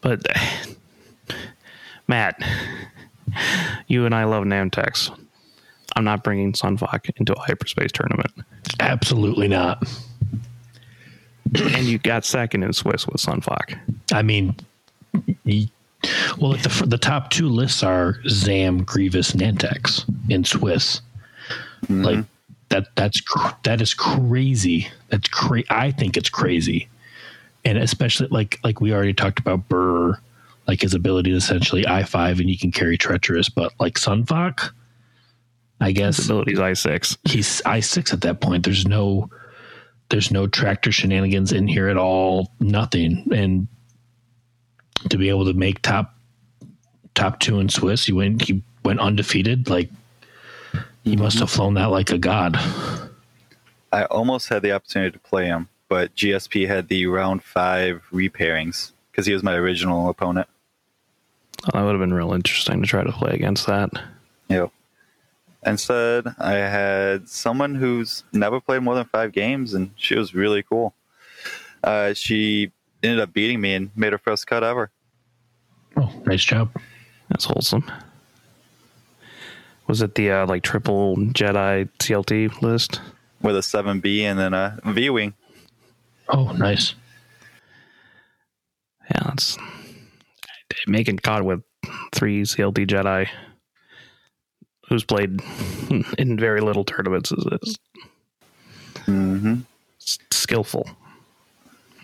But 0.00 0.24
Matt, 2.06 2.40
you 3.88 4.06
and 4.06 4.14
I 4.14 4.22
love 4.22 4.44
Nantex. 4.44 5.10
I'm 5.98 6.04
not 6.04 6.22
bringing 6.22 6.54
Sun 6.54 6.76
Fac 6.76 7.10
into 7.16 7.32
a 7.32 7.40
hyperspace 7.40 7.90
tournament. 7.90 8.30
Absolutely 8.78 9.48
not. 9.48 9.82
and 11.56 11.86
you 11.86 11.98
got 11.98 12.24
second 12.24 12.62
in 12.62 12.72
Swiss 12.72 13.04
with 13.08 13.20
Sun 13.20 13.40
Fac. 13.40 13.76
I 14.12 14.22
mean, 14.22 14.54
y- 15.44 15.68
well, 16.38 16.52
the 16.52 16.84
the 16.86 16.98
top 16.98 17.30
two 17.30 17.48
lists 17.48 17.82
are 17.82 18.20
Zam, 18.28 18.84
Grievous, 18.84 19.32
Nantex 19.32 20.08
in 20.30 20.44
Swiss. 20.44 21.00
Mm-hmm. 21.86 22.02
Like 22.04 22.24
that. 22.68 22.86
That's 22.94 23.20
cr- 23.20 23.56
that 23.64 23.80
is 23.80 23.92
crazy. 23.92 24.88
That's 25.08 25.26
crazy. 25.26 25.66
I 25.68 25.90
think 25.90 26.16
it's 26.16 26.30
crazy, 26.30 26.88
and 27.64 27.76
especially 27.76 28.28
like 28.30 28.60
like 28.62 28.80
we 28.80 28.92
already 28.92 29.14
talked 29.14 29.40
about 29.40 29.68
Burr, 29.68 30.16
like 30.68 30.82
his 30.82 30.94
ability 30.94 31.32
to 31.32 31.36
essentially 31.36 31.84
I 31.88 32.04
five 32.04 32.38
and 32.38 32.48
you 32.48 32.56
can 32.56 32.70
carry 32.70 32.96
treacherous, 32.96 33.48
but 33.48 33.72
like 33.80 33.98
Sun 33.98 34.26
Fac, 34.26 34.60
I 35.80 35.92
guess 35.92 36.24
Abilities 36.24 36.58
I 36.58 36.72
six. 36.72 37.16
he's 37.24 37.62
I 37.64 37.80
six 37.80 38.12
at 38.12 38.22
that 38.22 38.40
point. 38.40 38.64
There's 38.64 38.86
no 38.86 39.30
there's 40.08 40.30
no 40.30 40.46
tractor 40.46 40.90
shenanigans 40.90 41.52
in 41.52 41.68
here 41.68 41.88
at 41.88 41.96
all. 41.96 42.50
Nothing. 42.60 43.28
And 43.32 43.68
to 45.10 45.18
be 45.18 45.28
able 45.28 45.44
to 45.44 45.54
make 45.54 45.82
top 45.82 46.14
top 47.14 47.40
two 47.40 47.60
in 47.60 47.68
Swiss, 47.68 48.06
he 48.06 48.12
went 48.12 48.42
he 48.42 48.62
went 48.84 49.00
undefeated. 49.00 49.68
Like 49.68 49.90
he 51.04 51.12
mm-hmm. 51.12 51.22
must 51.22 51.38
have 51.38 51.50
flown 51.50 51.74
that 51.74 51.86
like 51.86 52.10
a 52.10 52.18
god. 52.18 52.58
I 53.92 54.04
almost 54.04 54.48
had 54.48 54.62
the 54.62 54.72
opportunity 54.72 55.12
to 55.12 55.18
play 55.18 55.46
him, 55.46 55.68
but 55.88 56.14
GSP 56.14 56.66
had 56.66 56.88
the 56.88 57.06
round 57.06 57.42
five 57.42 58.02
repairings 58.10 58.92
because 59.10 59.26
he 59.26 59.32
was 59.32 59.42
my 59.42 59.54
original 59.54 60.08
opponent. 60.08 60.46
Oh, 61.64 61.70
that 61.78 61.84
would 61.84 61.92
have 61.92 62.00
been 62.00 62.14
real 62.14 62.34
interesting 62.34 62.82
to 62.82 62.86
try 62.86 63.02
to 63.02 63.12
play 63.12 63.32
against 63.32 63.66
that. 63.66 63.90
Yep. 64.48 64.70
Instead, 65.66 66.26
I 66.38 66.54
had 66.54 67.28
someone 67.28 67.74
who's 67.74 68.24
never 68.32 68.60
played 68.60 68.82
more 68.82 68.94
than 68.94 69.06
five 69.06 69.32
games, 69.32 69.74
and 69.74 69.90
she 69.96 70.16
was 70.16 70.34
really 70.34 70.62
cool. 70.62 70.94
Uh, 71.82 72.14
she 72.14 72.72
ended 73.02 73.20
up 73.20 73.32
beating 73.32 73.60
me 73.60 73.74
and 73.74 73.90
made 73.96 74.12
her 74.12 74.18
first 74.18 74.46
cut 74.46 74.62
ever. 74.62 74.90
Oh, 75.96 76.12
nice 76.26 76.44
job. 76.44 76.70
That's 77.28 77.44
wholesome. 77.44 77.90
Was 79.86 80.02
it 80.02 80.14
the 80.14 80.30
uh, 80.30 80.46
like 80.46 80.62
triple 80.62 81.16
Jedi 81.16 81.88
CLT 81.98 82.62
list? 82.62 83.00
with 83.40 83.56
a 83.56 83.60
7B 83.60 84.22
and 84.22 84.38
then 84.38 84.54
a 84.54 84.80
V 84.84 85.10
Wing. 85.10 85.34
Oh, 86.28 86.52
nice. 86.52 86.94
Yeah, 89.10 89.22
that's 89.24 89.56
making 90.86 91.18
caught 91.18 91.44
with 91.44 91.62
three 92.12 92.42
CLT 92.42 92.86
Jedi 92.86 93.28
who's 94.88 95.04
played 95.04 95.40
in 96.18 96.36
very 96.38 96.60
little 96.60 96.84
tournaments 96.84 97.32
is, 97.32 97.44
is 97.62 97.78
Mm-hmm. 99.06 99.60
skillful. 100.30 100.86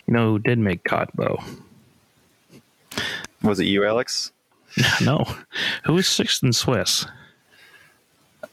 You 0.07 0.15
know 0.15 0.31
who 0.33 0.39
did 0.39 0.59
make 0.59 0.85
though? 1.15 1.39
Was 3.43 3.61
it 3.61 3.65
you, 3.67 3.85
Alex? 3.85 4.33
No, 5.03 5.25
who 5.85 5.93
was 5.95 6.09
sixth 6.09 6.43
in 6.43 6.53
Swiss? 6.53 7.07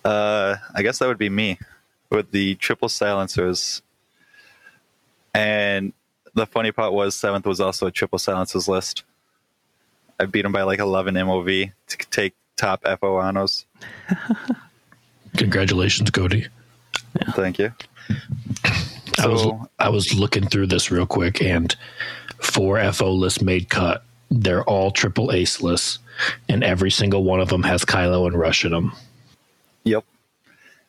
Uh, 0.05 0.57
I 0.75 0.81
guess 0.83 0.99
that 0.99 1.07
would 1.07 1.17
be 1.17 1.29
me 1.29 1.57
with 2.09 2.31
the 2.31 2.55
triple 2.55 2.89
silencers. 2.89 3.81
And 5.33 5.93
the 6.33 6.45
funny 6.45 6.71
part 6.71 6.93
was 6.93 7.15
seventh 7.15 7.45
was 7.45 7.59
also 7.59 7.87
a 7.87 7.91
triple 7.91 8.19
silencers 8.19 8.67
list. 8.67 9.03
I 10.19 10.25
beat 10.25 10.45
him 10.45 10.51
by 10.51 10.61
like 10.63 10.79
11 10.79 11.15
MOV 11.15 11.71
to 11.87 11.97
take 12.09 12.33
top 12.61 12.83
FO 12.99 13.15
honors. 13.17 13.65
Congratulations, 15.37 16.09
Cody. 16.11 16.45
Thank 17.31 17.57
you. 17.57 17.73
I 19.19 19.27
was 19.27 19.41
So- 19.41 19.69
I 19.79 19.89
was 19.89 20.13
looking 20.13 20.47
through 20.47 20.67
this 20.67 20.91
real 20.91 21.05
quick, 21.07 21.41
and 21.41 21.75
four 22.39 22.79
FO 22.93 23.11
lists 23.11 23.41
made 23.41 23.69
cut. 23.69 24.03
They're 24.29 24.63
all 24.63 24.91
triple 24.91 25.31
ace 25.31 25.61
lists, 25.61 25.99
and 26.47 26.63
every 26.63 26.91
single 26.91 27.23
one 27.23 27.39
of 27.41 27.49
them 27.49 27.63
has 27.63 27.83
Kylo 27.83 28.27
and 28.27 28.37
Rush 28.37 28.63
in 28.63 28.71
them. 28.71 28.93
Yep. 29.83 30.05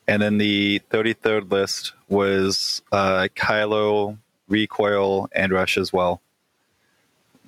And 0.06 0.20
then 0.20 0.36
the 0.38 0.80
33rd 0.90 1.50
list 1.50 1.92
was 2.08 2.82
uh, 2.92 3.28
Kylo, 3.34 4.18
Recoil, 4.48 5.28
and 5.32 5.52
Rush 5.52 5.78
as 5.78 5.92
well. 5.92 6.20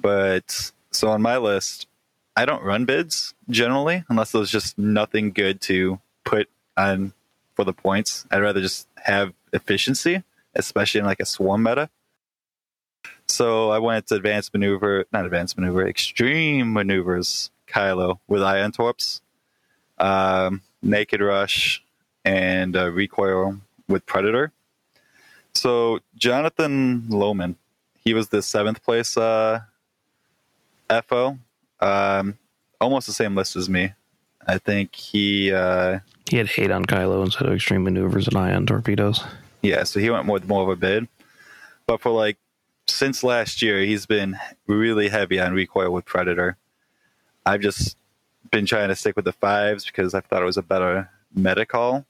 But 0.01 0.73
so 0.91 1.09
on 1.09 1.21
my 1.23 1.37
list, 1.37 1.87
I 2.37 2.45
don't 2.45 2.63
run 2.63 2.85
bids 2.85 3.35
generally 3.49 4.05
unless 4.09 4.33
there's 4.33 4.51
just 4.51 4.77
nothing 4.79 5.31
good 5.31 5.61
to 5.63 6.01
put 6.25 6.49
on 6.77 7.13
for 7.55 7.65
the 7.65 7.73
points. 7.73 8.27
I'd 8.31 8.43
rather 8.43 8.61
just 8.61 8.89
have 8.97 9.33
efficiency, 9.53 10.23
especially 10.55 11.01
in 11.01 11.07
like 11.07 11.21
a 11.21 11.27
swarm 11.27 11.63
meta. 11.63 11.91
So 13.27 13.71
I 13.71 13.79
went 13.79 14.09
to 14.09 14.17
advanced 14.17 14.53
maneuver, 14.53 15.07
not 15.13 15.25
advanced 15.25 15.57
maneuver, 15.57 15.87
extreme 15.87 16.73
maneuvers, 16.73 17.51
Kylo 17.69 18.19
with 18.27 18.43
Ion 18.43 18.73
Torps. 18.73 19.21
Um, 19.99 20.63
Naked 20.85 21.21
Rush, 21.21 21.83
and 22.25 22.77
uh, 22.77 22.91
Recoil 22.91 23.59
with 23.89 24.07
Predator. 24.07 24.53
So 25.55 26.01
Jonathan 26.15 27.03
Lohman, 27.09 27.57
he 28.05 28.15
was 28.15 28.29
the 28.29 28.43
seventh 28.43 28.83
place 28.83 29.17
uh, 29.17 29.61
FO, 31.07 31.39
um, 31.85 32.39
almost 32.81 33.07
the 33.07 33.13
same 33.13 33.35
list 33.35 33.57
as 33.57 33.69
me. 33.69 33.93
I 34.47 34.59
think 34.59 34.95
he, 34.95 35.53
uh, 35.53 36.01
He 36.29 36.37
had 36.37 36.49
hate 36.49 36.71
on 36.71 36.85
Kylo 36.85 37.25
instead 37.25 37.47
of 37.49 37.55
extreme 37.55 37.85
maneuvers 37.85 38.27
and 38.29 38.37
ion 38.37 38.67
torpedoes. 38.67 39.23
yeah, 39.63 39.85
so 39.85 40.01
he 40.01 40.11
went 40.11 40.27
with 40.27 40.47
more 40.49 40.63
of 40.63 40.69
a 40.69 40.77
bid. 40.77 41.09
But 41.87 42.01
for 42.01 42.11
like 42.11 42.37
since 42.87 43.23
last 43.25 43.63
year, 43.63 43.81
he's 43.81 44.05
been 44.07 44.39
really 44.67 45.09
heavy 45.09 45.41
on 45.41 45.55
Recoil 45.55 45.91
with 45.91 46.05
Predator. 46.05 46.57
I've 47.47 47.61
just 47.61 47.97
been 48.51 48.67
trying 48.67 48.89
to 48.89 48.95
stick 48.97 49.17
with 49.17 49.25
the 49.25 49.33
fives 49.33 49.87
because 49.87 50.15
I 50.15 50.21
thought 50.21 50.43
it 50.43 50.47
was 50.47 50.57
a 50.59 50.63
better 50.63 51.11
meta 51.35 51.65
call 51.67 52.05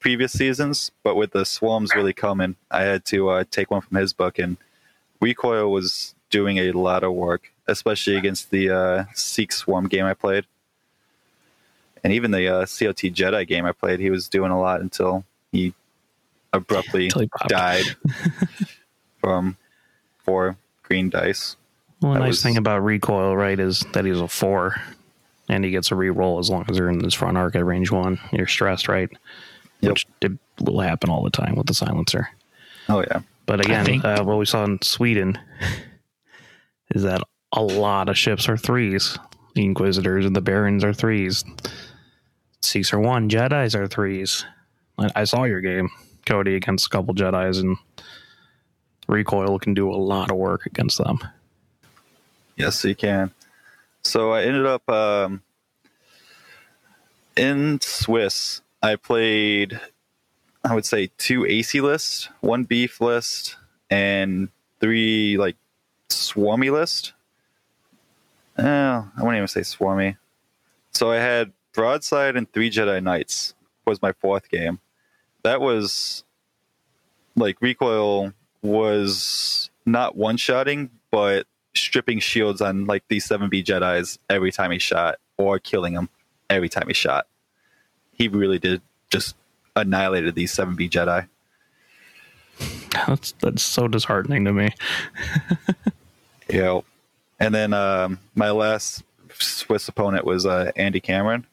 previous 0.00 0.32
seasons. 0.32 0.92
But 1.02 1.16
with 1.16 1.32
the 1.32 1.44
swarms 1.44 1.94
really 1.94 2.12
coming, 2.12 2.56
I 2.70 2.82
had 2.82 3.04
to 3.06 3.28
uh, 3.30 3.44
take 3.50 3.70
one 3.70 3.80
from 3.80 3.96
his 3.96 4.12
book, 4.12 4.38
and 4.38 4.56
Recoil 5.20 5.70
was 5.70 6.14
doing 6.30 6.58
a 6.58 6.72
lot 6.72 7.02
of 7.02 7.12
work, 7.12 7.52
especially 7.66 8.16
against 8.16 8.50
the 8.50 8.70
uh, 8.70 9.04
Seek 9.14 9.52
Swarm 9.52 9.88
game 9.88 10.04
I 10.04 10.14
played. 10.14 10.44
And 12.02 12.12
even 12.12 12.30
the 12.32 12.46
uh, 12.48 12.60
COT 12.60 12.96
Jedi 13.14 13.46
game 13.46 13.64
I 13.64 13.72
played, 13.72 13.98
he 14.00 14.10
was 14.10 14.28
doing 14.28 14.50
a 14.50 14.60
lot 14.60 14.80
until 14.82 15.24
he 15.52 15.72
abruptly 16.52 17.04
Until 17.14 17.22
he 17.22 17.28
died 17.48 17.84
from 19.20 19.56
four 20.18 20.56
green 20.82 21.08
dice. 21.08 21.56
Well, 22.00 22.12
the 22.12 22.18
That 22.18 22.24
nice 22.24 22.28
was- 22.28 22.42
thing 22.42 22.56
about 22.58 22.84
recoil, 22.84 23.34
right, 23.36 23.58
is 23.58 23.80
that 23.94 24.04
he's 24.04 24.20
a 24.20 24.28
four, 24.28 24.76
and 25.48 25.64
he 25.64 25.70
gets 25.70 25.90
a 25.90 25.94
re-roll 25.94 26.38
as 26.38 26.50
long 26.50 26.66
as 26.68 26.76
they're 26.76 26.90
in 26.90 27.02
his 27.02 27.14
front 27.14 27.38
arc 27.38 27.56
at 27.56 27.64
range 27.64 27.90
one. 27.90 28.18
You're 28.32 28.46
stressed, 28.46 28.86
right? 28.88 29.08
Yep. 29.80 29.90
Which 29.92 30.06
it 30.20 30.32
will 30.60 30.80
happen 30.80 31.08
all 31.10 31.22
the 31.22 31.30
time 31.30 31.54
with 31.56 31.66
the 31.66 31.74
silencer. 31.74 32.28
Oh 32.90 33.00
yeah, 33.00 33.20
But 33.46 33.60
again, 33.60 33.86
think- 33.86 34.04
uh, 34.04 34.22
what 34.24 34.36
we 34.38 34.44
saw 34.44 34.64
in 34.64 34.82
Sweden 34.82 35.38
is 36.94 37.02
that 37.04 37.22
a 37.54 37.62
lot 37.62 38.08
of 38.08 38.18
ships 38.18 38.48
are 38.48 38.56
threes. 38.56 39.16
The 39.54 39.64
Inquisitors 39.64 40.26
and 40.26 40.34
the 40.34 40.40
Barons 40.40 40.84
are 40.84 40.92
threes. 40.92 41.44
Seeks 42.60 42.92
are 42.92 42.98
one. 42.98 43.30
Jedi's 43.30 43.74
are 43.74 43.86
threes. 43.86 44.44
I, 44.98 45.10
I 45.16 45.24
saw 45.24 45.44
your 45.44 45.60
game, 45.60 45.88
Cody, 46.26 46.56
against 46.56 46.86
a 46.86 46.90
couple 46.90 47.14
Jedi's, 47.14 47.58
and 47.58 47.76
recoil 49.06 49.58
can 49.58 49.74
do 49.74 49.90
a 49.90 49.94
lot 49.94 50.30
of 50.30 50.36
work 50.36 50.66
against 50.66 50.98
them. 50.98 51.20
yes 52.56 52.84
you 52.84 52.94
can. 52.94 53.30
So 54.02 54.32
I 54.32 54.42
ended 54.42 54.66
up 54.66 54.88
um, 54.90 55.42
in 57.36 57.80
Swiss. 57.80 58.60
I 58.82 58.96
played, 58.96 59.80
I 60.62 60.74
would 60.74 60.84
say, 60.84 61.10
two 61.16 61.46
AC 61.46 61.80
lists, 61.80 62.28
one 62.40 62.64
beef 62.64 63.00
list, 63.00 63.56
and 63.88 64.48
three 64.80 65.38
like 65.38 65.56
swarmy 66.10 66.70
list. 66.70 67.13
Eh, 68.58 68.62
I 68.64 69.22
wouldn't 69.22 69.36
even 69.36 69.48
say 69.48 69.60
swarmy. 69.60 70.16
So 70.92 71.10
I 71.10 71.16
had 71.16 71.52
broadside 71.72 72.36
and 72.36 72.50
three 72.52 72.70
Jedi 72.70 73.02
Knights 73.02 73.54
was 73.84 74.00
my 74.00 74.12
fourth 74.12 74.48
game. 74.48 74.80
That 75.42 75.60
was 75.60 76.24
like 77.36 77.60
recoil 77.60 78.32
was 78.62 79.70
not 79.84 80.16
one 80.16 80.36
shotting, 80.36 80.90
but 81.10 81.46
stripping 81.74 82.20
shields 82.20 82.60
on 82.60 82.86
like 82.86 83.04
these 83.08 83.26
7B 83.28 83.64
Jedi's 83.64 84.18
every 84.30 84.52
time 84.52 84.70
he 84.70 84.78
shot, 84.78 85.18
or 85.36 85.58
killing 85.58 85.94
them 85.94 86.08
every 86.48 86.68
time 86.68 86.86
he 86.86 86.94
shot. 86.94 87.26
He 88.12 88.28
really 88.28 88.58
did 88.58 88.80
just 89.10 89.36
annihilated 89.76 90.34
these 90.34 90.54
7B 90.54 90.88
Jedi. 90.90 91.28
That's 93.06 93.32
that's 93.40 93.62
so 93.62 93.88
disheartening 93.88 94.44
to 94.44 94.52
me. 94.52 94.70
Know, 96.52 96.84
and 97.44 97.54
then 97.54 97.74
um, 97.74 98.18
my 98.34 98.50
last 98.50 99.02
Swiss 99.38 99.86
opponent 99.88 100.24
was 100.24 100.46
uh, 100.46 100.72
Andy 100.76 101.00
Cameron, 101.00 101.46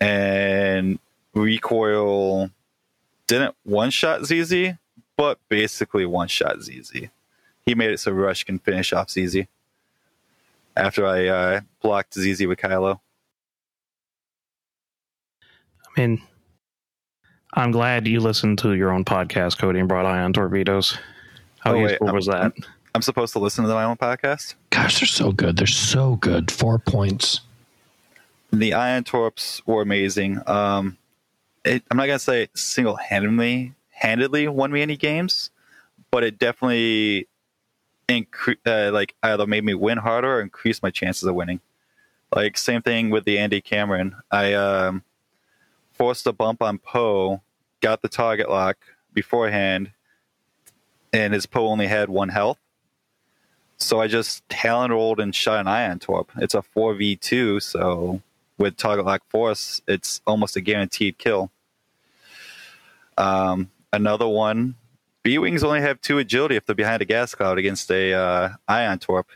and 0.00 0.98
recoil 1.34 2.50
didn't 3.26 3.54
one 3.64 3.90
shot 3.90 4.24
ZZ, 4.24 4.72
but 5.16 5.38
basically 5.48 6.06
one 6.06 6.28
shot 6.28 6.60
ZZ. 6.62 7.08
He 7.66 7.74
made 7.74 7.90
it 7.90 8.00
so 8.00 8.12
Rush 8.12 8.44
can 8.44 8.58
finish 8.58 8.92
off 8.92 9.10
ZZ 9.10 9.42
after 10.76 11.06
I 11.06 11.26
uh, 11.26 11.60
blocked 11.82 12.14
ZZ 12.14 12.46
with 12.46 12.58
Kylo. 12.58 13.00
I 15.96 16.00
mean, 16.00 16.22
I'm 17.52 17.70
glad 17.70 18.06
you 18.08 18.20
listened 18.20 18.58
to 18.60 18.72
your 18.72 18.90
own 18.92 19.04
podcast, 19.04 19.58
Cody, 19.58 19.78
and 19.78 19.88
brought 19.88 20.06
ion 20.06 20.32
torpedoes. 20.32 20.96
How 21.60 21.72
Oh, 21.74 21.82
wait, 21.82 21.90
useful 21.90 22.06
I'm- 22.08 22.16
was 22.16 22.26
that? 22.26 22.44
I'm 22.44 22.52
supposed 23.00 23.32
to 23.32 23.38
listen 23.38 23.62
to 23.62 23.68
the 23.68 23.74
my 23.74 23.84
own 23.84 23.96
podcast. 23.96 24.54
Gosh, 24.68 25.00
they're 25.00 25.06
so 25.06 25.32
good. 25.32 25.56
They're 25.56 25.66
so 25.66 26.16
good. 26.16 26.50
Four 26.50 26.78
points. 26.78 27.40
The 28.52 28.74
Ion 28.74 29.04
Torps 29.04 29.62
were 29.64 29.80
amazing. 29.80 30.40
Um, 30.46 30.98
it, 31.64 31.82
I'm 31.90 31.96
not 31.96 32.06
gonna 32.06 32.18
say 32.18 32.48
single 32.54 32.96
handedly 32.96 33.72
handedly 33.90 34.48
won 34.48 34.72
me 34.72 34.82
any 34.82 34.96
games, 34.96 35.50
but 36.10 36.24
it 36.24 36.38
definitely 36.38 37.28
incre- 38.08 38.58
uh, 38.66 38.92
like 38.92 39.14
either 39.22 39.46
made 39.46 39.64
me 39.64 39.74
win 39.74 39.98
harder 39.98 40.36
or 40.36 40.40
increased 40.40 40.82
my 40.82 40.90
chances 40.90 41.24
of 41.24 41.34
winning. 41.34 41.60
Like 42.34 42.58
same 42.58 42.82
thing 42.82 43.10
with 43.10 43.24
the 43.24 43.38
Andy 43.38 43.60
Cameron. 43.60 44.16
I 44.30 44.54
um, 44.54 45.02
forced 45.92 46.26
a 46.26 46.32
bump 46.32 46.62
on 46.62 46.78
Poe, 46.78 47.42
got 47.80 48.02
the 48.02 48.08
target 48.08 48.50
lock 48.50 48.78
beforehand, 49.12 49.92
and 51.12 51.32
his 51.32 51.46
Poe 51.46 51.68
only 51.68 51.86
had 51.86 52.08
one 52.08 52.30
health. 52.30 52.58
So 53.82 54.00
I 54.00 54.06
just 54.06 54.48
talent 54.48 54.92
rolled 54.92 55.20
and 55.20 55.34
shot 55.34 55.60
an 55.60 55.68
ion 55.68 55.98
torp. 55.98 56.30
It's 56.36 56.54
a 56.54 56.62
four 56.62 56.94
v 56.94 57.16
two, 57.16 57.60
so 57.60 58.20
with 58.58 58.76
target 58.76 59.04
lock 59.04 59.22
force, 59.28 59.82
it's 59.88 60.20
almost 60.26 60.56
a 60.56 60.60
guaranteed 60.60 61.18
kill. 61.18 61.50
Um, 63.18 63.70
another 63.92 64.28
one, 64.28 64.76
B 65.22 65.38
wings 65.38 65.62
only 65.62 65.80
have 65.80 66.00
two 66.00 66.18
agility 66.18 66.56
if 66.56 66.64
they're 66.64 66.74
behind 66.74 67.02
a 67.02 67.04
gas 67.04 67.34
cloud 67.34 67.58
against 67.58 67.90
a 67.90 68.12
uh, 68.12 68.48
ion 68.68 68.98
torp. 68.98 69.28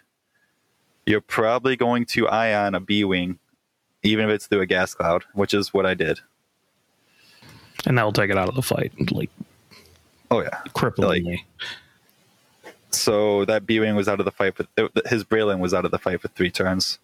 You're 1.04 1.20
probably 1.20 1.76
going 1.76 2.04
to 2.06 2.28
ion 2.28 2.74
a 2.74 2.80
B 2.80 3.04
wing, 3.04 3.38
even 4.02 4.28
if 4.28 4.30
it's 4.34 4.46
through 4.46 4.62
a 4.62 4.66
gas 4.66 4.94
cloud, 4.94 5.24
which 5.34 5.54
is 5.54 5.72
what 5.72 5.86
I 5.86 5.94
did. 5.94 6.20
And 7.86 7.96
that'll 7.96 8.12
take 8.12 8.30
it 8.30 8.38
out 8.38 8.48
of 8.48 8.54
the 8.54 8.62
fight, 8.62 8.92
and 8.98 9.10
like 9.12 9.30
Oh 10.30 10.40
yeah. 10.40 10.60
cripplingly. 10.68 11.42
So 12.96 13.44
that 13.44 13.66
B 13.66 13.80
wing 13.80 13.94
was 13.94 14.08
out 14.08 14.20
of 14.20 14.24
the 14.24 14.32
fight 14.32 14.54
for 14.56 14.66
his 15.08 15.24
Braylen 15.24 15.58
was 15.58 15.74
out 15.74 15.84
of 15.84 15.90
the 15.90 15.98
fight 15.98 16.20
for 16.20 16.28
three 16.28 16.50
turns. 16.50 16.98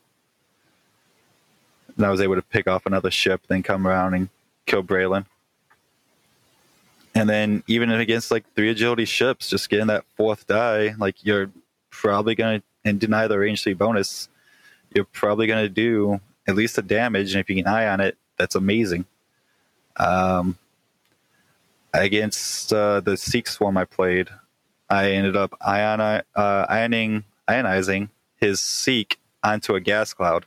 And 1.97 2.07
I 2.07 2.11
was 2.11 2.20
able 2.20 2.36
to 2.36 2.43
pick 2.43 2.66
off 2.66 2.86
another 2.86 3.11
ship, 3.11 3.43
then 3.49 3.62
come 3.62 3.86
around 3.86 4.14
and 4.14 4.28
kill 4.66 4.82
Braylen. 4.82 5.26
And 7.14 7.28
then 7.28 7.62
even 7.66 7.90
against 7.90 8.30
like 8.30 8.45
three 8.55 8.70
agility 8.70 9.05
ships, 9.05 9.51
just 9.51 9.68
getting 9.68 9.88
that 9.88 10.05
fourth 10.16 10.47
die, 10.47 10.95
like 10.99 11.24
you're 11.24 11.51
probably 11.90 12.34
gonna 12.34 12.62
and 12.84 12.99
deny 12.99 13.26
the 13.28 13.38
range 13.38 13.62
three 13.62 13.74
bonus, 13.74 14.28
you're 14.95 15.05
probably 15.05 15.47
gonna 15.47 15.68
do 15.68 16.20
at 16.47 16.57
least 16.57 16.78
a 16.78 16.82
damage, 16.82 17.34
and 17.34 17.40
if 17.40 17.51
you 17.51 17.62
can 17.62 17.72
eye 17.72 17.86
on 17.86 18.01
it, 18.01 18.16
that's 18.38 18.55
amazing. 18.55 19.05
Um, 19.97 20.57
against 21.93 22.72
uh, 22.72 23.01
the 23.01 23.16
Seek 23.16 23.47
Swarm 23.47 23.76
I 23.76 23.84
played, 23.84 24.28
I 24.89 25.12
ended 25.12 25.37
up 25.37 25.53
ioni- 25.61 26.22
uh, 26.35 26.66
ioning, 26.66 27.24
ionizing 27.49 28.09
his 28.37 28.61
Seek 28.61 29.18
onto 29.43 29.74
a 29.74 29.80
gas 29.80 30.12
cloud. 30.12 30.47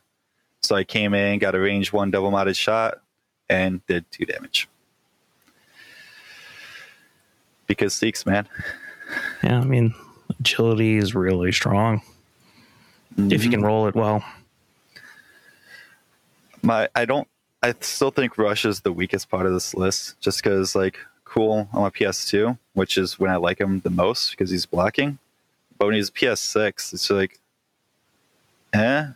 So 0.61 0.75
I 0.75 0.83
came 0.83 1.13
in, 1.13 1.39
got 1.39 1.55
a 1.55 1.59
range 1.59 1.93
one 1.93 2.11
double 2.11 2.31
modded 2.31 2.57
shot, 2.57 3.01
and 3.49 3.85
did 3.87 4.05
two 4.11 4.25
damage. 4.25 4.67
Because 7.67 7.93
Seeks, 7.93 8.25
man. 8.25 8.47
Yeah, 9.43 9.59
I 9.59 9.63
mean, 9.63 9.93
agility 10.39 10.97
is 10.97 11.15
really 11.15 11.51
strong 11.51 12.01
if 13.17 13.43
you 13.43 13.49
can 13.49 13.61
roll 13.61 13.87
it 13.87 13.95
well. 13.95 14.23
my 16.61 16.89
I 16.95 17.05
don't 17.05 17.27
I 17.63 17.73
still 17.79 18.11
think 18.11 18.37
Rush 18.37 18.65
is 18.65 18.81
the 18.81 18.91
weakest 18.91 19.29
part 19.29 19.45
of 19.45 19.53
this 19.53 19.73
list 19.73 20.19
just 20.19 20.43
because 20.43 20.75
like 20.75 20.97
cool 21.35 21.67
on 21.73 21.81
my 21.81 21.89
PS2, 21.89 22.57
which 22.73 22.97
is 22.97 23.19
when 23.19 23.29
I 23.29 23.35
like 23.35 23.59
him 23.59 23.81
the 23.81 23.89
most 23.89 24.31
because 24.31 24.49
he's 24.49 24.65
blocking. 24.65 25.19
But 25.77 25.87
when 25.87 25.95
he's 25.95 26.09
PS6, 26.09 26.93
it's 26.93 27.09
like 27.09 27.39
eh. 28.73 29.07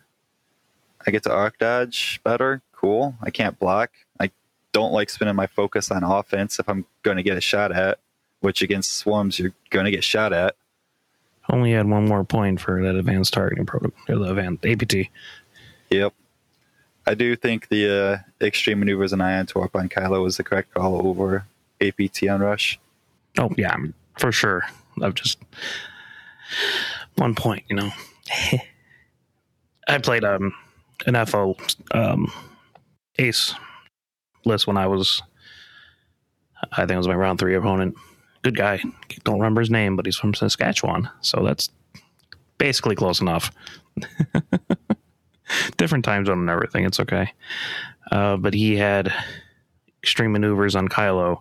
I 1.07 1.11
get 1.11 1.23
to 1.23 1.33
arc 1.33 1.57
dodge 1.57 2.19
better. 2.23 2.61
Cool. 2.73 3.15
I 3.21 3.29
can't 3.29 3.57
block. 3.57 3.91
I 4.19 4.31
don't 4.73 4.91
like 4.91 5.09
spending 5.09 5.35
my 5.35 5.47
focus 5.47 5.91
on 5.91 6.03
offense 6.03 6.59
if 6.59 6.67
I'm 6.67 6.85
gonna 7.03 7.23
get 7.23 7.37
a 7.37 7.41
shot 7.41 7.71
at, 7.71 7.99
which 8.41 8.61
against 8.61 8.95
swarms 8.95 9.39
you're 9.39 9.53
gonna 9.69 9.91
get 9.91 10.03
shot 10.03 10.33
at. 10.33 10.55
Only 11.49 11.71
had 11.71 11.87
one 11.87 12.05
more 12.05 12.25
point 12.25 12.59
for 12.59 12.83
that 12.83 12.95
advanced 12.95 13.33
targeting 13.33 13.65
protocol, 13.65 13.97
or 14.09 14.19
the 14.19 14.29
advanced 14.29 14.65
APT. 14.65 15.09
Yep. 15.89 16.13
I 17.07 17.13
do 17.15 17.35
think 17.35 17.69
the 17.69 17.89
uh, 17.89 18.45
extreme 18.45 18.79
maneuvers 18.79 19.13
and 19.13 19.23
ion 19.23 19.47
torp 19.47 19.75
on 19.75 19.89
Kylo 19.89 20.21
was 20.21 20.37
the 20.37 20.43
correct 20.43 20.73
call 20.73 21.07
over 21.07 21.45
APT 21.81 22.27
on 22.29 22.41
Rush. 22.41 22.79
Oh 23.37 23.51
yeah, 23.57 23.75
for 24.17 24.31
sure. 24.31 24.63
I've 25.01 25.15
just 25.15 25.37
one 27.15 27.35
point, 27.35 27.63
you 27.69 27.75
know. 27.75 27.91
I 29.87 29.97
played 29.97 30.23
um 30.23 30.53
an 31.05 31.25
FO 31.25 31.55
um 31.91 32.31
ace 33.17 33.53
list 34.45 34.67
when 34.67 34.77
I 34.77 34.87
was 34.87 35.21
I 36.71 36.81
think 36.81 36.91
it 36.91 36.97
was 36.97 37.07
my 37.07 37.15
round 37.15 37.39
three 37.39 37.55
opponent. 37.55 37.95
Good 38.41 38.55
guy. 38.55 38.81
Don't 39.23 39.39
remember 39.39 39.61
his 39.61 39.69
name, 39.69 39.95
but 39.95 40.05
he's 40.05 40.15
from 40.17 40.33
Saskatchewan. 40.33 41.09
So 41.21 41.43
that's 41.43 41.69
basically 42.57 42.95
close 42.95 43.21
enough. 43.21 43.51
Different 45.77 46.05
time 46.05 46.25
zone 46.25 46.39
and 46.39 46.49
everything. 46.49 46.85
It's 46.85 46.99
okay. 46.99 47.33
Uh, 48.11 48.37
but 48.37 48.53
he 48.53 48.75
had 48.77 49.13
extreme 50.01 50.31
maneuvers 50.31 50.75
on 50.75 50.87
Kylo 50.87 51.39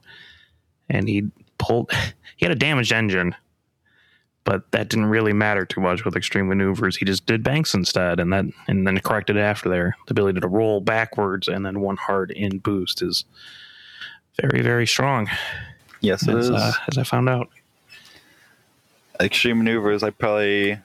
and 0.89 1.09
he 1.09 1.29
pulled 1.59 1.91
he 2.37 2.45
had 2.45 2.53
a 2.53 2.59
damaged 2.59 2.93
engine 2.93 3.35
but 4.45 4.71
that 4.71 4.89
didn't 4.89 5.07
really 5.07 5.33
matter 5.35 5.67
too 5.67 5.81
much 5.81 6.05
with 6.05 6.17
extreme 6.17 6.49
maneuvers 6.49 6.97
he 6.97 7.05
just 7.05 7.27
did 7.27 7.43
banks 7.43 7.75
instead 7.75 8.19
and 8.21 8.33
that 8.33 8.45
and 8.67 8.87
then 8.87 8.99
corrected 9.01 9.37
it 9.37 9.41
after 9.41 9.69
there 9.69 9.97
the 10.07 10.13
ability 10.13 10.41
to 10.41 10.49
roll 10.49 10.81
backwards 10.81 11.49
and 11.49 11.65
then 11.67 11.81
one 11.81 11.97
hard 11.97 12.31
in 12.31 12.59
boost 12.59 13.03
is 13.03 13.25
very 14.41 14.63
very 14.63 14.87
strong 14.87 15.29
Yes, 16.01 16.29
it 16.29 16.37
as, 16.37 16.49
is. 16.49 16.51
uh, 16.53 16.73
as 16.87 16.97
i 16.97 17.03
found 17.03 17.29
out 17.29 17.49
extreme 19.21 19.59
maneuvers, 19.59 20.03
I 20.03 20.11
probably 20.11 20.79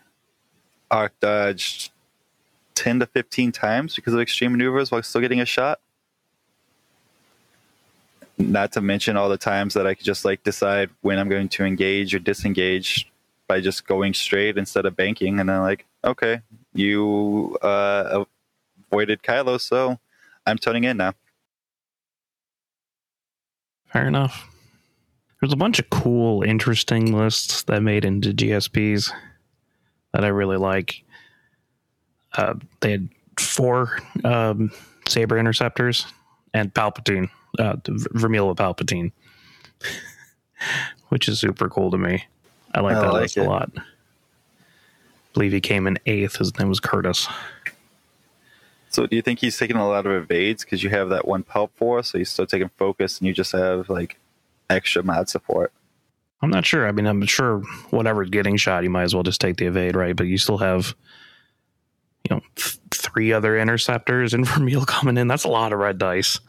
arc 0.89 1.20
dodged 1.20 1.91
10 2.76 2.99
to 2.99 3.06
15 3.06 3.51
times 3.51 3.95
because 3.95 4.14
of 4.14 4.20
extreme 4.20 4.51
maneuvers 4.54 4.91
while 4.91 5.04
still 5.04 5.22
getting 5.22 5.39
a 5.39 5.45
shot. 5.45 5.80
Not 8.38 8.71
to 8.73 8.81
mention 8.81 9.15
all 9.15 9.29
the 9.29 9.38
times 9.38 9.73
that 9.75 9.86
I 9.86 9.93
could 9.93 10.05
just 10.05 10.25
like 10.25 10.43
decide 10.43 10.89
when 11.01 11.19
I'm 11.19 11.29
going 11.29 11.49
to 11.49 11.65
engage 11.65 12.15
or 12.15 12.19
disengage 12.19 13.11
by 13.47 13.61
just 13.61 13.86
going 13.86 14.13
straight 14.13 14.57
instead 14.57 14.86
of 14.86 14.95
banking. 14.95 15.39
And 15.39 15.49
then, 15.49 15.61
like, 15.61 15.86
okay, 16.03 16.41
you 16.73 17.57
uh, 17.61 18.25
avoided 18.91 19.21
Kylo, 19.21 19.61
so 19.61 19.99
I'm 20.45 20.57
tuning 20.57 20.84
in 20.84 20.97
now. 20.97 21.13
fair 23.93 24.07
enough 24.07 24.49
there's 25.39 25.53
a 25.53 25.57
bunch 25.57 25.77
of 25.77 25.89
cool 25.91 26.41
interesting 26.41 27.15
lists 27.15 27.63
that 27.63 27.84
made 27.84 28.03
into 28.03 28.34
gsps 28.34 29.11
that 30.11 30.25
i 30.25 30.27
really 30.27 30.57
like 30.57 31.03
uh, 32.36 32.55
they 32.79 32.91
had 32.91 33.09
four 33.39 33.99
um, 34.23 34.71
saber 35.07 35.38
interceptors 35.38 36.07
and 36.55 36.73
palpatine 36.73 37.29
uh, 37.60 37.76
vermila 37.76 38.56
palpatine 38.56 39.12
which 41.10 41.28
is 41.28 41.39
super 41.39 41.70
cool 41.70 41.91
to 41.91 41.97
me 41.97 42.24
i 42.74 42.80
like 42.80 42.95
I 42.95 43.01
that 43.01 43.14
like 43.14 43.38
a 43.38 43.43
lot 43.43 43.72
I 43.76 43.82
believe 45.34 45.51
he 45.51 45.62
came 45.62 45.88
in 45.88 45.97
eighth 46.06 46.38
his 46.38 46.58
name 46.60 46.70
was 46.70 46.80
curtis 46.80 47.28
So, 48.89 49.08
do 49.08 49.16
you 49.16 49.24
think 49.24 49.39
he's 49.39 49.58
taking 49.58 49.76
a 49.76 49.88
lot 49.88 50.06
of 50.06 50.12
evades 50.12 50.64
because 50.64 50.84
you 50.84 50.91
have 50.91 51.10
that 51.10 51.28
one 51.28 51.41
pulp 51.41 51.72
for, 51.76 52.04
so 52.04 52.20
he's 52.20 52.30
still 52.30 52.45
taking 52.45 52.70
focus 52.78 53.18
and 53.18 53.28
you 53.28 53.34
just 53.34 53.51
have 53.51 53.89
like 53.89 54.20
extra 54.70 55.01
mod 55.01 55.30
support? 55.30 55.74
I'm 56.43 56.51
not 56.51 56.64
sure. 56.64 56.88
I 56.88 56.91
mean, 56.91 57.08
I'm 57.08 57.26
sure 57.26 57.64
whatever's 57.89 58.30
getting 58.30 58.56
shot, 58.56 58.84
you 58.84 58.91
might 58.91 59.01
as 59.01 59.16
well 59.16 59.24
just 59.24 59.41
take 59.41 59.58
the 59.58 59.66
evade, 59.66 59.95
right? 59.95 60.16
But 60.16 60.28
you 60.28 60.38
still 60.38 60.60
have, 60.60 60.93
you 62.30 62.36
know, 62.36 62.41
th- 62.56 62.78
three 62.91 63.34
other 63.34 63.58
interceptors 63.58 64.36
and 64.36 64.47
Vermeil 64.47 64.86
coming 64.86 65.18
in. 65.18 65.28
That's 65.28 65.45
a 65.45 65.49
lot 65.49 65.74
of 65.74 65.80
red 65.80 65.97
dice. 65.97 66.39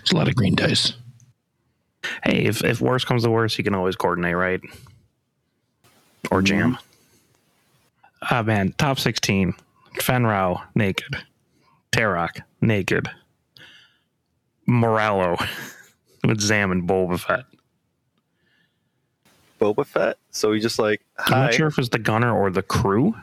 It's 0.00 0.12
a 0.12 0.16
lot 0.16 0.28
of 0.28 0.34
green 0.34 0.54
dice. 0.54 0.94
Hey, 2.24 2.44
if, 2.44 2.64
if 2.64 2.80
worse 2.80 3.04
comes 3.04 3.22
to 3.24 3.30
worse, 3.30 3.56
you 3.58 3.64
can 3.64 3.74
always 3.74 3.96
coordinate, 3.96 4.36
right? 4.36 4.60
Or 6.30 6.42
jam. 6.42 6.78
Ah, 8.30 8.42
man, 8.42 8.74
top 8.78 8.98
16. 8.98 9.54
Fenn 10.00 10.24
Rau, 10.24 10.62
naked. 10.74 11.16
Tarok, 11.92 12.40
naked. 12.60 13.08
Moralo 14.68 15.36
with 16.24 16.40
Zam 16.40 16.72
and 16.72 16.88
Boba 16.88 17.18
Fett. 17.18 17.44
Boba 19.60 19.86
Fett. 19.86 20.18
So 20.30 20.52
he 20.52 20.60
just 20.60 20.78
like, 20.78 21.02
I'm 21.18 21.46
not 21.46 21.54
sure 21.54 21.68
if 21.68 21.78
it's 21.78 21.90
the 21.90 21.98
gunner 21.98 22.34
or 22.36 22.50
the 22.50 22.62
crew. 22.62 23.14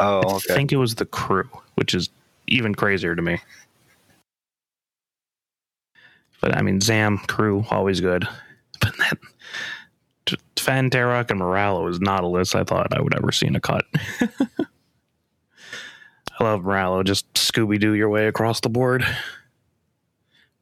Oh, 0.00 0.36
I 0.36 0.54
think 0.54 0.72
it 0.72 0.76
was 0.76 0.96
the 0.96 1.06
crew, 1.06 1.48
which 1.76 1.94
is 1.94 2.10
even 2.46 2.74
crazier 2.74 3.14
to 3.14 3.22
me. 3.22 3.40
But 6.44 6.58
I 6.58 6.60
mean, 6.60 6.78
Zam 6.82 7.16
crew 7.16 7.64
always 7.70 8.02
good. 8.02 8.28
But 8.80 8.96
that 8.98 9.18
Fan 10.58 10.90
and 10.90 10.92
Moralo 10.92 11.88
is 11.88 12.00
not 12.00 12.22
a 12.22 12.26
list 12.26 12.54
I 12.54 12.64
thought 12.64 12.92
I 12.92 13.00
would 13.00 13.14
ever 13.14 13.32
see 13.32 13.46
in 13.46 13.56
a 13.56 13.60
cut. 13.60 13.86
I 14.20 14.66
love 16.40 16.62
Moralo. 16.62 17.02
Just 17.02 17.32
Scooby 17.32 17.80
Doo 17.80 17.94
your 17.94 18.10
way 18.10 18.26
across 18.26 18.60
the 18.60 18.68
board. 18.68 19.06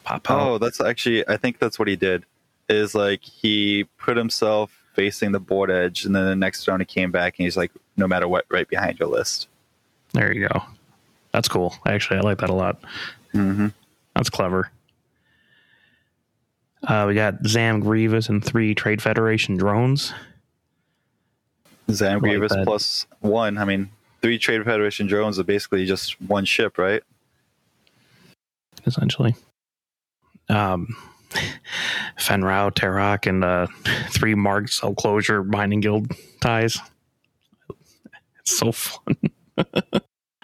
Pop 0.05 0.31
out. 0.31 0.41
Oh, 0.41 0.59
that's 0.59 0.81
actually, 0.81 1.27
I 1.29 1.37
think 1.37 1.59
that's 1.59 1.81
what 1.81 1.89
he 1.89 1.97
did. 1.97 2.25
Is 2.69 2.95
like 2.95 3.25
he 3.25 3.85
put 3.99 4.17
himself 4.17 4.71
facing 4.95 5.33
the 5.33 5.41
board 5.41 5.71
edge, 5.71 6.05
and 6.05 6.15
then 6.15 6.27
the 6.27 6.37
next 6.37 6.69
round 6.69 6.83
he 6.83 6.87
came 6.87 7.11
back 7.11 7.39
and 7.39 7.45
he's 7.45 7.57
like, 7.57 7.73
no 7.97 8.07
matter 8.07 8.29
what, 8.29 8.45
right 8.51 8.69
behind 8.69 9.01
your 9.01 9.09
list. 9.09 9.49
There 10.13 10.33
you 10.33 10.47
go. 10.47 10.63
That's 11.33 11.49
cool. 11.49 11.75
Actually, 11.87 12.19
I 12.19 12.23
like 12.23 12.39
that 12.39 12.51
a 12.51 12.55
lot. 12.55 12.81
Mm-hmm. 13.35 13.69
That's 14.15 14.31
clever. 14.31 14.71
Uh, 16.87 17.05
we 17.07 17.15
got 17.15 17.47
Zam 17.47 17.81
Grievous 17.81 18.29
and 18.29 18.45
three 18.45 18.75
Trade 18.75 19.01
Federation 19.01 19.57
drones. 19.57 20.13
Zam 21.91 22.15
like 22.15 22.23
Grievous 22.23 22.53
plus 22.65 23.07
one. 23.21 23.59
I 23.59 23.65
mean, 23.65 23.91
three 24.21 24.39
Trade 24.39 24.65
Federation 24.65 25.07
drones 25.07 25.39
are 25.39 25.45
basically 25.45 25.87
just 25.87 26.21
one 26.21 26.45
ship, 26.45 26.79
right? 26.79 27.03
essentially. 28.87 29.35
Um, 30.49 30.97
Fenn 32.19 32.45
Rau, 32.45 32.71
Tarok, 32.71 33.27
and 33.27 33.45
uh, 33.45 33.67
three 34.11 34.35
Mark 34.35 34.69
Cell 34.69 34.95
Closure 34.95 35.43
Mining 35.43 35.81
Guild 35.81 36.13
ties. 36.41 36.79
It's 38.41 38.59
so 38.59 38.73
fun. 38.73 39.17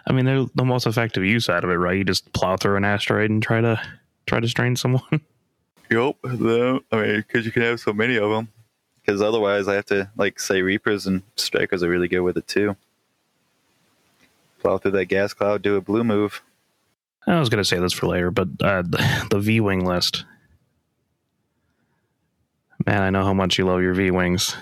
I 0.06 0.12
mean, 0.12 0.24
they're 0.24 0.46
the 0.54 0.64
most 0.64 0.86
effective 0.86 1.24
use 1.24 1.48
out 1.48 1.64
of 1.64 1.70
it, 1.70 1.74
right? 1.74 1.98
You 1.98 2.04
just 2.04 2.32
plow 2.32 2.56
through 2.56 2.76
an 2.76 2.84
asteroid 2.84 3.30
and 3.30 3.42
try 3.42 3.60
to 3.60 3.80
try 4.26 4.40
to 4.40 4.48
strain 4.48 4.76
someone. 4.76 5.02
Yep. 5.90 6.16
The, 6.22 6.80
I 6.92 6.96
mean, 6.96 7.16
because 7.16 7.46
you 7.46 7.52
can 7.52 7.62
have 7.62 7.80
so 7.80 7.92
many 7.92 8.16
of 8.16 8.30
them. 8.30 8.48
Because 9.00 9.22
otherwise, 9.22 9.68
I 9.68 9.74
have 9.74 9.86
to 9.86 10.10
like 10.16 10.38
say 10.38 10.60
Reapers 10.60 11.06
and 11.06 11.22
Strikers 11.36 11.82
are 11.82 11.88
really 11.88 12.08
good 12.08 12.20
with 12.20 12.36
it 12.36 12.46
too. 12.46 12.76
Plow 14.60 14.78
through 14.78 14.90
that 14.92 15.06
gas 15.06 15.32
cloud, 15.32 15.62
do 15.62 15.76
a 15.76 15.80
blue 15.80 16.04
move. 16.04 16.42
I 17.26 17.38
was 17.38 17.48
gonna 17.48 17.64
say 17.64 17.78
this 17.78 17.92
for 17.92 18.06
later, 18.06 18.30
but 18.30 18.48
uh, 18.60 18.82
the, 18.82 19.26
the 19.30 19.40
V 19.40 19.60
wing 19.60 19.84
list. 19.84 20.24
Man, 22.86 23.02
I 23.02 23.10
know 23.10 23.24
how 23.24 23.34
much 23.34 23.58
you 23.58 23.64
love 23.64 23.82
your 23.82 23.94
V 23.94 24.10
wings. 24.10 24.56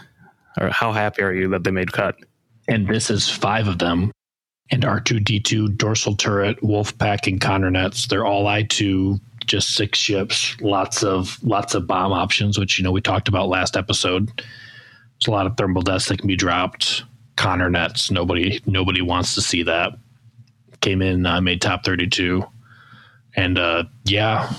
Or 0.59 0.70
how 0.70 0.93
happy 0.93 1.22
are 1.22 1.33
you 1.33 1.49
that 1.51 1.64
they 1.64 1.70
made 1.70 1.93
cut? 1.93 2.16
And 2.66 2.89
this 2.89 3.11
is 3.11 3.29
five 3.29 3.68
of 3.68 3.79
them. 3.79 4.11
And 4.70 4.83
R2D2, 4.83 5.77
dorsal 5.77 6.16
turret, 6.16 6.62
wolf 6.62 6.97
pack, 6.99 7.27
and 7.27 7.41
Conner 7.41 7.70
nets. 7.70 8.07
They're 8.07 8.24
all 8.24 8.47
I2 8.47 9.20
just 9.47 9.74
six 9.74 9.99
ships, 9.99 10.57
lots 10.61 11.03
of 11.03 11.42
lots 11.42 11.74
of 11.74 11.86
bomb 11.86 12.12
options, 12.12 12.59
which 12.59 12.78
you 12.78 12.84
know 12.84 12.92
we 12.92 13.01
talked 13.01 13.28
about 13.28 13.49
last 13.49 13.76
episode. 13.76 14.30
There's 14.36 15.28
a 15.28 15.30
lot 15.30 15.47
of 15.47 15.57
thermal 15.57 15.82
deaths 15.82 16.09
that 16.09 16.18
can 16.18 16.26
be 16.26 16.36
dropped. 16.36 17.05
Conner 17.36 17.70
nets. 17.70 18.11
Nobody 18.11 18.61
nobody 18.66 19.03
wants 19.03 19.34
to 19.34 19.42
see 19.42 19.62
that. 19.64 19.92
Came 20.80 21.03
in, 21.03 21.26
uh, 21.26 21.40
made 21.40 21.61
top 21.61 21.84
thirty 21.84 22.07
two, 22.07 22.44
and 23.34 23.59
uh, 23.59 23.84
yeah, 24.05 24.53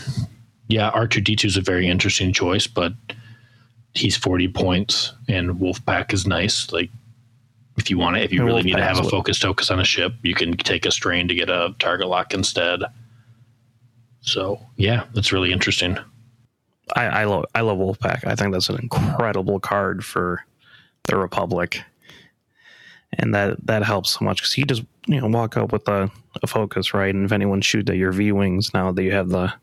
yeah. 0.67 0.89
Archer 0.89 1.21
D 1.21 1.35
two 1.35 1.47
is 1.47 1.57
a 1.57 1.61
very 1.61 1.87
interesting 1.87 2.33
choice, 2.33 2.67
but 2.67 2.93
he's 3.93 4.15
forty 4.15 4.47
points, 4.47 5.13
and 5.27 5.55
Wolfpack 5.55 6.13
is 6.13 6.27
nice. 6.27 6.71
Like 6.71 6.89
if 7.77 7.89
you 7.89 7.97
want 7.97 8.15
to, 8.15 8.23
if 8.23 8.31
you 8.31 8.41
And 8.41 8.47
really 8.47 8.63
need 8.63 8.75
to 8.75 8.83
have 8.83 8.99
a 8.99 9.03
focus 9.03 9.37
focus 9.37 9.69
on 9.71 9.79
a 9.79 9.85
ship, 9.85 10.13
you 10.23 10.33
can 10.33 10.57
take 10.57 10.85
a 10.85 10.91
strain 10.91 11.27
to 11.27 11.35
get 11.35 11.49
a 11.49 11.75
target 11.79 12.07
lock 12.07 12.33
instead. 12.33 12.81
So 14.27 14.59
yeah, 14.75 15.05
that's 15.13 15.31
really 15.31 15.53
interesting. 15.53 15.97
I, 16.95 17.05
I 17.05 17.23
love 17.23 17.45
I 17.55 17.61
love 17.61 17.77
Wolfpack. 17.77 18.27
I 18.27 18.35
think 18.35 18.51
that's 18.51 18.69
an 18.69 18.79
incredible 18.81 19.59
card 19.59 20.03
for 20.03 20.43
the 21.05 21.17
Republic, 21.17 21.81
and 23.13 23.33
that 23.33 23.65
that 23.65 23.83
helps 23.83 24.11
so 24.11 24.25
much 24.25 24.41
because 24.41 24.57
you 24.57 24.65
just 24.65 24.83
you 25.07 25.21
know 25.21 25.27
walk 25.27 25.55
up 25.55 25.71
with 25.71 25.87
a, 25.87 26.11
a 26.43 26.47
focus 26.47 26.93
right, 26.93 27.15
and 27.15 27.25
if 27.25 27.31
anyone 27.31 27.61
shoots 27.61 27.89
at 27.89 27.95
your 27.95 28.11
V 28.11 28.33
wings 28.33 28.73
now 28.73 28.91
that 28.91 29.03
you 29.03 29.13
have 29.13 29.29
the 29.29 29.53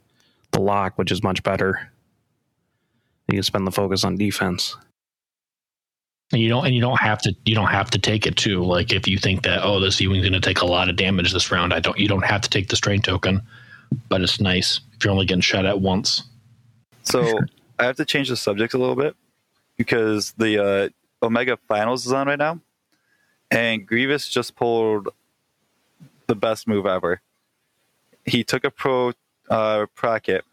the 0.52 0.60
lock, 0.60 0.96
which 0.96 1.12
is 1.12 1.22
much 1.22 1.42
better, 1.42 1.90
you 3.28 3.34
can 3.34 3.42
spend 3.42 3.66
the 3.66 3.70
focus 3.72 4.02
on 4.02 4.16
defense. 4.16 4.76
And 6.32 6.40
you 6.40 6.48
don't 6.48 6.64
and 6.64 6.74
you 6.74 6.80
don't 6.80 7.00
have 7.00 7.20
to 7.22 7.34
you 7.44 7.54
don't 7.54 7.70
have 7.70 7.90
to 7.90 7.98
take 7.98 8.26
it 8.26 8.36
too. 8.36 8.64
Like 8.64 8.94
if 8.94 9.06
you 9.06 9.18
think 9.18 9.42
that 9.42 9.62
oh 9.62 9.78
this 9.78 10.00
Ewing's 10.00 10.22
going 10.22 10.32
to 10.32 10.40
take 10.40 10.62
a 10.62 10.66
lot 10.66 10.88
of 10.88 10.96
damage 10.96 11.34
this 11.34 11.50
round, 11.50 11.74
I 11.74 11.80
don't 11.80 11.98
you 11.98 12.08
don't 12.08 12.24
have 12.24 12.40
to 12.40 12.48
take 12.48 12.68
the 12.68 12.76
strain 12.76 13.02
token, 13.02 13.42
but 14.08 14.20
it's 14.22 14.40
nice 14.40 14.80
if 14.96 15.04
you're 15.04 15.12
only 15.12 15.26
getting 15.26 15.40
shot 15.40 15.66
at 15.66 15.80
once. 15.80 16.24
So 17.02 17.38
I 17.78 17.84
have 17.84 17.96
to 17.96 18.04
change 18.04 18.28
the 18.28 18.36
subject 18.36 18.74
a 18.74 18.78
little 18.78 18.96
bit 18.96 19.14
because 19.76 20.32
the 20.32 20.64
uh, 20.64 20.88
Omega 21.24 21.58
Finals 21.68 22.06
is 22.06 22.12
on 22.12 22.26
right 22.26 22.38
now, 22.38 22.60
and 23.50 23.86
Grievous 23.86 24.28
just 24.28 24.56
pulled 24.56 25.08
the 26.26 26.34
best 26.34 26.66
move 26.66 26.86
ever. 26.86 27.20
He 28.24 28.44
took 28.44 28.64
a 28.64 28.70
pro 28.70 29.12
uh, 29.50 29.86
procket. 29.94 30.44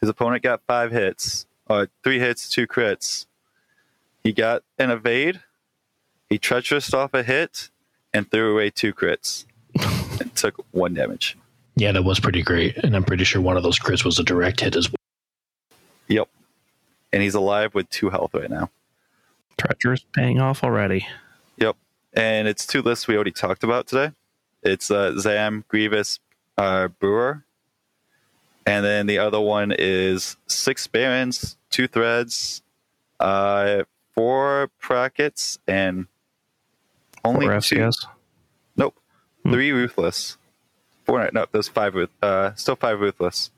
His 0.00 0.08
opponent 0.08 0.42
got 0.42 0.62
five 0.66 0.92
hits, 0.92 1.46
uh, 1.68 1.86
three 2.02 2.18
hits, 2.18 2.48
two 2.48 2.66
crits. 2.66 3.26
He 4.22 4.32
got 4.32 4.62
an 4.78 4.90
evade. 4.90 5.40
He 6.28 6.38
treacherous 6.38 6.92
off 6.92 7.14
a 7.14 7.22
hit 7.22 7.70
and 8.12 8.30
threw 8.30 8.52
away 8.52 8.70
two 8.70 8.92
crits 8.92 9.46
and 10.20 10.34
took 10.34 10.64
one 10.72 10.94
damage. 10.94 11.36
Yeah, 11.80 11.92
that 11.92 12.02
was 12.02 12.20
pretty 12.20 12.42
great, 12.42 12.76
and 12.76 12.94
I'm 12.94 13.04
pretty 13.04 13.24
sure 13.24 13.40
one 13.40 13.56
of 13.56 13.62
those 13.62 13.78
crits 13.78 14.04
was 14.04 14.18
a 14.18 14.22
direct 14.22 14.60
hit 14.60 14.76
as 14.76 14.90
well. 14.90 14.98
Yep. 16.08 16.28
And 17.10 17.22
he's 17.22 17.34
alive 17.34 17.74
with 17.74 17.88
two 17.88 18.10
health 18.10 18.34
right 18.34 18.50
now. 18.50 18.68
Treacherous 19.56 20.04
paying 20.12 20.38
off 20.38 20.62
already. 20.62 21.08
Yep. 21.56 21.76
And 22.12 22.46
it's 22.48 22.66
two 22.66 22.82
lists 22.82 23.08
we 23.08 23.14
already 23.14 23.30
talked 23.30 23.64
about 23.64 23.86
today. 23.86 24.12
It's 24.62 24.90
uh, 24.90 25.18
Zam, 25.18 25.64
Grievous, 25.68 26.18
uh, 26.58 26.88
Berwer. 27.00 27.44
And 28.66 28.84
then 28.84 29.06
the 29.06 29.16
other 29.16 29.40
one 29.40 29.72
is 29.72 30.36
six 30.48 30.86
Barons, 30.86 31.56
two 31.70 31.88
Threads, 31.88 32.60
uh, 33.20 33.84
four 34.14 34.70
Prackets, 34.78 35.58
and 35.66 36.08
only 37.24 37.46
Four 37.46 37.58
two. 37.62 37.76
FCS. 37.76 38.04
Nope. 38.76 38.98
Hmm. 39.44 39.52
Three 39.52 39.72
Ruthless. 39.72 40.36
Four. 41.10 41.28
No, 41.32 41.44
there's 41.50 41.66
five. 41.66 41.94
with 41.94 42.10
Uh, 42.22 42.54
still 42.54 42.76
five 42.76 43.00
Ruthless. 43.00 43.50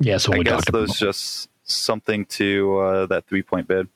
Yeah, 0.00 0.16
so 0.16 0.32
I 0.32 0.38
we 0.38 0.44
guess 0.44 0.64
there's 0.72 0.98
just 0.98 1.48
something 1.62 2.26
to 2.26 2.78
uh, 2.78 3.06
that 3.06 3.26
three 3.26 3.42
point 3.42 3.68
bid. 3.68 3.86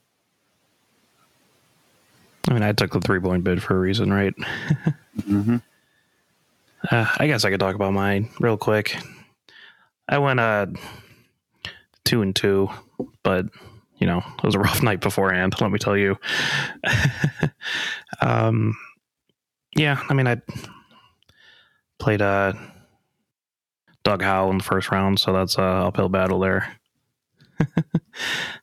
I 2.48 2.54
mean, 2.54 2.62
I 2.62 2.70
took 2.70 2.92
the 2.92 3.00
three 3.00 3.18
point 3.18 3.42
bid 3.42 3.60
for 3.62 3.76
a 3.76 3.80
reason, 3.80 4.12
right? 4.12 4.34
Mm-hmm. 5.18 5.56
Uh, 6.92 7.06
I 7.16 7.26
guess 7.26 7.44
I 7.44 7.50
could 7.50 7.58
talk 7.58 7.74
about 7.74 7.92
mine 7.92 8.30
real 8.38 8.56
quick. 8.56 8.96
I 10.08 10.18
went 10.18 10.38
uh 10.38 10.66
two 12.04 12.22
and 12.22 12.36
two, 12.36 12.70
but 13.24 13.46
you 13.96 14.06
know 14.06 14.18
it 14.18 14.44
was 14.44 14.54
a 14.54 14.60
rough 14.60 14.80
night 14.84 15.00
beforehand. 15.00 15.60
Let 15.60 15.72
me 15.72 15.80
tell 15.80 15.96
you. 15.96 16.20
um, 18.20 18.76
yeah, 19.74 20.00
I 20.08 20.14
mean 20.14 20.28
I 20.28 20.40
played 21.98 22.22
uh 22.22 22.52
Doug 24.04 24.22
Howe 24.22 24.50
in 24.50 24.58
the 24.58 24.64
first 24.64 24.90
round, 24.90 25.20
so 25.20 25.32
that's 25.32 25.58
a 25.58 25.62
uphill 25.62 26.08
battle 26.08 26.40
there. 26.40 26.76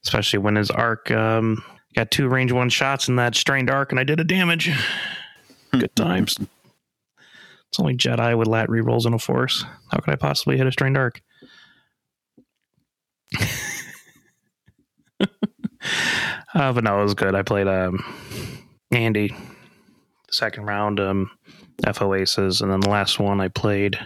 Especially 0.04 0.40
when 0.40 0.56
his 0.56 0.72
arc 0.72 1.12
um, 1.12 1.64
got 1.96 2.10
two 2.10 2.28
range 2.28 2.52
one 2.52 2.70
shots 2.70 3.08
in 3.08 3.18
that 3.18 3.36
strained 3.36 3.70
arc, 3.70 3.92
and 3.92 4.00
I 4.00 4.04
did 4.04 4.20
a 4.20 4.24
damage. 4.24 4.72
Good 5.72 5.96
times. 5.96 6.40
It's 6.40 7.80
only 7.80 7.96
Jedi 7.96 8.38
with 8.38 8.48
lat 8.48 8.70
rerolls 8.70 9.06
and 9.06 9.14
a 9.14 9.20
force. 9.20 9.66
How 9.92 10.00
could 10.00 10.14
I 10.14 10.16
possibly 10.16 10.58
hit 10.58 10.66
a 10.66 10.72
strained 10.72 10.98
arc? 10.98 11.22
uh, 15.20 15.28
but 16.56 16.84
no, 16.84 17.00
it 17.00 17.04
was 17.04 17.14
good. 17.14 17.36
I 17.36 17.42
played 17.42 17.68
um, 17.68 18.04
Andy, 18.92 19.36
second 20.32 20.66
round, 20.66 21.00
um, 21.00 21.30
FO 21.93 22.13
Aces, 22.13 22.61
and 22.61 22.71
then 22.71 22.80
the 22.80 22.89
last 22.89 23.19
one 23.19 23.41
I 23.41 23.47
played, 23.47 23.99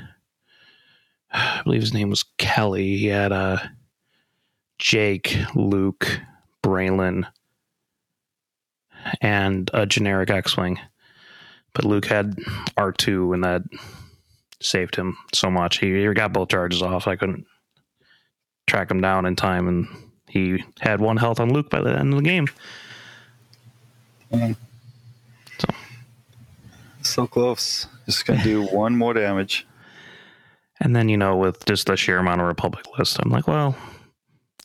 I 1.32 1.61
believe 1.63 1.82
his 1.82 1.93
name 1.93 2.09
was 2.09 2.24
Kelly. 2.38 2.97
He 2.97 3.07
had 3.07 3.32
uh, 3.32 3.59
Jake, 4.80 5.38
Luke, 5.55 6.20
Braylen, 6.63 7.28
and 9.22 9.70
a 9.74 9.86
generic 9.86 10.30
X 10.30 10.57
Wing. 10.57 10.80
But 11.74 11.86
Luke 11.86 12.05
had 12.05 12.36
R2, 12.78 13.34
and 13.34 13.43
that 13.43 13.61
saved 14.61 14.95
him 14.95 15.17
so 15.34 15.49
much. 15.49 15.80
He, 15.80 15.93
he 15.93 16.13
got 16.13 16.34
both 16.34 16.49
charges 16.49 16.82
off. 16.82 17.07
I 17.07 17.15
couldn't 17.15 17.45
track 18.67 18.89
him 18.89 19.01
down 19.01 19.26
in 19.26 19.36
time, 19.36 19.67
and 19.67 19.88
he 20.28 20.63
had 20.80 20.99
one 20.99 21.17
health 21.17 21.39
on 21.39 21.53
Luke 21.53 21.70
by 21.70 21.82
the 21.82 21.97
end 21.97 22.13
of 22.13 22.17
the 22.17 22.24
game. 22.24 22.47
So 27.02 27.28
close. 27.28 27.88
Just 28.06 28.26
gonna 28.26 28.43
do 28.43 28.64
one 28.72 28.95
more 28.95 29.14
damage. 29.14 29.66
And 30.82 30.95
then, 30.95 31.10
you 31.10 31.18
know, 31.18 31.36
with 31.36 31.66
just 31.66 31.88
the 31.88 31.97
sheer 31.97 32.20
amount 32.20 32.41
of 32.41 32.47
Republic 32.47 32.86
list, 32.97 33.20
I'm 33.22 33.30
like, 33.30 33.47
well, 33.47 33.76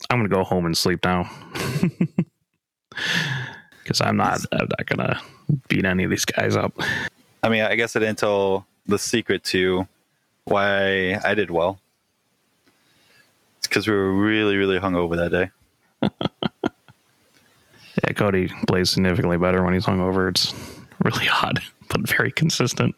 I'm 0.09 0.19
going 0.19 0.29
to 0.29 0.33
go 0.33 0.43
home 0.43 0.65
and 0.65 0.77
sleep 0.77 1.03
now. 1.03 1.29
Because 3.83 4.01
I'm 4.01 4.17
not, 4.17 4.39
I'm 4.51 4.67
not 4.69 4.85
going 4.87 5.07
to 5.07 5.21
beat 5.67 5.85
any 5.85 6.05
of 6.05 6.09
these 6.09 6.25
guys 6.25 6.55
up. 6.55 6.73
I 7.43 7.49
mean, 7.49 7.61
I 7.61 7.75
guess 7.75 7.95
I 7.95 7.99
didn't 7.99 8.17
tell 8.17 8.65
the 8.87 8.97
secret 8.97 9.43
to 9.45 9.87
why 10.45 11.19
I 11.23 11.35
did 11.35 11.51
well. 11.51 11.79
It's 13.59 13.67
because 13.67 13.87
we 13.87 13.93
were 13.93 14.11
really, 14.11 14.57
really 14.57 14.79
hungover 14.79 15.17
that 15.17 15.51
day. 16.01 16.09
Yeah, 18.03 18.11
Cody 18.11 18.49
plays 18.67 18.89
significantly 18.89 19.37
better 19.37 19.63
when 19.63 19.73
he's 19.73 19.85
hungover. 19.85 20.29
It's 20.29 20.53
really 21.03 21.27
odd, 21.29 21.61
but 21.89 22.07
very 22.07 22.31
consistent. 22.31 22.95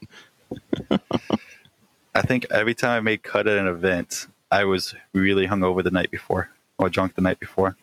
I 2.16 2.22
think 2.22 2.46
every 2.50 2.74
time 2.74 2.98
I 2.98 3.00
made 3.02 3.24
cut 3.24 3.48
at 3.48 3.58
an 3.58 3.68
event, 3.68 4.28
I 4.52 4.64
was 4.64 4.96
really 5.14 5.48
hungover 5.48 5.84
the 5.84 5.92
night 5.92 6.10
before 6.10 6.50
or 6.78 6.90
drunk 6.90 7.16
the 7.16 7.22
night 7.22 7.40
before. 7.40 7.76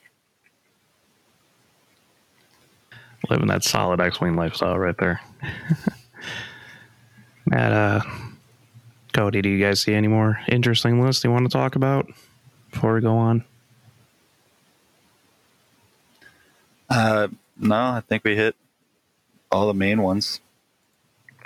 Living 3.30 3.48
that 3.48 3.64
solid 3.64 4.00
X 4.00 4.20
Wing 4.20 4.36
lifestyle 4.36 4.78
right 4.78 4.96
there. 4.98 5.20
Matt, 7.46 7.72
uh, 7.72 8.00
Cody, 9.12 9.42
do 9.42 9.48
you 9.48 9.64
guys 9.64 9.80
see 9.80 9.94
any 9.94 10.08
more 10.08 10.40
interesting 10.48 11.02
lists 11.02 11.24
you 11.24 11.30
want 11.30 11.50
to 11.50 11.56
talk 11.56 11.76
about 11.76 12.10
before 12.70 12.94
we 12.94 13.00
go 13.00 13.16
on? 13.16 13.44
Uh, 16.90 17.28
no, 17.56 17.76
I 17.76 18.02
think 18.06 18.24
we 18.24 18.36
hit 18.36 18.56
all 19.54 19.68
the 19.68 19.74
main 19.74 20.02
ones. 20.02 20.40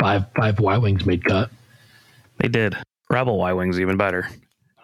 Five 0.01 0.25
five 0.35 0.59
Y 0.59 0.79
wings 0.79 1.05
made 1.05 1.25
cut. 1.25 1.51
They 2.39 2.49
did. 2.49 2.75
Rebel 3.11 3.39
Y 3.39 3.53
Wings 3.53 3.79
even 3.79 3.97
better. 3.97 4.29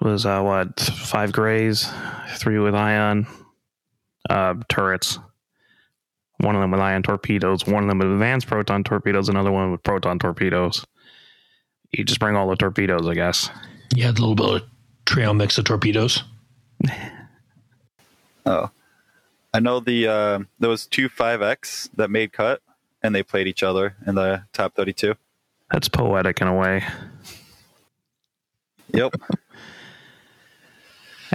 It 0.00 0.04
was 0.04 0.26
uh, 0.26 0.42
what 0.42 0.80
five 0.80 1.32
grays, 1.32 1.88
three 2.36 2.58
with 2.58 2.74
ion 2.74 3.26
uh, 4.28 4.54
turrets. 4.68 5.18
One 6.38 6.54
of 6.54 6.60
them 6.60 6.72
with 6.72 6.80
ion 6.80 7.02
torpedoes, 7.02 7.66
one 7.66 7.84
of 7.84 7.88
them 7.88 7.98
with 7.98 8.12
advanced 8.12 8.46
proton 8.46 8.84
torpedoes, 8.84 9.28
another 9.28 9.52
one 9.52 9.70
with 9.70 9.82
proton 9.82 10.18
torpedoes. 10.18 10.84
You 11.92 12.04
just 12.04 12.20
bring 12.20 12.36
all 12.36 12.48
the 12.48 12.56
torpedoes, 12.56 13.06
I 13.06 13.14
guess. 13.14 13.48
You 13.94 14.04
had 14.04 14.18
a 14.18 14.20
little 14.20 14.34
bit 14.34 14.62
of 14.62 14.68
trail 15.06 15.32
mix 15.32 15.58
of 15.58 15.64
torpedoes. 15.64 16.22
Oh, 18.46 18.70
I 19.54 19.60
know 19.60 19.80
the 19.80 20.06
uh, 20.06 20.40
there 20.58 20.68
was 20.68 20.84
two 20.84 21.08
five 21.08 21.40
X 21.40 21.88
that 21.96 22.10
made 22.10 22.34
cut, 22.34 22.60
and 23.04 23.14
they 23.14 23.22
played 23.22 23.46
each 23.46 23.62
other 23.62 23.94
in 24.06 24.16
the 24.16 24.42
top 24.52 24.74
thirty-two. 24.74 25.14
That's 25.70 25.88
poetic 25.88 26.40
in 26.40 26.48
a 26.48 26.54
way. 26.54 26.82
Yep. 28.92 29.14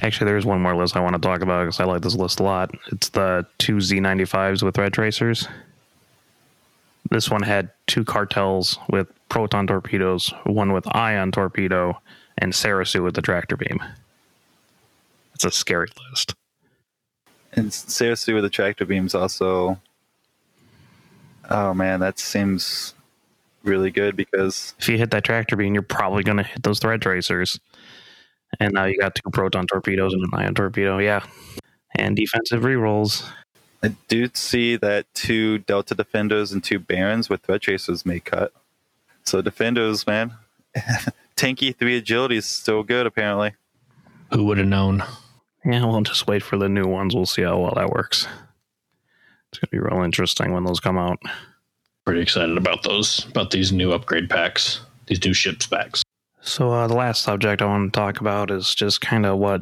Actually, 0.01 0.31
there's 0.31 0.45
one 0.45 0.61
more 0.61 0.75
list 0.75 0.95
I 0.95 1.01
want 1.01 1.13
to 1.15 1.21
talk 1.21 1.41
about 1.41 1.65
because 1.65 1.79
I 1.79 1.83
like 1.85 2.01
this 2.01 2.15
list 2.15 2.39
a 2.39 2.43
lot. 2.43 2.73
It's 2.91 3.09
the 3.09 3.45
two 3.57 3.77
Z95s 3.77 4.63
with 4.63 4.77
red 4.77 4.93
tracers. 4.93 5.47
This 7.09 7.29
one 7.29 7.43
had 7.43 7.69
two 7.87 8.05
cartels 8.05 8.77
with 8.89 9.07
proton 9.29 9.67
torpedoes, 9.67 10.33
one 10.45 10.73
with 10.73 10.85
ion 10.95 11.31
torpedo, 11.31 11.99
and 12.37 12.53
Serissu 12.53 13.03
with 13.03 13.15
the 13.15 13.21
tractor 13.21 13.57
beam. 13.57 13.83
It's 15.33 15.43
a 15.43 15.51
scary 15.51 15.89
list. 16.09 16.35
And 17.53 17.73
seriously, 17.73 18.33
with 18.33 18.43
the 18.43 18.49
tractor 18.49 18.85
beams, 18.85 19.13
also. 19.15 19.79
Oh 21.49 21.73
man, 21.73 21.99
that 21.99 22.19
seems 22.19 22.93
really 23.63 23.91
good 23.91 24.15
because 24.15 24.73
If 24.79 24.87
you 24.87 24.97
hit 24.97 25.11
that 25.11 25.23
tractor 25.23 25.55
beam, 25.55 25.73
you're 25.73 25.83
probably 25.83 26.23
going 26.23 26.37
to 26.37 26.43
hit 26.43 26.63
those 26.63 26.79
thread 26.79 27.01
tracers. 27.01 27.59
And 28.59 28.73
now 28.73 28.85
you 28.85 28.97
got 28.97 29.15
two 29.15 29.29
proton 29.31 29.67
torpedoes 29.67 30.13
and 30.13 30.23
an 30.23 30.29
ion 30.33 30.55
torpedo. 30.55 30.97
Yeah. 30.97 31.23
And 31.95 32.15
defensive 32.15 32.63
rerolls. 32.63 33.27
I 33.83 33.95
do 34.07 34.29
see 34.33 34.75
that 34.77 35.05
two 35.13 35.59
Delta 35.59 35.95
Defenders 35.95 36.51
and 36.51 36.63
two 36.63 36.79
Barons 36.79 37.29
with 37.29 37.41
Thread 37.41 37.61
Chasers 37.61 38.05
may 38.05 38.19
cut. 38.19 38.51
So 39.23 39.41
Defenders, 39.41 40.05
man, 40.05 40.33
tanky 41.35 41.75
three 41.75 41.97
agility 41.97 42.37
is 42.37 42.45
still 42.45 42.83
good 42.83 43.05
apparently. 43.05 43.53
Who 44.33 44.43
would 44.45 44.57
have 44.57 44.67
known? 44.67 45.03
Yeah, 45.65 45.85
we'll 45.85 46.01
just 46.01 46.27
wait 46.27 46.43
for 46.43 46.57
the 46.57 46.69
new 46.69 46.85
ones. 46.85 47.15
We'll 47.15 47.25
see 47.25 47.41
how 47.43 47.59
well 47.59 47.73
that 47.75 47.89
works. 47.89 48.27
It's 49.51 49.59
going 49.59 49.69
to 49.69 49.71
be 49.71 49.79
real 49.79 50.03
interesting 50.03 50.53
when 50.53 50.63
those 50.63 50.79
come 50.79 50.97
out. 50.97 51.19
Pretty 52.05 52.21
excited 52.21 52.57
about 52.57 52.83
those, 52.83 53.25
about 53.25 53.51
these 53.51 53.71
new 53.71 53.91
upgrade 53.91 54.29
packs, 54.29 54.81
these 55.07 55.23
new 55.23 55.33
ship 55.33 55.59
packs. 55.69 56.03
So, 56.41 56.71
uh, 56.71 56.87
the 56.87 56.95
last 56.95 57.23
subject 57.23 57.61
I 57.61 57.65
want 57.65 57.91
to 57.91 57.99
talk 57.99 58.21
about 58.21 58.49
is 58.51 58.73
just 58.73 59.01
kind 59.01 59.25
of 59.25 59.37
what 59.37 59.61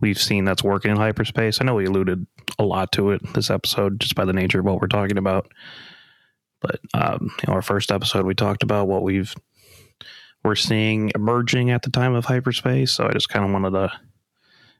we've 0.00 0.20
seen 0.20 0.44
that's 0.44 0.64
working 0.64 0.90
in 0.90 0.96
hyperspace. 0.96 1.60
I 1.60 1.64
know 1.64 1.74
we 1.74 1.86
alluded 1.86 2.26
a 2.58 2.64
lot 2.64 2.92
to 2.92 3.10
it 3.10 3.20
this 3.34 3.50
episode 3.50 4.00
just 4.00 4.14
by 4.14 4.24
the 4.24 4.32
nature 4.32 4.60
of 4.60 4.64
what 4.64 4.80
we're 4.80 4.86
talking 4.86 5.18
about. 5.18 5.50
But 6.60 6.80
um, 6.94 7.30
you 7.40 7.48
know, 7.48 7.54
our 7.54 7.62
first 7.62 7.92
episode, 7.92 8.24
we 8.24 8.34
talked 8.34 8.62
about 8.62 8.88
what 8.88 9.02
we've 9.02 9.34
we're 10.44 10.54
seeing 10.54 11.10
emerging 11.14 11.70
at 11.70 11.82
the 11.82 11.90
time 11.90 12.14
of 12.14 12.26
hyperspace. 12.26 12.92
So 12.92 13.06
I 13.06 13.12
just 13.12 13.28
kind 13.28 13.44
of 13.44 13.50
wanted 13.50 13.70
to 13.70 13.92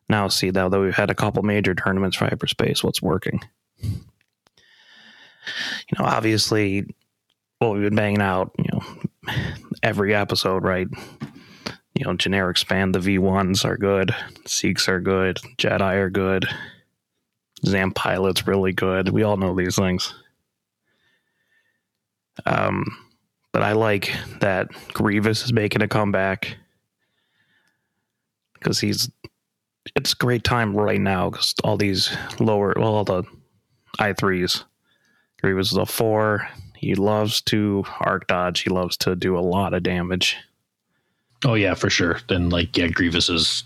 now 0.09 0.29
see 0.29 0.51
that 0.51 0.71
we've 0.71 0.95
had 0.95 1.11
a 1.11 1.15
couple 1.15 1.43
major 1.43 1.75
tournaments 1.75 2.17
for 2.17 2.27
hyperspace, 2.27 2.85
what's 2.85 3.03
working. 3.03 3.41
You 5.89 5.99
know, 5.99 6.05
obviously, 6.05 6.95
what 7.59 7.73
we've 7.73 7.83
been 7.83 7.95
banging 7.95 8.23
out, 8.23 8.53
you 8.59 8.67
know, 8.73 9.35
every 9.83 10.15
episode, 10.15 10.65
right? 10.65 10.89
You 11.95 12.07
know, 12.07 12.15
generic 12.15 12.59
span, 12.59 12.93
the 12.93 12.99
V1s 12.99 13.65
are 13.65 13.77
good, 13.77 14.15
Seeks 14.47 14.89
are 14.89 15.01
good, 15.01 15.39
Jedi 15.59 15.97
are 15.97 16.11
good, 16.11 16.47
Zam 17.65 17.93
Pilot's 17.93 18.47
really 18.47 18.73
good. 18.73 19.11
We 19.11 19.23
all 19.23 19.37
know 19.37 19.55
these 19.55 19.77
things. 19.77 20.15
Um, 22.47 22.85
but 23.53 23.63
I 23.63 23.73
like 23.73 24.13
that 24.41 24.69
Grievous 24.93 25.45
is 25.45 25.53
making 25.53 25.83
a 25.83 25.89
comeback 25.89 26.57
because 28.55 28.81
he's. 28.81 29.11
It's 29.95 30.15
a 30.15 30.17
great 30.17 30.45
time 30.45 30.75
right 30.75 31.01
now 31.01 31.29
because 31.29 31.55
all 31.63 31.77
these 31.77 32.17
lower, 32.41 32.73
well, 32.77 32.95
all 32.95 33.05
the 33.05 33.23
i 33.99 34.13
threes. 34.13 34.65
Grievous 35.41 35.73
is 35.73 35.79
a 35.79 35.87
four. 35.87 36.49
He 36.75 36.95
loves 36.95 37.41
to 37.43 37.85
arc 38.01 38.27
dodge. 38.27 38.61
He 38.61 38.71
loves 38.71 38.97
to 38.99 39.15
do 39.15 39.39
a 39.39 39.41
lot 39.41 39.75
of 39.75 39.83
damage. 39.83 40.37
Oh 41.45 41.55
yeah, 41.55 41.75
for 41.75 41.91
sure. 41.91 42.19
Then 42.29 42.51
like 42.51 42.77
yeah, 42.77 42.89
Grievous 42.89 43.29
is 43.29 43.65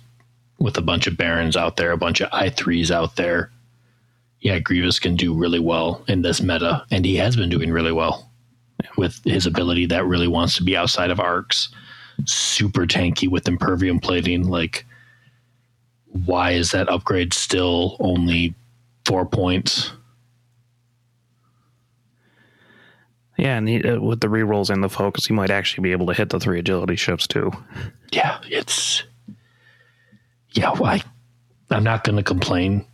with 0.58 0.76
a 0.76 0.82
bunch 0.82 1.06
of 1.06 1.16
barons 1.16 1.56
out 1.56 1.76
there, 1.76 1.92
a 1.92 1.96
bunch 1.96 2.20
of 2.20 2.28
i 2.32 2.50
threes 2.50 2.90
out 2.90 3.16
there. 3.16 3.50
Yeah, 4.40 4.58
Grievous 4.58 4.98
can 4.98 5.16
do 5.16 5.34
really 5.34 5.60
well 5.60 6.04
in 6.08 6.22
this 6.22 6.40
meta, 6.40 6.84
and 6.90 7.04
he 7.04 7.16
has 7.16 7.36
been 7.36 7.48
doing 7.48 7.70
really 7.70 7.92
well 7.92 8.30
with 8.96 9.22
his 9.24 9.46
ability 9.46 9.86
that 9.86 10.06
really 10.06 10.28
wants 10.28 10.56
to 10.56 10.62
be 10.62 10.76
outside 10.76 11.10
of 11.10 11.20
arcs. 11.20 11.68
Super 12.24 12.86
tanky 12.86 13.28
with 13.28 13.48
impervium 13.48 14.00
plating. 14.00 14.48
Like, 14.48 14.84
why 16.06 16.52
is 16.52 16.72
that 16.72 16.88
upgrade 16.88 17.32
still 17.32 17.96
only 18.00 18.54
four 19.04 19.24
points? 19.24 19.92
Yeah, 23.38 23.56
and 23.56 23.68
he, 23.68 23.82
uh, 23.82 24.00
with 24.00 24.20
the 24.20 24.26
rerolls 24.26 24.68
and 24.68 24.82
the 24.82 24.88
focus, 24.88 25.26
he 25.26 25.32
might 25.32 25.50
actually 25.50 25.82
be 25.82 25.92
able 25.92 26.06
to 26.06 26.12
hit 26.12 26.30
the 26.30 26.40
three 26.40 26.58
agility 26.58 26.96
ships 26.96 27.26
too. 27.26 27.52
yeah, 28.10 28.40
it's 28.44 29.04
yeah. 30.52 30.72
well, 30.72 30.86
I 30.86 31.02
I'm 31.70 31.84
not 31.84 32.02
going 32.02 32.16
to 32.16 32.24
complain, 32.24 32.84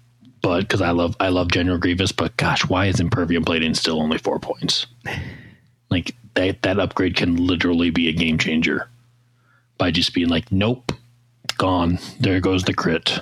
but 0.43 0.61
because 0.61 0.83
I 0.83 0.91
love 0.91 1.17
I 1.19 1.31
love 1.31 1.51
General 1.51 1.79
Grievous, 1.79 2.13
but 2.13 2.37
gosh, 2.37 2.69
why 2.69 2.87
is 2.87 3.01
Impervium 3.01 3.45
plating 3.45 3.75
still 3.75 4.01
only 4.01 4.19
four 4.19 4.39
points? 4.39 4.87
Like 5.91 6.17
that 6.35 6.63
that 6.63 6.81
upgrade 6.81 7.15
can 7.15 7.37
literally 7.37 7.91
be 7.91 8.09
a 8.09 8.13
game 8.13 8.37
changer 8.37 8.89
by 9.79 9.93
just 9.93 10.13
being 10.13 10.29
like, 10.29 10.51
nope, 10.51 10.91
gone. 11.57 12.01
There 12.19 12.41
goes 12.41 12.65
the 12.65 12.75
crit. 12.75 13.21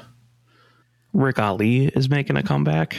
Ric 1.13 1.37
Olié 1.37 1.95
is 1.95 2.09
making 2.09 2.37
a 2.37 2.43
comeback, 2.43 2.97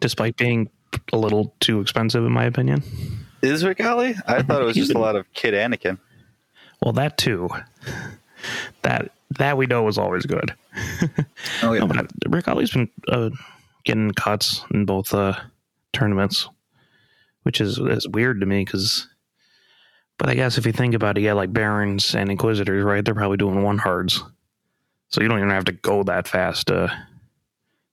despite 0.00 0.38
being 0.38 0.70
a 1.12 1.18
little 1.18 1.54
too 1.60 1.80
expensive, 1.80 2.24
in 2.24 2.32
my 2.32 2.44
opinion. 2.44 2.82
Is 3.42 3.64
Ric 3.64 3.78
Olié? 3.78 4.20
I 4.26 4.42
thought 4.42 4.62
it 4.62 4.64
was 4.64 4.76
just 4.76 4.94
a 4.94 4.98
lot 4.98 5.16
of 5.16 5.32
Kid 5.32 5.54
Anakin. 5.54 5.98
Well, 6.82 6.92
that 6.94 7.18
too. 7.18 7.48
That 8.82 9.12
that 9.38 9.56
we 9.56 9.66
know 9.66 9.86
is 9.88 9.98
always 9.98 10.26
good. 10.26 10.54
Oh 11.62 11.72
yeah, 11.72 11.80
No, 11.80 11.86
but 11.88 12.06
Ric 12.28 12.44
Olié's 12.46 12.70
been 12.70 12.88
uh, 13.08 13.30
getting 13.84 14.12
cuts 14.12 14.62
in 14.72 14.84
both 14.84 15.12
uh, 15.12 15.34
tournaments, 15.92 16.48
which 17.42 17.60
is 17.60 17.78
is 17.78 18.06
weird 18.08 18.40
to 18.40 18.46
me 18.46 18.64
because. 18.64 19.08
But 20.18 20.28
I 20.28 20.34
guess 20.34 20.58
if 20.58 20.66
you 20.66 20.72
think 20.72 20.94
about 20.94 21.16
it, 21.16 21.20
yeah, 21.20 21.32
like 21.34 21.52
Barons 21.52 22.14
and 22.14 22.28
Inquisitors, 22.28 22.82
right? 22.82 23.04
They're 23.04 23.14
probably 23.14 23.36
doing 23.36 23.62
one 23.62 23.78
hards, 23.78 24.22
so 25.10 25.20
you 25.20 25.28
don't 25.28 25.38
even 25.38 25.50
have 25.50 25.64
to 25.66 25.72
go 25.72 26.02
that 26.04 26.26
fast 26.26 26.66
to 26.68 26.92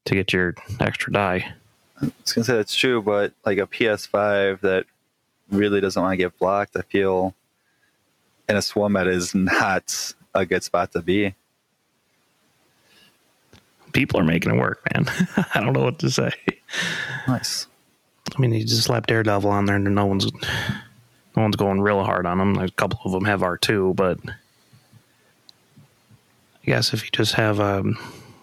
to 0.05 0.15
get 0.15 0.33
your 0.33 0.55
extra 0.79 1.11
die. 1.13 1.53
I 2.01 2.05
was 2.23 2.33
gonna 2.33 2.45
say 2.45 2.55
that's 2.55 2.75
true, 2.75 3.01
but 3.01 3.33
like 3.45 3.57
a 3.57 3.67
PS5 3.67 4.61
that 4.61 4.85
really 5.51 5.81
doesn't 5.81 6.01
want 6.01 6.13
to 6.13 6.17
get 6.17 6.37
blocked, 6.37 6.75
I 6.75 6.81
feel 6.81 7.33
in 8.47 8.55
a 8.55 8.61
swarm 8.61 8.93
that 8.93 9.07
is 9.07 9.33
not 9.33 10.13
a 10.33 10.45
good 10.45 10.63
spot 10.63 10.91
to 10.93 11.01
be. 11.01 11.35
People 13.93 14.19
are 14.19 14.25
making 14.25 14.53
it 14.53 14.59
work, 14.59 14.81
man. 14.93 15.05
I 15.53 15.61
don't 15.61 15.73
know 15.73 15.83
what 15.83 15.99
to 15.99 16.09
say. 16.09 16.31
Nice. 17.27 17.67
I 18.35 18.41
mean, 18.41 18.53
you 18.53 18.65
just 18.65 18.83
slap 18.83 19.07
Daredevil 19.07 19.49
on 19.49 19.65
there, 19.65 19.77
and 19.77 19.95
no 19.95 20.05
one's 20.05 20.31
no 20.33 21.41
one's 21.41 21.55
going 21.55 21.81
real 21.81 22.03
hard 22.03 22.25
on 22.25 22.39
him. 22.39 22.57
A 22.57 22.69
couple 22.71 22.99
of 23.05 23.11
them 23.11 23.25
have 23.25 23.43
R 23.43 23.57
two, 23.57 23.93
but 23.95 24.19
I 24.27 24.31
guess 26.65 26.93
if 26.93 27.03
you 27.03 27.09
just 27.11 27.35
have, 27.35 27.59
um, 27.59 27.97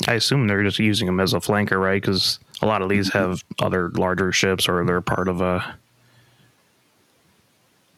I 0.07 0.15
assume 0.15 0.47
they're 0.47 0.63
just 0.63 0.79
using 0.79 1.09
him 1.09 1.21
as 1.21 1.35
a 1.35 1.39
flanker, 1.39 1.79
right? 1.79 2.01
Because 2.01 2.39
a 2.63 2.67
lot 2.67 2.81
of 2.81 2.89
these 2.89 3.13
have 3.13 3.45
other 3.61 3.91
larger 3.91 4.33
ships, 4.33 4.69
or 4.69 4.85
they're 4.87 5.01
part 5.03 5.29
of 5.29 5.41
a 5.43 5.77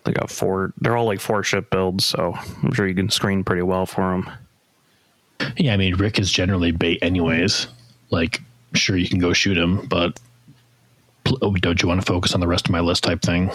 like 0.06 0.18
a 0.18 0.28
four. 0.28 0.72
They're 0.80 0.96
all 0.96 1.06
like 1.06 1.20
four 1.20 1.42
ship 1.42 1.70
builds, 1.70 2.04
so 2.04 2.34
I'm 2.62 2.72
sure 2.72 2.86
you 2.86 2.94
can 2.94 3.10
screen 3.10 3.44
pretty 3.44 3.62
well 3.62 3.86
for 3.86 4.10
them. 4.10 4.30
Yeah, 5.56 5.74
I 5.74 5.76
mean 5.76 5.96
Rick 5.96 6.18
is 6.18 6.30
generally 6.30 6.70
bait 6.70 6.98
anyways. 7.02 7.66
Like, 8.10 8.40
sure 8.74 8.96
you 8.96 9.08
can 9.08 9.18
go 9.18 9.32
shoot 9.32 9.58
him, 9.58 9.86
but 9.86 10.20
oh, 11.42 11.54
don't 11.54 11.80
you 11.82 11.88
want 11.88 12.00
to 12.00 12.06
focus 12.06 12.34
on 12.34 12.40
the 12.40 12.46
rest 12.46 12.66
of 12.66 12.72
my 12.72 12.80
list 12.80 13.04
type 13.04 13.22
thing? 13.22 13.50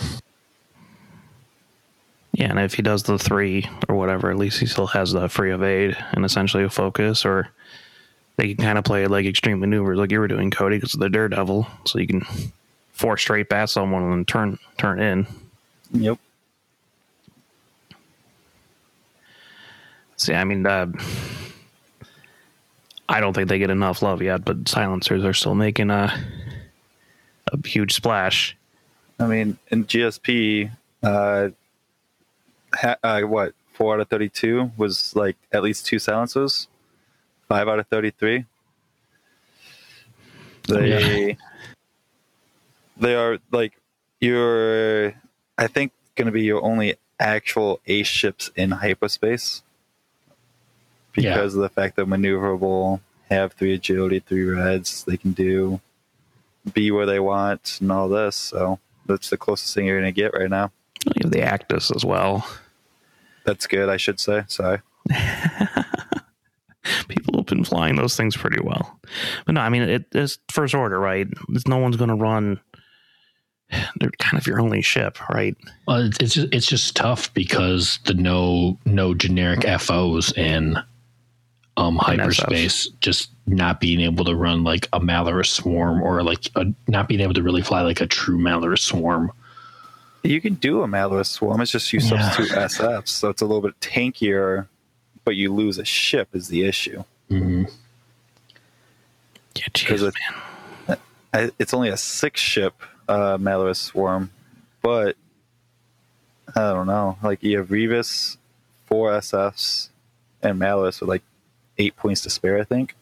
Yeah, 2.33 2.49
and 2.49 2.59
if 2.59 2.73
he 2.73 2.81
does 2.81 3.03
the 3.03 3.17
three 3.17 3.69
or 3.87 3.95
whatever, 3.95 4.29
at 4.29 4.37
least 4.37 4.59
he 4.59 4.65
still 4.65 4.87
has 4.87 5.11
the 5.11 5.27
free 5.27 5.53
evade 5.53 5.97
and 6.13 6.23
essentially 6.23 6.63
a 6.63 6.69
focus, 6.69 7.25
or 7.25 7.49
they 8.37 8.53
can 8.53 8.63
kind 8.63 8.77
of 8.77 8.85
play 8.85 9.05
like 9.07 9.25
extreme 9.25 9.59
maneuvers 9.59 9.97
like 9.97 10.11
you 10.11 10.19
were 10.19 10.27
doing, 10.27 10.51
Cody, 10.51 10.77
because 10.77 10.93
of 10.93 10.99
the 10.99 11.09
Daredevil, 11.09 11.67
so 11.85 11.99
you 11.99 12.07
can 12.07 12.25
four 12.93 13.17
straight 13.17 13.49
bat 13.49 13.69
someone 13.69 14.03
and 14.03 14.11
then 14.11 14.25
turn 14.25 14.59
turn 14.77 14.99
in. 14.99 15.27
Yep. 15.91 16.19
See, 20.19 20.33
I 20.33 20.43
mean, 20.43 20.65
uh, 20.67 20.91
I 23.07 23.21
don't 23.21 23.33
think 23.33 23.47
they 23.47 23.57
get 23.57 23.69
enough 23.69 24.01
love 24.01 24.21
yet, 24.21 24.43
but 24.43 24.67
silencers 24.67 25.23
are 25.23 25.33
still 25.33 25.55
making 25.55 25.89
a 25.89 26.13
a 27.51 27.67
huge 27.67 27.93
splash. 27.93 28.55
I 29.17 29.27
mean, 29.27 29.57
in 29.71 29.85
GSP, 29.85 30.71
uh, 31.01 31.49
ha- 32.73 32.97
uh, 33.01 33.21
what 33.21 33.53
four 33.71 33.93
out 33.93 34.01
of 34.01 34.09
thirty-two 34.09 34.71
was 34.75 35.15
like 35.15 35.37
at 35.53 35.63
least 35.63 35.85
two 35.85 35.99
silencers. 35.99 36.67
Five 37.47 37.69
out 37.69 37.79
of 37.79 37.87
thirty-three. 37.87 38.43
They 40.67 41.37
they 42.97 43.15
are 43.15 43.37
like 43.53 43.71
your. 44.19 45.13
I 45.57 45.67
think 45.67 45.93
going 46.15 46.25
to 46.25 46.31
be 46.33 46.43
your 46.43 46.61
only 46.61 46.95
actual 47.21 47.79
ace 47.87 48.07
ships 48.07 48.51
in 48.57 48.71
hyperspace. 48.71 49.63
Yeah. 51.15 51.33
because 51.33 51.55
of 51.55 51.61
the 51.61 51.69
fact 51.69 51.95
they're 51.95 52.05
maneuverable, 52.05 53.01
have 53.29 53.53
three 53.53 53.73
agility, 53.73 54.19
three 54.19 54.43
reds. 54.43 55.03
They 55.03 55.17
can 55.17 55.31
do 55.31 55.81
be 56.73 56.91
where 56.91 57.05
they 57.05 57.19
want 57.19 57.77
and 57.81 57.91
all 57.91 58.09
this. 58.09 58.35
So 58.35 58.79
that's 59.05 59.29
the 59.29 59.37
closest 59.37 59.73
thing 59.73 59.85
you're 59.85 59.99
going 59.99 60.13
to 60.13 60.21
get 60.21 60.33
right 60.33 60.49
now. 60.49 60.71
You 61.05 61.23
have 61.23 61.31
the 61.31 61.41
Actus 61.41 61.91
as 61.95 62.03
well. 62.03 62.47
That's 63.45 63.67
good, 63.67 63.89
I 63.89 63.97
should 63.97 64.19
say. 64.19 64.43
Sorry. 64.47 64.79
People 67.07 67.37
have 67.37 67.45
been 67.45 67.63
flying 67.63 67.95
those 67.95 68.15
things 68.15 68.35
pretty 68.35 68.61
well. 68.61 68.99
But 69.45 69.55
no, 69.55 69.61
I 69.61 69.69
mean, 69.69 69.83
it, 69.83 70.05
it's 70.11 70.39
first 70.49 70.73
order, 70.73 70.99
right? 70.99 71.27
There's 71.47 71.67
no 71.67 71.77
one's 71.77 71.97
going 71.97 72.09
to 72.09 72.15
run. 72.15 72.59
They're 73.99 74.11
kind 74.19 74.39
of 74.39 74.47
your 74.47 74.59
only 74.59 74.81
ship, 74.81 75.17
right? 75.29 75.55
Well, 75.87 75.97
it's 76.05 76.17
it's 76.19 76.33
just, 76.33 76.47
it's 76.53 76.67
just 76.67 76.95
tough 76.95 77.33
because 77.33 77.99
the 78.05 78.13
no 78.13 78.77
no 78.85 79.13
generic 79.13 79.63
FOs 79.79 80.31
in 80.33 80.77
um 81.79 81.95
hyperspace 81.97 82.87
just 82.99 83.31
not 83.47 83.79
being 83.79 84.01
able 84.01 84.25
to 84.25 84.35
run 84.35 84.63
like 84.63 84.87
a 84.93 84.99
Malorus 84.99 85.47
swarm 85.49 86.01
or 86.03 86.21
like 86.23 86.41
a, 86.55 86.65
not 86.87 87.07
being 87.07 87.21
able 87.21 87.33
to 87.33 87.41
really 87.41 87.61
fly 87.61 87.81
like 87.81 88.01
a 88.01 88.05
true 88.07 88.37
Malorus 88.37 88.79
swarm. 88.79 89.31
You 90.23 90.41
can 90.41 90.55
do 90.55 90.83
a 90.83 90.87
Malorus 90.87 91.27
Swarm. 91.27 91.61
It's 91.61 91.71
just 91.71 91.93
you 91.93 91.99
Yeah. 92.01 92.09
substitute 92.29 92.51
SFs. 92.57 93.07
So 93.07 93.29
it's 93.29 93.41
a 93.41 93.45
little 93.45 93.61
bit 93.61 93.79
tankier, 93.79 94.67
but 95.23 95.37
you 95.37 95.53
lose 95.53 95.77
a 95.77 95.85
ship 95.85 96.27
is 96.33 96.49
the 96.49 96.63
issue. 96.65 97.03
hmm 97.29 97.63
Yeah, 99.55 99.63
Because 99.73 100.03
it- 100.03 100.13
I- 101.33 101.51
it's 101.57 101.73
only 101.73 101.87
a 101.89 101.95
six 101.97 102.41
ship 102.41 102.73
uh, 103.07 103.37
Malorus 103.37 103.77
Swarm, 103.77 104.31
but 104.81 105.15
I 106.55 106.73
don't 106.73 106.87
know. 106.87 107.17
Like 107.23 107.41
you 107.43 107.57
have 107.59 107.69
Revis, 107.69 108.35
four 108.87 109.11
SFs, 109.13 109.89
and 110.43 110.59
Malorus 110.59 110.99
with 110.99 111.07
like 111.09 111.23
eight 111.79 111.95
points 111.95 112.21
to 112.21 112.29
spare, 112.29 112.59
I 112.59 112.63
think. 112.63 112.95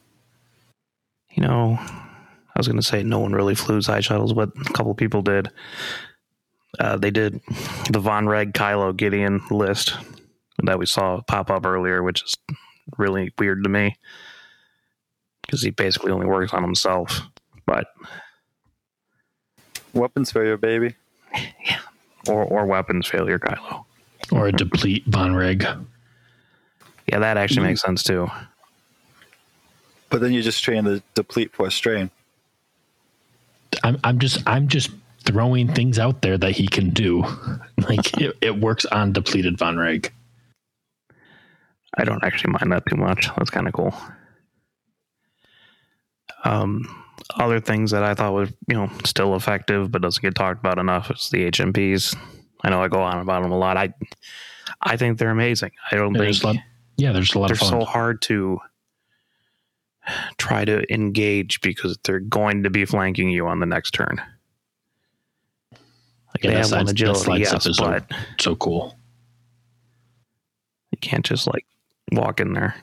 you 1.32 1.42
know, 1.42 1.76
I 1.80 2.56
was 2.58 2.66
going 2.66 2.80
to 2.80 2.86
say 2.86 3.02
no 3.02 3.18
one 3.18 3.32
really 3.32 3.54
flew 3.54 3.80
side 3.82 4.04
shuttles, 4.04 4.32
but 4.32 4.50
a 4.58 4.72
couple 4.72 4.94
people 4.94 5.22
did. 5.22 5.50
Uh, 6.78 6.96
they 6.96 7.10
did 7.10 7.34
the 7.90 8.00
Vonreg 8.00 8.52
Kylo 8.52 8.96
Gideon 8.96 9.40
list 9.50 9.94
that 10.64 10.78
we 10.78 10.86
saw 10.86 11.20
pop 11.22 11.50
up 11.50 11.64
earlier, 11.66 12.02
which 12.02 12.22
is 12.22 12.36
really 12.96 13.32
weird 13.38 13.62
to 13.64 13.70
me 13.70 13.96
because 15.42 15.62
he 15.62 15.70
basically 15.70 16.12
only 16.12 16.26
works 16.26 16.52
on 16.52 16.62
himself. 16.62 17.22
But 17.66 17.86
Weapons 19.94 20.30
failure, 20.32 20.56
baby. 20.56 20.94
Yeah, 21.64 21.80
or 22.28 22.44
or 22.44 22.66
weapons 22.66 23.06
failure 23.06 23.38
Kylo. 23.38 23.84
Or 24.32 24.48
a 24.48 24.52
deplete 24.52 25.08
Vonreg. 25.10 25.62
Yeah, 27.06 27.18
that 27.20 27.36
actually 27.36 27.66
makes 27.66 27.80
sense 27.80 28.02
too. 28.02 28.28
But 30.10 30.20
then 30.20 30.32
you 30.32 30.42
just 30.42 30.62
train 30.64 30.84
the 30.84 31.02
deplete 31.14 31.52
for 31.54 31.66
a 31.66 31.70
strain. 31.70 32.10
I'm 33.84 33.98
I'm 34.02 34.18
just 34.18 34.42
I'm 34.46 34.68
just 34.68 34.90
throwing 35.24 35.72
things 35.72 35.98
out 35.98 36.22
there 36.22 36.38
that 36.38 36.52
he 36.52 36.66
can 36.66 36.90
do. 36.90 37.24
Like 37.88 38.18
it, 38.20 38.36
it 38.40 38.58
works 38.58 38.84
on 38.86 39.12
depleted 39.12 39.56
Vonreg. 39.56 40.10
I 41.96 42.04
don't 42.04 42.22
actually 42.24 42.52
mind 42.52 42.72
that 42.72 42.84
too 42.90 42.96
much. 42.96 43.28
That's 43.36 43.50
kind 43.50 43.66
of 43.66 43.72
cool. 43.72 43.94
Um, 46.44 47.04
other 47.36 47.60
things 47.60 47.90
that 47.92 48.02
I 48.02 48.14
thought 48.14 48.32
was, 48.32 48.50
you 48.68 48.74
know, 48.74 48.90
still 49.04 49.34
effective 49.36 49.90
but 49.90 50.02
doesn't 50.02 50.22
get 50.22 50.34
talked 50.34 50.60
about 50.60 50.78
enough 50.78 51.10
is 51.10 51.28
the 51.30 51.50
HMPs. 51.50 52.16
I 52.62 52.70
know 52.70 52.82
I 52.82 52.88
go 52.88 53.00
on 53.00 53.18
about 53.18 53.42
them 53.42 53.52
a 53.52 53.58
lot. 53.58 53.76
I, 53.76 53.94
I 54.82 54.96
think 54.96 55.18
they're 55.18 55.30
amazing. 55.30 55.70
I 55.90 55.96
don't 55.96 56.12
There's 56.12 56.38
a 56.38 56.40
think 56.42 56.56
lot, 56.56 56.64
yeah, 56.96 57.12
there's 57.12 57.34
a 57.34 57.38
lot 57.38 57.48
they're 57.48 57.54
of 57.54 57.58
fun. 57.60 57.68
so 57.68 57.84
hard 57.84 58.20
to 58.22 58.58
try 60.38 60.64
to 60.64 60.82
engage 60.92 61.60
because 61.60 61.98
they're 62.04 62.20
going 62.20 62.62
to 62.62 62.70
be 62.70 62.84
flanking 62.84 63.30
you 63.30 63.46
on 63.46 63.60
the 63.60 63.66
next 63.66 63.92
turn. 63.92 64.20
Like 65.72 66.42
Yeah, 66.44 66.50
they 66.50 66.54
that 66.56 66.62
have 66.68 66.72
one 66.72 66.88
agility, 66.88 67.24
side 67.24 67.40
yes, 67.40 67.48
step 67.48 67.66
is 67.66 67.76
so- 67.76 68.00
so 68.38 68.56
cool. 68.56 68.96
you 70.92 70.98
can't 71.00 71.24
just 71.24 71.46
like 71.46 71.64
walk 72.12 72.40
in 72.40 72.52
there. 72.52 72.74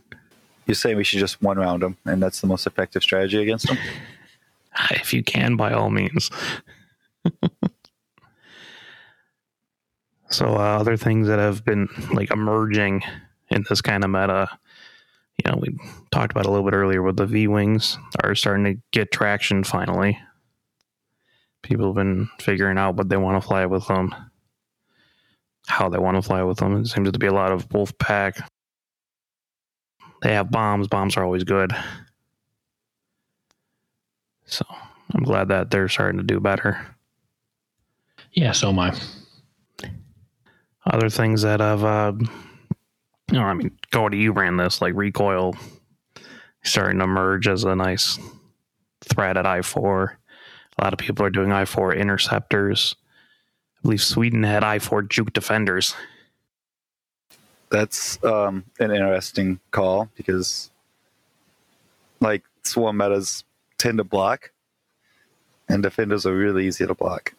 You're 0.66 0.76
saying 0.76 0.98
we 0.98 1.04
should 1.04 1.20
just 1.20 1.42
one 1.44 1.58
round 1.58 1.84
them, 1.84 1.96
and 2.06 2.22
that's 2.24 2.42
the 2.42 2.48
most 2.48 2.66
effective 2.66 3.04
strategy 3.04 3.42
against 3.42 3.68
them? 3.68 3.78
if 4.92 5.14
you 5.14 5.24
can 5.24 5.56
by 5.56 5.72
all 5.72 5.90
means 5.90 6.30
so 10.30 10.56
uh, 10.56 10.78
other 10.80 10.98
things 10.98 11.28
that 11.28 11.40
have 11.40 11.64
been 11.64 11.88
like 12.12 12.32
emerging 12.32 13.02
in 13.50 13.64
this 13.70 13.80
kind 13.82 14.04
of 14.04 14.10
meta 14.10 14.50
you 15.38 15.52
know 15.52 15.58
we 15.60 15.78
talked 16.12 16.32
about 16.32 16.46
a 16.46 16.52
little 16.52 16.66
bit 16.66 16.76
earlier 16.76 17.02
with 17.02 17.18
the 17.18 17.26
v 17.26 17.48
wings 17.48 17.98
are 18.24 18.36
starting 18.36 18.66
to 18.66 18.82
get 18.92 19.12
traction 19.12 19.64
finally 19.64 20.18
people 21.64 21.88
have 21.88 21.96
been 21.96 22.30
figuring 22.40 22.78
out 22.78 22.96
what 22.96 23.10
they 23.10 23.18
want 23.18 23.42
to 23.42 23.48
fly 23.48 23.66
with 23.66 23.88
them 23.88 24.14
how 25.68 25.90
they 25.90 25.98
want 25.98 26.16
to 26.16 26.22
fly 26.22 26.44
with 26.44 26.58
them 26.58 26.78
it 26.78 26.88
seems 26.88 27.12
to 27.12 27.20
be 27.20 27.28
a 27.28 27.34
lot 27.34 27.52
of 27.52 27.72
wolf 27.74 27.98
pack 27.98 28.50
they 30.22 30.34
have 30.34 30.52
bombs 30.52 30.88
bombs 30.88 31.18
are 31.18 31.24
always 31.24 31.44
good 31.44 31.72
so 34.46 34.66
I'm 35.14 35.24
glad 35.24 35.50
that 35.50 35.72
they're 35.72 35.88
starting 35.88 36.18
to 36.18 36.24
do 36.24 36.40
better. 36.40 36.96
Yeah, 38.34 38.52
so 38.52 38.70
am 38.70 38.80
I. 38.80 38.94
Other 40.86 41.10
things 41.10 41.42
that 41.42 41.62
I've 41.62 41.84
uh, 41.84 42.14
you 43.32 43.40
know, 43.40 43.44
I 43.44 43.54
mean, 43.54 43.72
Cody, 43.92 44.18
you 44.18 44.32
ran 44.32 44.58
this 44.58 44.82
like 44.82 44.94
recoil 44.94 45.56
starting 46.64 47.00
to 47.00 47.04
emerge 47.06 47.48
as 47.48 47.64
a 47.64 47.76
nice 47.76 48.20
threat 49.04 49.38
at 49.38 49.46
I 49.46 49.62
four. 49.62 50.18
A 50.78 50.84
lot 50.84 50.94
of 50.94 51.00
people 51.00 51.26
are 51.26 51.30
doing 51.30 51.52
I 51.52 51.66
four 51.66 51.94
interceptors. 51.94 52.96
I 53.78 53.82
believe 53.84 54.02
Sweden 54.02 54.44
had 54.44 54.64
I 54.64 54.80
four 54.80 55.02
juke 55.02 55.34
defenders. 55.34 55.96
That's 57.70 58.24
um, 58.24 58.64
an 58.80 58.92
interesting 58.92 59.60
call 59.72 60.10
because, 60.16 60.70
like, 62.20 62.44
swarm 62.64 62.98
metas 62.98 63.44
tend 63.78 63.98
to 63.98 64.04
block, 64.04 64.52
and 65.68 65.82
defenders 65.82 66.26
are 66.26 66.36
really 66.36 66.68
easy 66.68 66.86
to 66.86 66.94
block. 66.94 67.34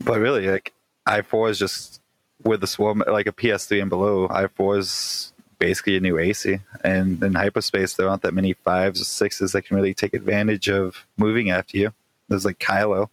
But 0.00 0.20
really, 0.20 0.48
like, 0.48 0.72
I 1.06 1.22
four 1.22 1.48
is 1.48 1.58
just 1.58 2.00
with 2.44 2.60
the 2.60 2.66
swarm, 2.66 3.02
like 3.06 3.26
a 3.26 3.32
PS3 3.32 3.80
and 3.82 3.90
below. 3.90 4.28
I 4.30 4.46
four 4.48 4.78
is 4.78 5.32
basically 5.58 5.96
a 5.96 6.00
new 6.00 6.18
AC, 6.18 6.60
and 6.84 7.22
in 7.22 7.34
hyperspace, 7.34 7.94
there 7.94 8.08
aren't 8.08 8.22
that 8.22 8.34
many 8.34 8.52
fives 8.52 9.00
or 9.00 9.04
sixes 9.04 9.52
that 9.52 9.62
can 9.62 9.76
really 9.76 9.94
take 9.94 10.14
advantage 10.14 10.68
of 10.68 11.06
moving 11.16 11.50
after 11.50 11.76
you. 11.76 11.92
There's 12.28 12.44
like 12.44 12.58
Kylo. 12.58 13.08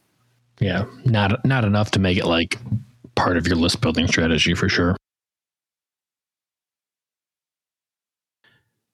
Yeah, 0.60 0.86
not 1.04 1.44
not 1.46 1.66
enough 1.66 1.92
to 1.92 2.00
make 2.00 2.18
it 2.18 2.26
like 2.26 2.58
part 3.16 3.38
of 3.38 3.48
your 3.48 3.56
list 3.56 3.82
building 3.82 4.08
strategy 4.08 4.54
for 4.54 4.70
sure. 4.70 4.96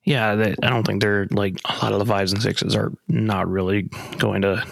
Yeah, 0.03 0.35
they, 0.35 0.55
I 0.63 0.69
don't 0.69 0.85
think 0.85 1.01
they're 1.01 1.27
like 1.29 1.59
a 1.65 1.73
lot 1.83 1.93
of 1.93 1.99
the 1.99 2.05
fives 2.05 2.33
and 2.33 2.41
sixes 2.41 2.75
are 2.75 2.91
not 3.07 3.47
really 3.47 3.83
going 4.17 4.41
to 4.41 4.65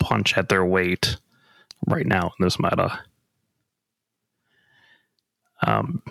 punch 0.00 0.36
at 0.36 0.48
their 0.48 0.64
weight 0.64 1.16
right 1.86 2.06
now 2.06 2.32
in 2.38 2.44
this 2.44 2.58
meta. 2.58 3.00
Um, 5.66 6.02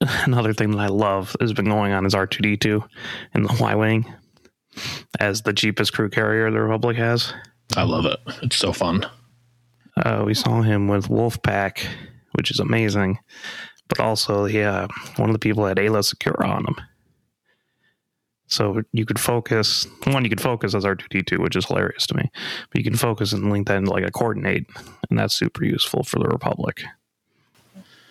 another 0.00 0.52
thing 0.52 0.72
that 0.72 0.78
I 0.78 0.88
love 0.88 1.36
has 1.40 1.52
been 1.52 1.66
going 1.66 1.92
on 1.92 2.06
is 2.06 2.14
R 2.14 2.26
two 2.26 2.42
D 2.42 2.56
two 2.56 2.84
in 3.34 3.42
the 3.42 3.56
Y 3.60 3.74
wing 3.74 4.12
as 5.20 5.42
the 5.42 5.52
cheapest 5.52 5.92
crew 5.92 6.10
carrier 6.10 6.50
the 6.50 6.60
Republic 6.60 6.96
has. 6.96 7.32
I 7.76 7.82
love 7.84 8.06
it. 8.06 8.18
It's 8.42 8.56
so 8.56 8.72
fun. 8.72 9.06
Uh, 9.96 10.22
we 10.26 10.34
saw 10.34 10.60
him 10.60 10.88
with 10.88 11.08
Wolfpack, 11.08 11.86
which 12.32 12.50
is 12.50 12.60
amazing, 12.60 13.18
but 13.88 13.98
also 14.00 14.44
yeah, 14.44 14.86
one 15.16 15.30
of 15.30 15.34
the 15.34 15.38
people 15.40 15.64
had 15.64 15.78
Ayla 15.78 16.02
Secura 16.02 16.46
on 16.46 16.66
him. 16.66 16.76
So 18.48 18.82
you 18.92 19.04
could 19.04 19.18
focus 19.18 19.86
one, 20.04 20.22
you 20.22 20.30
could 20.30 20.40
focus 20.40 20.74
as 20.74 20.84
R 20.84 20.94
two 20.94 21.06
D 21.10 21.22
two, 21.22 21.40
which 21.40 21.56
is 21.56 21.66
hilarious 21.66 22.06
to 22.08 22.16
me. 22.16 22.30
But 22.70 22.78
you 22.78 22.84
can 22.84 22.96
focus 22.96 23.32
and 23.32 23.50
link 23.50 23.66
that 23.68 23.78
into 23.78 23.90
like 23.90 24.06
a 24.06 24.10
coordinate, 24.10 24.66
and 25.10 25.18
that's 25.18 25.34
super 25.34 25.64
useful 25.64 26.04
for 26.04 26.18
the 26.18 26.28
Republic. 26.28 26.84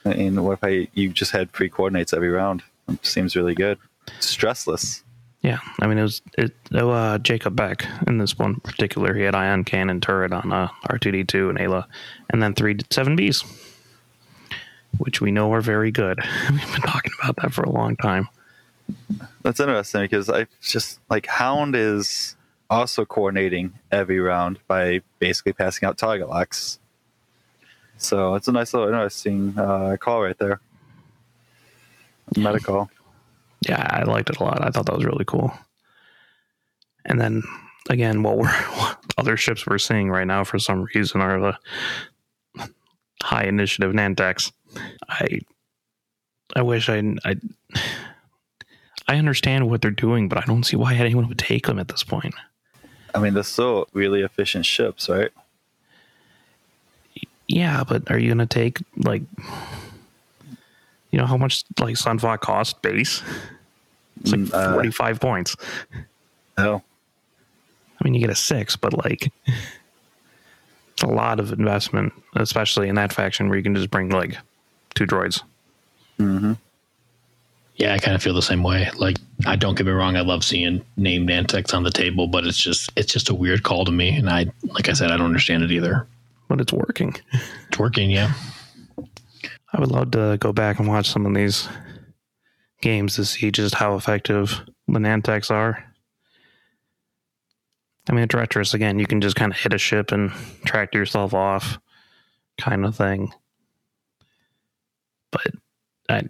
And 0.05 0.43
what 0.45 0.53
if 0.53 0.63
I 0.63 0.87
you 0.93 1.09
just 1.09 1.31
had 1.31 1.49
free 1.51 1.69
coordinates 1.69 2.13
every 2.13 2.29
round? 2.29 2.61
It 2.87 3.05
seems 3.05 3.35
really 3.35 3.55
good. 3.55 3.79
Stressless. 4.19 5.01
Yeah, 5.41 5.59
I 5.81 5.87
mean 5.87 5.97
it 5.97 6.03
was 6.03 6.21
it. 6.37 6.53
oh, 6.73 6.89
Uh, 6.89 7.17
Jacob 7.19 7.55
Beck 7.55 7.85
in 8.07 8.17
this 8.19 8.37
one 8.37 8.55
particular, 8.61 9.13
he 9.13 9.23
had 9.23 9.35
ion 9.35 9.63
cannon 9.63 10.01
turret 10.01 10.31
on 10.31 10.51
uh, 10.51 10.69
R 10.89 10.97
two 10.97 11.11
D 11.11 11.23
two 11.23 11.49
and 11.49 11.57
Ayla, 11.59 11.85
and 12.31 12.41
then 12.41 12.53
three 12.53 12.77
seven 12.89 13.15
Bs, 13.17 13.43
which 14.97 15.21
we 15.21 15.31
know 15.31 15.51
are 15.53 15.61
very 15.61 15.91
good. 15.91 16.19
We've 16.51 16.71
been 16.73 16.81
talking 16.81 17.11
about 17.21 17.35
that 17.37 17.53
for 17.53 17.63
a 17.63 17.69
long 17.69 17.95
time. 17.95 18.27
That's 19.43 19.59
interesting 19.59 20.01
because 20.03 20.29
I 20.29 20.47
just 20.61 20.99
like 21.09 21.25
Hound 21.27 21.75
is 21.75 22.35
also 22.69 23.05
coordinating 23.05 23.73
every 23.91 24.19
round 24.19 24.59
by 24.67 25.01
basically 25.19 25.53
passing 25.53 25.87
out 25.87 25.97
target 25.97 26.29
locks. 26.29 26.79
So 27.97 28.35
it's 28.35 28.47
a 28.47 28.51
nice 28.51 28.73
little 28.73 28.89
interesting 28.89 29.57
uh, 29.57 29.97
call 29.99 30.21
right 30.21 30.37
there. 30.37 30.59
Medical. 32.35 32.89
yeah, 33.67 33.87
I 33.89 34.03
liked 34.03 34.29
it 34.29 34.39
a 34.39 34.43
lot. 34.43 34.65
I 34.65 34.69
thought 34.69 34.85
that 34.87 34.95
was 34.95 35.05
really 35.05 35.25
cool. 35.25 35.53
And 37.05 37.21
then 37.21 37.43
again, 37.89 38.23
what 38.23 38.37
we're 38.37 38.51
what 38.51 38.97
other 39.17 39.37
ships 39.37 39.65
we're 39.65 39.77
seeing 39.77 40.09
right 40.09 40.27
now 40.27 40.43
for 40.43 40.59
some 40.59 40.87
reason 40.93 41.21
are 41.21 41.39
the 41.39 42.69
high 43.21 43.45
initiative 43.45 43.93
Nantex. 43.93 44.51
I 45.07 45.39
I 46.55 46.61
wish 46.61 46.89
I 46.89 47.15
I 47.23 47.35
I 49.07 49.17
understand 49.17 49.69
what 49.69 49.83
they're 49.83 49.91
doing, 49.91 50.27
but 50.29 50.39
I 50.39 50.45
don't 50.47 50.63
see 50.63 50.75
why 50.75 50.95
anyone 50.95 51.27
would 51.27 51.37
take 51.37 51.67
them 51.67 51.77
at 51.77 51.89
this 51.89 52.03
point. 52.03 52.33
I 53.13 53.19
mean, 53.19 53.35
they're 53.35 53.43
still 53.43 53.87
really 53.93 54.21
efficient 54.23 54.65
ships, 54.65 55.07
right? 55.07 55.29
Yeah, 57.47 57.83
but 57.87 58.09
are 58.09 58.17
you 58.17 58.27
going 58.33 58.39
to 58.39 58.45
take 58.47 58.79
like 58.97 59.21
you 61.11 61.19
know 61.19 61.25
how 61.25 61.37
much 61.37 61.63
like 61.79 61.97
Sun 61.97 62.19
Fac 62.19 62.41
cost 62.41 62.81
base? 62.81 63.21
It's 64.21 64.31
like 64.31 64.41
Mm, 64.41 64.53
uh, 64.53 64.73
45 64.73 65.19
points. 65.19 65.55
Oh. 66.57 66.81
I 67.99 68.03
mean, 68.03 68.13
you 68.13 68.19
get 68.19 68.29
a 68.29 68.35
6, 68.35 68.75
but 68.77 68.93
like 69.05 69.31
it's 69.47 71.03
a 71.03 71.07
lot 71.07 71.39
of 71.39 71.51
investment, 71.51 72.13
especially 72.35 72.87
in 72.89 72.95
that 72.95 73.13
faction 73.13 73.49
where 73.49 73.57
you 73.57 73.63
can 73.63 73.75
just 73.75 73.91
bring 73.91 74.09
like 74.09 74.37
two 74.93 75.05
droids. 75.05 75.41
Mm-hmm. 76.19 76.53
Yeah, 77.75 77.93
I 77.93 77.97
kind 77.99 78.15
of 78.15 78.23
feel 78.23 78.33
the 78.33 78.41
same 78.41 78.63
way. 78.63 78.89
Like, 78.95 79.17
I 79.45 79.57
don't 79.57 79.75
get 79.75 79.85
me 79.85 79.91
wrong, 79.91 80.15
I 80.15 80.21
love 80.21 80.45
seeing 80.45 80.85
named 80.95 81.27
Nantex 81.27 81.73
on 81.73 81.83
the 81.83 81.91
table, 81.91 82.27
but 82.27 82.45
it's 82.45 82.57
just 82.57 82.89
it's 82.95 83.11
just 83.11 83.29
a 83.29 83.33
weird 83.35 83.63
call 83.63 83.83
to 83.83 83.91
me, 83.91 84.15
and 84.15 84.29
I 84.29 84.45
like 84.63 84.87
I 84.87 84.93
said, 84.93 85.11
I 85.11 85.17
don't 85.17 85.25
understand 85.25 85.63
it 85.63 85.71
either. 85.71 86.07
But 86.47 86.61
it's 86.61 86.73
working. 86.73 87.15
It's 87.69 87.79
working, 87.79 88.11
yeah. 88.11 88.33
I 89.73 89.79
would 89.79 89.91
love 89.91 90.11
to 90.11 90.37
go 90.39 90.53
back 90.53 90.79
and 90.79 90.87
watch 90.87 91.09
some 91.09 91.25
of 91.25 91.33
these 91.33 91.67
games 92.81 93.15
to 93.15 93.25
see 93.25 93.51
just 93.51 93.75
how 93.75 93.95
effective 93.95 94.61
the 94.87 94.99
Nantex 94.99 95.49
are. 95.49 95.83
I 98.07 98.13
mean, 98.13 98.27
treacherous 98.27 98.73
again. 98.73 98.99
You 98.99 99.07
can 99.07 99.19
just 99.21 99.35
kind 99.35 99.51
of 99.51 99.57
hit 99.57 99.73
a 99.73 99.79
ship 99.79 100.11
and 100.11 100.31
track 100.65 100.93
yourself 100.93 101.33
off, 101.33 101.79
kind 102.57 102.85
of 102.85 102.95
thing. 102.95 103.33
But 105.31 105.47
I, 106.07 106.21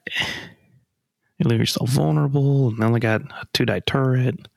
you 1.38 1.50
leave 1.50 1.60
yourself 1.60 1.90
vulnerable, 1.90 2.70
and 2.70 2.82
they 2.82 2.86
only 2.86 3.02
got 3.02 3.22
a 3.22 3.46
two 3.54 3.66
die 3.66 3.82
turret 3.82 4.48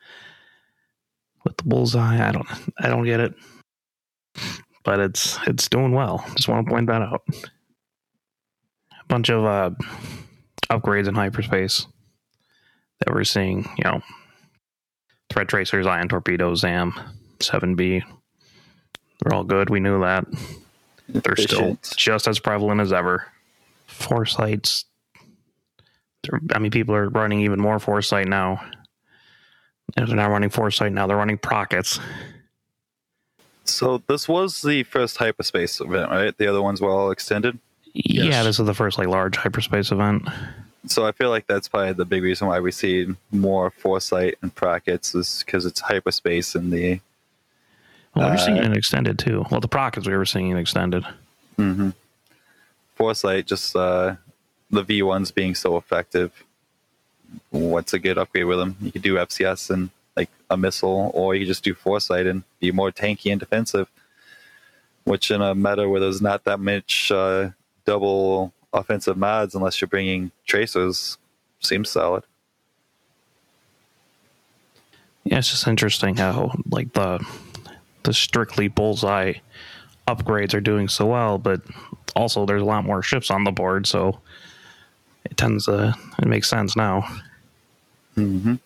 with 1.44 1.56
the 1.56 1.64
bullseye. 1.64 2.26
I 2.26 2.30
don't, 2.30 2.46
I 2.78 2.88
don't 2.88 3.04
get 3.04 3.20
it. 3.20 3.34
But 4.88 5.00
it's 5.00 5.38
it's 5.46 5.68
doing 5.68 5.92
well. 5.92 6.24
Just 6.34 6.48
want 6.48 6.66
to 6.66 6.72
point 6.72 6.86
that 6.86 7.02
out 7.02 7.20
A 7.30 9.06
bunch 9.06 9.28
of 9.28 9.44
uh, 9.44 9.70
upgrades 10.70 11.08
in 11.08 11.14
hyperspace 11.14 11.86
that 13.00 13.12
we're 13.12 13.24
seeing. 13.24 13.68
You 13.76 13.84
know, 13.84 14.02
threat 15.28 15.46
tracers, 15.46 15.86
ion 15.86 16.08
torpedoes, 16.08 16.62
ZAM, 16.62 16.94
7B. 17.38 18.02
They're 19.20 19.34
all 19.34 19.44
good. 19.44 19.68
We 19.68 19.78
knew 19.78 20.00
that. 20.00 20.24
They're 21.06 21.36
still 21.36 21.78
just 21.94 22.26
as 22.26 22.38
prevalent 22.38 22.80
as 22.80 22.90
ever. 22.90 23.26
Foresights. 23.88 24.86
I 26.54 26.58
mean, 26.60 26.70
people 26.70 26.94
are 26.94 27.10
running 27.10 27.42
even 27.42 27.60
more 27.60 27.78
foresight 27.78 28.26
now. 28.26 28.58
And 29.98 30.08
they're 30.08 30.16
not 30.16 30.30
running 30.30 30.48
foresight 30.48 30.92
now. 30.92 31.06
They're 31.06 31.18
running 31.18 31.36
prockets. 31.36 32.00
So 33.68 34.02
this 34.06 34.28
was 34.28 34.62
the 34.62 34.82
first 34.84 35.16
hyperspace 35.16 35.80
event, 35.80 36.10
right? 36.10 36.36
The 36.36 36.46
other 36.46 36.62
ones 36.62 36.80
were 36.80 36.90
all 36.90 37.10
extended. 37.10 37.58
Yeah, 37.92 38.24
Yes. 38.24 38.44
this 38.44 38.60
is 38.60 38.66
the 38.66 38.74
first 38.74 38.98
like 38.98 39.08
large 39.08 39.36
hyperspace 39.36 39.90
event. 39.92 40.28
So 40.86 41.06
I 41.06 41.12
feel 41.12 41.28
like 41.30 41.46
that's 41.46 41.68
probably 41.68 41.92
the 41.92 42.04
big 42.04 42.22
reason 42.22 42.46
why 42.48 42.60
we 42.60 42.70
see 42.72 43.08
more 43.30 43.70
foresight 43.70 44.36
and 44.42 44.54
prockets 44.54 45.14
is 45.14 45.42
because 45.44 45.66
it's 45.66 45.80
hyperspace 45.80 46.54
and 46.54 46.72
the 46.72 47.00
Well, 48.14 48.30
we're 48.30 48.36
seeing 48.38 48.58
Uh, 48.58 48.62
it 48.70 48.76
extended 48.76 49.18
too. 49.18 49.44
Well, 49.50 49.60
the 49.60 49.68
prockets 49.68 50.06
we 50.06 50.16
were 50.16 50.24
seeing 50.24 50.50
it 50.50 50.58
extended. 50.58 51.04
hmm 51.56 51.90
foresight. 52.94 53.46
Just 53.46 53.76
uh, 53.76 54.16
the 54.70 54.82
V 54.82 55.02
ones 55.02 55.30
being 55.30 55.54
so 55.54 55.76
effective. 55.76 56.32
What's 57.50 57.92
a 57.92 57.98
good 57.98 58.18
upgrade 58.18 58.46
with 58.46 58.58
them? 58.58 58.76
You 58.80 58.90
could 58.90 59.02
do 59.02 59.14
FCS 59.16 59.70
and 59.70 59.90
like 60.18 60.30
a 60.50 60.56
missile, 60.56 61.10
or 61.14 61.34
you 61.36 61.46
just 61.46 61.62
do 61.62 61.74
foresight 61.74 62.26
and 62.26 62.42
be 62.58 62.72
more 62.72 62.90
tanky 62.90 63.30
and 63.30 63.38
defensive. 63.38 63.88
Which 65.04 65.30
in 65.30 65.40
a 65.40 65.54
meta 65.54 65.88
where 65.88 66.00
there's 66.00 66.20
not 66.20 66.44
that 66.44 66.60
much 66.60 67.10
uh, 67.10 67.50
double 67.86 68.52
offensive 68.72 69.16
mods, 69.16 69.54
unless 69.54 69.80
you're 69.80 69.88
bringing 69.88 70.32
tracers, 70.44 71.16
seems 71.60 71.88
solid. 71.88 72.24
Yeah, 75.24 75.38
it's 75.38 75.50
just 75.50 75.66
interesting 75.66 76.16
how 76.16 76.52
like 76.70 76.92
the 76.92 77.24
the 78.02 78.12
strictly 78.12 78.68
bullseye 78.68 79.34
upgrades 80.06 80.54
are 80.54 80.60
doing 80.60 80.88
so 80.88 81.06
well, 81.06 81.38
but 81.38 81.60
also 82.16 82.44
there's 82.44 82.62
a 82.62 82.66
lot 82.66 82.84
more 82.84 83.02
ships 83.02 83.30
on 83.30 83.44
the 83.44 83.52
board, 83.52 83.86
so 83.86 84.20
it 85.24 85.36
tends 85.36 85.66
to 85.66 85.94
it 86.18 86.26
makes 86.26 86.48
sense 86.50 86.76
now. 86.76 87.06
Mm-hmm. 88.16 88.56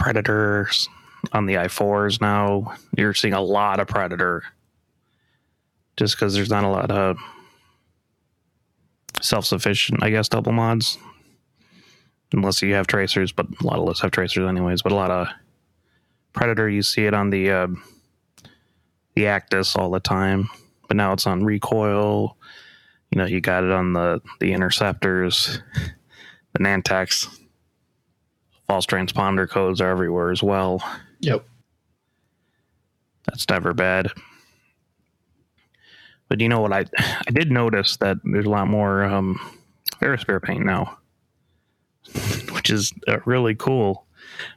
Predators 0.00 0.88
on 1.34 1.44
the 1.44 1.56
i4s 1.56 2.22
now. 2.22 2.74
You're 2.96 3.12
seeing 3.12 3.34
a 3.34 3.40
lot 3.42 3.80
of 3.80 3.86
Predator 3.86 4.42
just 5.98 6.16
because 6.16 6.32
there's 6.32 6.48
not 6.48 6.64
a 6.64 6.68
lot 6.68 6.90
of 6.90 7.18
self 9.20 9.44
sufficient, 9.44 10.02
I 10.02 10.08
guess, 10.08 10.26
double 10.30 10.52
mods. 10.52 10.96
Unless 12.32 12.62
you 12.62 12.72
have 12.72 12.86
tracers, 12.86 13.30
but 13.30 13.46
a 13.60 13.66
lot 13.66 13.78
of 13.78 13.84
lists 13.84 14.00
have 14.00 14.10
tracers 14.10 14.48
anyways. 14.48 14.80
But 14.80 14.92
a 14.92 14.94
lot 14.94 15.10
of 15.10 15.28
Predator, 16.32 16.70
you 16.70 16.80
see 16.80 17.04
it 17.04 17.12
on 17.12 17.28
the 17.28 17.50
uh, 17.50 17.66
the 19.16 19.26
Actus 19.26 19.76
all 19.76 19.90
the 19.90 20.00
time, 20.00 20.48
but 20.88 20.96
now 20.96 21.12
it's 21.12 21.26
on 21.26 21.44
recoil. 21.44 22.38
You 23.10 23.18
know, 23.18 23.26
you 23.26 23.42
got 23.42 23.64
it 23.64 23.70
on 23.70 23.92
the 23.92 24.22
the 24.38 24.54
interceptors, 24.54 25.60
the 26.54 26.58
Nantex. 26.60 27.39
False 28.70 28.86
transponder 28.86 29.50
codes 29.50 29.80
are 29.80 29.90
everywhere 29.90 30.30
as 30.30 30.44
well. 30.44 30.80
Yep. 31.18 31.44
That's 33.26 33.48
never 33.48 33.74
bad. 33.74 34.12
But 36.28 36.38
you 36.38 36.48
know 36.48 36.60
what? 36.60 36.72
I 36.72 36.84
I 36.96 37.30
did 37.32 37.50
notice 37.50 37.96
that 37.96 38.18
there's 38.22 38.46
a 38.46 38.48
lot 38.48 38.68
more 38.68 39.02
um, 39.02 39.40
Ferrosphere 40.00 40.40
paint 40.40 40.64
now, 40.64 40.98
which 42.52 42.70
is 42.70 42.92
a 43.08 43.18
really 43.24 43.56
cool 43.56 44.06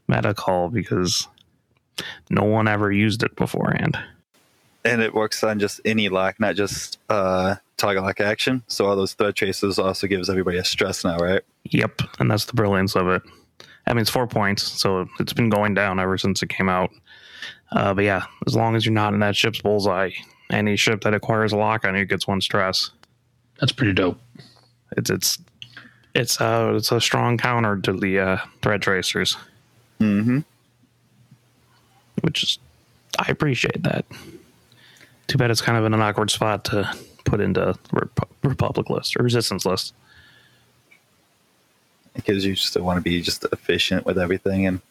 meta 0.07 0.35
call 0.35 0.69
because 0.69 1.27
no 2.30 2.44
one 2.44 2.68
ever 2.68 2.91
used 2.91 3.23
it 3.23 3.35
beforehand. 3.35 3.98
And 4.85 5.02
it 5.02 5.15
works 5.15 5.44
on 5.44 5.57
just 5.57 5.81
any 5.85 6.10
lock, 6.10 6.40
not 6.40 6.53
just 6.53 6.99
uh, 7.10 7.56
target 7.77 8.03
lock 8.03 8.22
action. 8.22 8.61
So 8.68 8.85
all 8.85 8.95
those 8.95 9.14
thread 9.14 9.35
traces 9.35 9.80
also 9.80 10.06
gives 10.06 10.30
everybody 10.30 10.60
a 10.60 10.64
stress 10.64 11.03
now, 11.03 11.18
right? 11.18 11.41
Yep, 11.64 12.02
and 12.19 12.30
that's 12.30 12.45
the 12.45 12.53
brilliance 12.53 12.95
of 12.95 13.07
it. 13.07 13.23
I 13.88 13.93
mean, 13.93 14.01
it's 14.01 14.10
four 14.10 14.27
points, 14.27 14.64
so 14.64 15.07
it's 15.19 15.34
been 15.34 15.49
going 15.49 15.73
down 15.73 15.99
ever 15.99 16.18
since 16.18 16.41
it 16.41 16.49
came 16.49 16.69
out. 16.69 16.89
Uh, 17.72 17.93
but 17.93 18.03
yeah, 18.05 18.26
as 18.47 18.55
long 18.55 18.76
as 18.76 18.85
you're 18.85 18.93
not 18.93 19.14
in 19.14 19.19
that 19.19 19.35
ship's 19.35 19.61
bullseye, 19.61 20.11
any 20.51 20.76
ship 20.76 21.01
that 21.01 21.14
acquires 21.14 21.51
a 21.51 21.57
lock 21.57 21.85
on 21.85 21.95
you 21.95 22.05
gets 22.05 22.27
one 22.27 22.39
stress. 22.39 22.91
That's 23.60 23.72
pretty 23.72 23.93
dope. 23.93 24.19
It's 24.95 25.10
it's 25.10 25.38
it's 26.14 26.39
uh 26.39 26.73
it's 26.76 26.91
a 26.91 27.01
strong 27.01 27.38
counter 27.38 27.77
to 27.77 27.93
the 27.93 28.19
uh, 28.19 28.38
threat 28.61 28.81
tracers, 28.81 29.35
Mm-hmm. 29.99 30.39
which 32.22 32.43
is 32.43 32.60
I 33.19 33.26
appreciate 33.30 33.84
that. 33.84 34.05
Too 35.27 35.38
bad 35.38 35.51
it's 35.51 35.61
kind 35.61 35.77
of 35.77 35.85
in 35.85 35.93
an 35.93 36.01
awkward 36.01 36.30
spot 36.31 36.65
to 36.65 36.91
put 37.26 37.39
into 37.39 37.76
Rep- 37.91 38.30
Republic 38.43 38.89
list 38.89 39.15
or 39.18 39.23
Resistance 39.23 39.65
list. 39.65 39.93
Because 42.14 42.45
you 42.45 42.56
still 42.56 42.84
want 42.84 42.98
to 42.98 43.02
be 43.02 43.22
just 43.22 43.44
efficient 43.52 44.06
with 44.06 44.18
everything, 44.19 44.68
and 44.68 44.81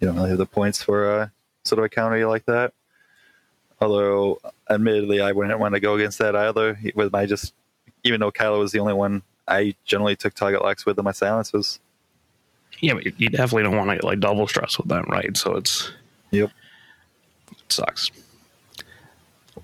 you 0.00 0.06
don't 0.08 0.16
really 0.16 0.30
have 0.30 0.38
the 0.38 0.46
points 0.46 0.82
for 0.82 1.10
uh, 1.10 1.28
sort 1.64 1.78
of 1.78 1.84
a 1.84 1.88
counter 1.88 2.26
like 2.26 2.46
that. 2.46 2.72
Although, 3.80 4.38
admittedly, 4.70 5.20
I 5.20 5.32
wouldn't 5.32 5.58
want 5.58 5.74
to 5.74 5.80
go 5.80 5.94
against 5.94 6.18
that 6.18 6.34
either. 6.34 6.78
With 6.94 7.12
my 7.12 7.26
just, 7.26 7.52
even 8.04 8.20
though 8.20 8.32
Kylo 8.32 8.58
was 8.60 8.72
the 8.72 8.78
only 8.78 8.94
one, 8.94 9.22
I 9.46 9.74
generally 9.84 10.16
took 10.16 10.32
target 10.34 10.62
locks 10.62 10.86
with 10.86 10.98
in 10.98 11.04
my 11.04 11.12
silencers. 11.12 11.78
Yeah, 12.80 12.94
but 12.94 13.18
you- 13.20 13.28
definitely 13.28 13.64
don't 13.64 13.76
want 13.76 13.90
to 13.90 13.96
get 13.96 14.04
like 14.04 14.20
double 14.20 14.46
stress 14.48 14.78
with 14.78 14.88
that, 14.88 15.06
right? 15.08 15.36
So 15.36 15.56
it's 15.56 15.92
Yep. 16.30 16.50
it 17.52 17.72
sucks. 17.72 18.10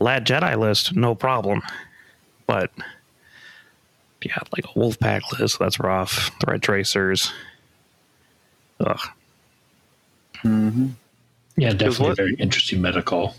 Lad 0.01 0.27
Jedi 0.27 0.57
list, 0.59 0.95
no 0.95 1.15
problem, 1.15 1.63
but 2.47 2.71
yeah, 4.25 4.39
like 4.57 4.65
a 4.65 4.79
Wolfpack 4.79 5.39
list, 5.39 5.59
that's 5.59 5.79
rough. 5.81 6.31
Threat 6.41 6.63
tracers, 6.63 7.33
ugh. 8.81 9.01
Mm-hmm. 10.45 10.89
Yeah, 11.57 11.71
definitely 11.73 12.09
what- 12.09 12.17
very 12.17 12.35
interesting 12.35 12.81
medical. 12.81 13.35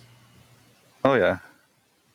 Oh 1.06 1.16
yeah. 1.16 1.40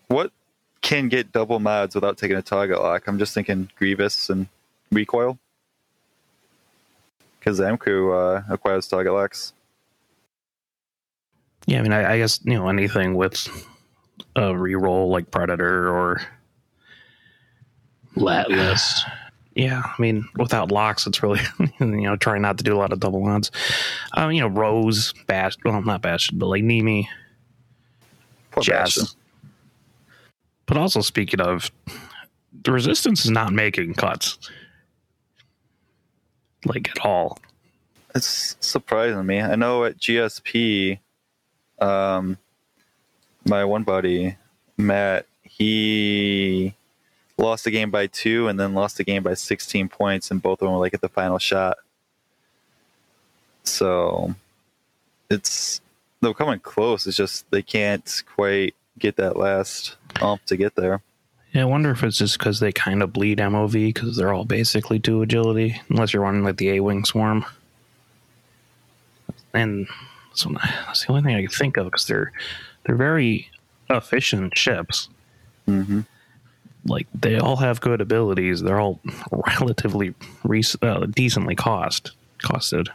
What 0.08 0.32
can 0.80 1.08
get 1.08 1.32
double 1.32 1.58
mods 1.60 1.94
without 1.94 2.16
taking 2.16 2.36
a 2.36 2.42
target 2.42 2.80
lock? 2.80 3.06
I'm 3.06 3.18
just 3.18 3.34
thinking 3.34 3.68
Grievous 3.76 4.30
and 4.30 4.46
recoil. 4.90 5.38
because 7.38 7.58
the 7.58 7.68
M 7.68 7.76
crew 7.76 8.14
uh, 8.14 8.42
acquires 8.48 8.88
Target 8.88 9.12
Locks. 9.12 9.52
Yeah, 11.66 11.80
I 11.80 11.82
mean, 11.82 11.92
I, 11.92 12.14
I 12.14 12.18
guess 12.18 12.40
you 12.44 12.54
know 12.54 12.68
anything 12.68 13.14
with 13.14 13.46
a 14.34 14.40
reroll 14.52 15.10
like 15.10 15.30
Predator 15.30 15.88
or 15.94 16.22
Lat 18.18 18.50
list. 18.50 19.06
yeah, 19.54 19.82
I 19.84 20.00
mean, 20.00 20.28
without 20.36 20.70
locks, 20.70 21.06
it's 21.06 21.22
really 21.22 21.40
you 21.80 21.86
know 21.86 22.16
trying 22.16 22.42
not 22.42 22.58
to 22.58 22.64
do 22.64 22.74
a 22.74 22.78
lot 22.78 22.92
of 22.92 23.00
double 23.00 23.24
odds. 23.26 23.50
Um, 24.14 24.32
you 24.32 24.40
know, 24.40 24.48
Rose, 24.48 25.12
Bash, 25.26 25.56
well, 25.64 25.80
not 25.82 26.02
Bash, 26.02 26.30
but 26.30 26.46
like 26.46 26.62
Nimi, 26.62 27.06
Poor 28.50 28.62
Bastian. 28.62 29.04
Jess. 29.04 29.16
But 30.66 30.76
also 30.76 31.00
speaking 31.00 31.40
of, 31.40 31.70
the 32.64 32.72
Resistance 32.72 33.24
is 33.24 33.30
not 33.30 33.52
making 33.52 33.94
cuts, 33.94 34.38
like 36.66 36.90
at 36.90 37.04
all. 37.04 37.38
It's 38.14 38.56
surprising 38.60 39.24
me. 39.24 39.40
I 39.40 39.54
know 39.54 39.84
at 39.84 39.98
GSP, 39.98 40.98
um, 41.78 42.36
my 43.44 43.64
one 43.64 43.82
buddy 43.84 44.36
Matt, 44.78 45.26
he 45.42 46.74
lost 47.38 47.64
the 47.64 47.70
game 47.70 47.90
by 47.90 48.08
two 48.08 48.48
and 48.48 48.58
then 48.58 48.74
lost 48.74 48.96
the 48.96 49.04
game 49.04 49.22
by 49.22 49.34
16 49.34 49.88
points, 49.88 50.30
and 50.30 50.42
both 50.42 50.60
of 50.60 50.66
them 50.66 50.72
were 50.72 50.80
like 50.80 50.94
at 50.94 51.00
the 51.00 51.08
final 51.08 51.38
shot. 51.38 51.78
So 53.64 54.34
it's 55.30 55.80
they're 56.20 56.34
coming 56.34 56.60
close. 56.60 57.06
It's 57.06 57.16
just 57.16 57.50
they 57.50 57.62
can't 57.62 58.22
quite 58.34 58.74
get 58.98 59.16
that 59.16 59.36
last 59.36 59.96
ump 60.20 60.44
to 60.46 60.56
get 60.56 60.74
there. 60.74 61.00
Yeah, 61.52 61.62
I 61.62 61.66
wonder 61.66 61.90
if 61.90 62.02
it's 62.02 62.18
just 62.18 62.38
because 62.38 62.60
they 62.60 62.72
kind 62.72 63.02
of 63.02 63.12
bleed 63.12 63.38
MOV 63.38 63.72
because 63.72 64.16
they're 64.16 64.32
all 64.32 64.44
basically 64.44 64.98
two 64.98 65.22
agility, 65.22 65.80
unless 65.88 66.12
you're 66.12 66.22
running 66.22 66.44
like 66.44 66.56
the 66.56 66.70
A 66.70 66.80
Wing 66.80 67.04
Swarm. 67.04 67.44
And 69.54 69.86
so 70.34 70.50
that's 70.86 71.06
the 71.06 71.12
only 71.12 71.22
thing 71.22 71.36
I 71.36 71.40
can 71.40 71.50
think 71.50 71.76
of 71.76 71.86
because 71.86 72.06
they're 72.06 72.32
they're 72.84 72.96
very 72.96 73.50
efficient 73.88 74.56
ships. 74.56 75.08
Mm-hmm. 75.66 76.00
Like 76.88 77.06
they 77.14 77.38
all 77.38 77.56
have 77.56 77.80
good 77.80 78.00
abilities. 78.00 78.62
They're 78.62 78.80
all 78.80 79.00
relatively 79.60 80.14
re- 80.44 80.62
uh, 80.82 81.06
decently 81.06 81.54
cost 81.54 82.12
costed. 82.42 82.88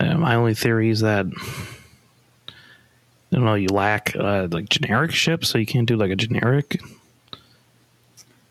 Uh, 0.00 0.14
my 0.16 0.34
only 0.34 0.54
theory 0.54 0.90
is 0.90 1.00
that 1.00 1.26
I 2.48 3.36
don't 3.36 3.44
know. 3.44 3.54
You 3.54 3.68
lack 3.68 4.14
uh, 4.16 4.48
like 4.50 4.68
generic 4.68 5.12
ships, 5.12 5.48
so 5.48 5.58
you 5.58 5.66
can't 5.66 5.88
do 5.88 5.96
like 5.96 6.10
a 6.10 6.16
generic 6.16 6.80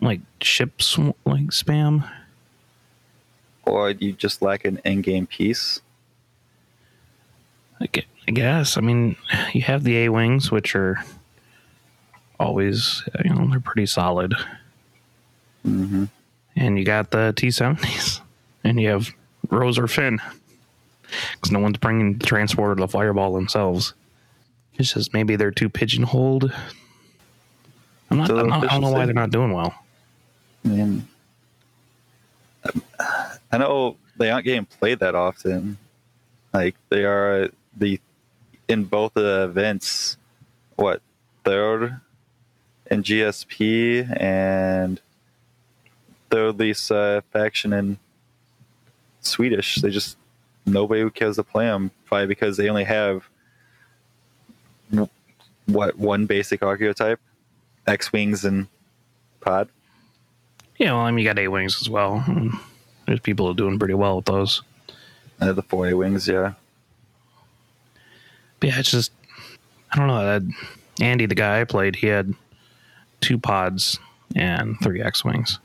like 0.01 0.21
ship 0.41 0.81
sw- 0.81 1.15
like 1.25 1.47
spam. 1.47 2.09
Or 3.65 3.91
you 3.91 4.11
just 4.11 4.41
lack 4.41 4.65
an 4.65 4.81
in-game 4.83 5.27
piece. 5.27 5.79
I 8.27 8.31
guess. 8.31 8.77
I 8.77 8.81
mean, 8.81 9.15
you 9.53 9.61
have 9.61 9.83
the 9.83 9.97
A 10.05 10.09
wings, 10.09 10.51
which 10.51 10.75
are 10.75 11.03
always 12.39 13.03
you 13.23 13.33
know 13.33 13.47
they're 13.49 13.59
pretty 13.59 13.85
solid, 13.85 14.33
Mm-hmm. 15.65 16.05
and 16.55 16.77
you 16.77 16.83
got 16.85 17.11
the 17.11 17.33
T 17.35 17.51
seventies, 17.51 18.19
and 18.63 18.79
you 18.79 18.89
have 18.89 19.09
Rose 19.49 19.77
or 19.79 19.87
Finn, 19.87 20.19
because 21.33 21.51
no 21.51 21.59
one's 21.59 21.77
bringing 21.77 22.17
the 22.17 22.25
transporter 22.25 22.75
to 22.75 22.81
the 22.81 22.87
Fireball 22.87 23.33
themselves. 23.33 23.93
It's 24.75 24.93
just 24.93 25.13
maybe 25.13 25.35
they're 25.35 25.51
too 25.51 25.69
pigeonholed. 25.69 26.51
I'm 28.09 28.17
not. 28.17 28.29
I'm 28.29 28.47
not 28.49 28.63
I 28.63 28.67
don't 28.67 28.81
know 28.81 28.91
why 28.91 29.05
they're 29.05 29.13
not 29.13 29.31
doing 29.31 29.53
well. 29.53 29.73
I 30.65 30.67
mean, 30.67 31.07
I 33.51 33.57
know 33.57 33.97
they 34.17 34.31
aren't 34.31 34.45
getting 34.45 34.65
played 34.65 34.99
that 34.99 35.15
often. 35.15 35.77
Like 36.53 36.75
they 36.89 37.03
are 37.05 37.49
the 37.77 37.99
in 38.67 38.83
both 38.85 39.13
the 39.13 39.43
events. 39.45 40.17
What 40.75 41.01
third 41.43 41.99
in 42.89 43.03
GSP 43.03 44.21
and 44.21 44.99
third 46.29 46.59
least 46.59 46.91
uh, 46.91 47.21
faction 47.31 47.73
in 47.73 47.97
Swedish. 49.21 49.75
They 49.75 49.89
just 49.89 50.17
nobody 50.65 51.09
cares 51.09 51.35
to 51.35 51.43
play 51.43 51.65
them. 51.65 51.91
Probably 52.05 52.27
because 52.27 52.57
they 52.57 52.69
only 52.69 52.83
have 52.83 53.27
what 55.65 55.97
one 55.97 56.25
basic 56.25 56.63
archetype, 56.63 57.19
X 57.87 58.11
wings 58.11 58.45
and 58.45 58.67
pod. 59.41 59.69
Yeah, 60.77 60.93
well, 60.93 61.01
I 61.01 61.11
mean, 61.11 61.23
you 61.23 61.29
got 61.29 61.39
A 61.39 61.47
wings 61.47 61.77
as 61.81 61.89
well. 61.89 62.25
There's 63.05 63.19
people 63.19 63.47
are 63.47 63.53
doing 63.53 63.77
pretty 63.79 63.93
well 63.93 64.17
with 64.17 64.25
those. 64.25 64.61
Uh, 65.39 65.53
the 65.53 65.61
four 65.61 65.87
A 65.87 65.93
wings, 65.93 66.27
yeah. 66.27 66.53
But 68.59 68.69
yeah, 68.69 68.79
it's 68.79 68.91
just 68.91 69.11
I 69.91 69.97
don't 69.97 70.07
know. 70.07 70.41
Andy, 71.01 71.25
the 71.25 71.35
guy 71.35 71.61
I 71.61 71.63
played, 71.63 71.95
he 71.95 72.07
had 72.07 72.33
two 73.23 73.39
pods 73.39 73.99
and 74.35 74.75
three 74.83 75.01
X 75.01 75.23
wings, 75.23 75.59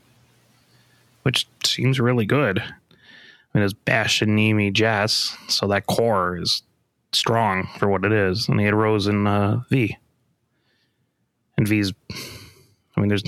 which 1.23 1.47
seems 1.63 1.99
really 1.99 2.25
good. 2.25 2.59
I 2.59 3.57
mean, 3.57 3.63
it's 3.63 3.73
Bastian, 3.73 4.35
Nimi, 4.35 4.71
Jess, 4.71 5.35
so 5.47 5.67
that 5.67 5.85
core 5.87 6.37
is 6.37 6.63
strong 7.11 7.67
for 7.77 7.87
what 7.89 8.05
it 8.05 8.11
is. 8.11 8.47
And 8.47 8.59
he 8.59 8.65
had 8.65 8.75
Rose 8.75 9.07
and 9.07 9.27
uh, 9.27 9.57
V, 9.69 9.97
and 11.57 11.67
V's. 11.67 11.93
I 12.95 12.99
mean, 12.99 13.09
there's. 13.09 13.23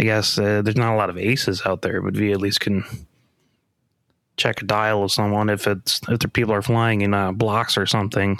I 0.00 0.04
guess 0.04 0.38
uh, 0.38 0.62
there's 0.62 0.76
not 0.76 0.94
a 0.94 0.96
lot 0.96 1.10
of 1.10 1.18
aces 1.18 1.62
out 1.66 1.82
there, 1.82 2.00
but 2.00 2.14
V 2.14 2.30
at 2.30 2.40
least 2.40 2.60
can 2.60 2.84
check 4.36 4.62
a 4.62 4.64
dial 4.64 5.02
of 5.02 5.10
someone 5.10 5.50
if 5.50 5.66
it's 5.66 6.00
if 6.08 6.20
the 6.20 6.28
people 6.28 6.54
are 6.54 6.62
flying 6.62 7.00
in 7.00 7.12
uh, 7.12 7.32
blocks 7.32 7.76
or 7.76 7.84
something. 7.84 8.38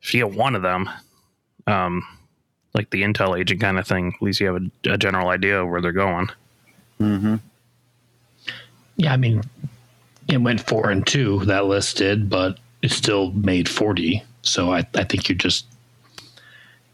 If 0.00 0.14
you 0.14 0.26
get 0.26 0.34
one 0.34 0.54
of 0.54 0.62
them, 0.62 0.88
um, 1.66 2.02
like 2.74 2.90
the 2.90 3.02
intel 3.02 3.38
agent 3.38 3.60
kind 3.60 3.78
of 3.78 3.86
thing, 3.86 4.14
at 4.14 4.22
least 4.22 4.40
you 4.40 4.46
have 4.46 4.62
a, 4.62 4.92
a 4.92 4.98
general 4.98 5.28
idea 5.28 5.62
of 5.62 5.68
where 5.68 5.80
they're 5.80 5.92
going. 5.92 6.28
Mm-hmm. 7.00 7.36
Yeah, 8.96 9.12
I 9.12 9.16
mean, 9.16 9.42
it 10.28 10.38
went 10.38 10.60
four 10.60 10.90
and 10.90 11.06
two. 11.06 11.44
That 11.46 11.66
list 11.66 11.96
did, 11.96 12.28
but 12.28 12.58
it 12.82 12.90
still 12.90 13.32
made 13.32 13.68
forty. 13.68 14.22
So 14.42 14.72
I, 14.72 14.86
I 14.94 15.04
think 15.04 15.28
you 15.28 15.34
just 15.34 15.66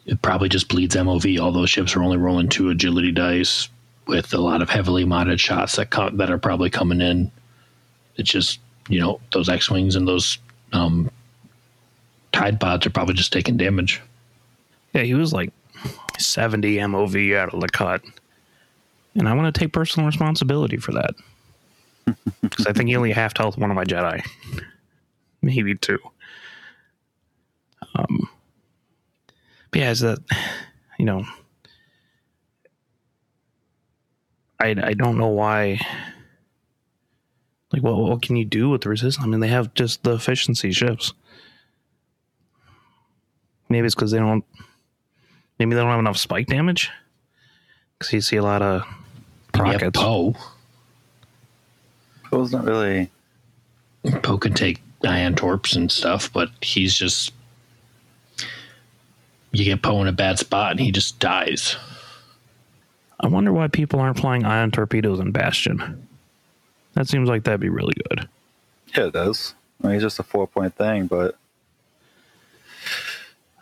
it 0.07 0.23
probably 0.23 0.49
just 0.49 0.69
bleeds 0.69 0.95
MOV. 0.95 1.41
All 1.41 1.53
those 1.53 1.71
ships 1.71 1.97
are 1.97 2.03
only 2.03 2.17
rolling 2.17 2.49
two 2.49 2.71
agility 2.71 3.13
dice 3.13 3.69
with 4.07 4.33
a 4.33 4.39
lot 4.39 4.63
of 4.63 4.71
heavily 4.71 5.05
modded 5.05 5.41
shots 5.41 5.77
that 5.77 5.91
co- 5.91 6.11
that 6.11 6.31
are 6.31 6.39
probably 6.39 6.71
coming 6.71 7.01
in. 7.01 7.31
It's 8.17 8.31
just 8.31 8.61
you 8.89 9.01
know 9.01 9.21
those 9.33 9.49
X 9.49 9.71
wings 9.71 9.97
and 9.97 10.07
those 10.07 10.39
um, 10.73 11.11
Tide 12.33 12.61
pods 12.61 12.87
are 12.87 12.91
probably 12.91 13.15
just 13.15 13.33
taking 13.33 13.57
damage. 13.57 14.01
Yeah, 14.93 15.03
he 15.03 15.15
was 15.15 15.33
like 15.33 15.51
70 16.19 16.77
MOV 16.77 17.37
out 17.37 17.55
of 17.55 17.61
the 17.61 17.69
cut. 17.69 18.03
And 19.15 19.29
I 19.29 19.35
want 19.35 19.53
to 19.53 19.59
take 19.59 19.73
personal 19.73 20.07
responsibility 20.07 20.77
for 20.77 20.93
that. 20.93 21.15
Because 22.41 22.67
I 22.67 22.73
think 22.73 22.89
he 22.89 22.95
only 22.95 23.11
half 23.11 23.37
health 23.37 23.59
one 23.59 23.71
of 23.71 23.75
my 23.75 23.85
Jedi. 23.85 24.25
Maybe 25.43 25.75
two. 25.75 25.99
Um, 27.97 28.29
but 29.71 29.81
yeah, 29.81 29.91
is 29.91 30.01
that, 30.01 30.19
you 30.99 31.05
know, 31.05 31.25
I, 34.61 34.77
I 34.83 34.95
don't 34.95 35.19
know 35.19 35.29
why. 35.29 35.81
Like, 37.73 37.83
what, 37.83 37.99
what 37.99 38.23
can 38.23 38.37
you 38.37 38.45
do 38.45 38.69
with 38.69 38.83
the 38.83 38.89
resistance? 38.89 39.25
I 39.25 39.29
mean, 39.29 39.41
they 39.41 39.49
have 39.49 39.75
just 39.75 40.05
the 40.05 40.15
efficiency 40.15 40.73
ships. 40.73 41.13
Maybe 43.69 43.87
it's 43.87 43.95
because 43.95 44.13
they 44.13 44.19
don't 44.19 44.45
Maybe 45.59 45.75
they 45.75 45.81
don't 45.81 45.91
have 45.91 45.99
enough 45.99 46.19
spike 46.19 46.47
damage. 46.47 46.91
Because 47.99 48.13
you 48.13 48.21
see 48.21 48.37
a 48.37 48.43
lot 48.43 48.63
of 48.63 48.83
And 49.55 49.67
you 49.67 49.73
have 49.73 49.83
rockets. 49.83 49.99
Poe. 49.99 50.35
Poe's 52.31 52.53
not 52.53 52.65
really. 52.65 53.11
Poe 54.23 54.39
can 54.39 54.55
take 54.55 54.81
ion 55.05 55.35
torps 55.35 55.75
and 55.77 55.91
stuff, 55.91 56.33
but 56.33 56.51
he's 56.61 56.95
just 56.95 57.33
you 59.53 59.65
get 59.65 59.83
Poe 59.83 60.01
in 60.03 60.09
a 60.09 60.13
bad 60.13 60.39
spot 60.39 60.73
and 60.73 60.81
he 60.81 60.91
just 60.91 61.19
dies. 61.19 61.77
I 63.19 63.29
wonder 63.29 63.53
why 63.53 63.69
people 63.69 64.01
aren't 64.01 64.19
flying 64.19 64.45
ion 64.45 64.71
torpedoes 64.71 65.21
in 65.21 65.33
Bastian. 65.33 66.07
That 66.93 67.09
seems 67.09 67.29
like 67.29 67.45
that'd 67.45 67.61
be 67.61 67.71
really 67.71 67.95
good. 68.09 68.29
Yeah, 68.95 69.07
it 69.07 69.13
does. 69.13 69.55
I 69.83 69.87
mean, 69.87 69.97
it's 69.97 70.03
just 70.03 70.19
a 70.19 70.23
four 70.23 70.47
point 70.47 70.75
thing, 70.75 71.07
but 71.07 71.37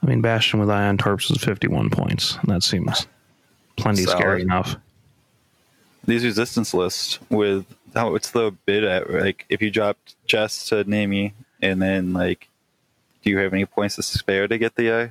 I 0.04 0.06
mean, 0.06 0.20
Bastian 0.20 0.60
with 0.60 0.68
ion 0.68 0.98
torps 0.98 1.30
is 1.30 1.42
51 1.42 1.88
points. 1.88 2.36
And 2.42 2.50
that 2.50 2.62
seems 2.62 3.06
plenty 3.76 4.02
Solid. 4.02 4.18
scary 4.18 4.42
enough. 4.42 4.76
these 6.04 6.24
resistance 6.24 6.74
lists 6.74 7.18
with 7.30 7.64
how 7.94 8.14
it's 8.14 8.30
the 8.32 8.54
bid 8.66 8.84
at? 8.84 9.10
Like, 9.10 9.46
if 9.48 9.62
you 9.62 9.70
dropped 9.70 10.14
Jess 10.26 10.66
to 10.68 10.84
Nimi, 10.84 11.32
and 11.62 11.80
then 11.80 12.12
like, 12.12 12.48
do 13.22 13.30
you 13.30 13.38
have 13.38 13.54
any 13.54 13.64
points 13.64 13.96
to 13.96 14.02
spare 14.02 14.46
to 14.46 14.58
get 14.58 14.74
the 14.74 14.90
uh, 14.90 15.08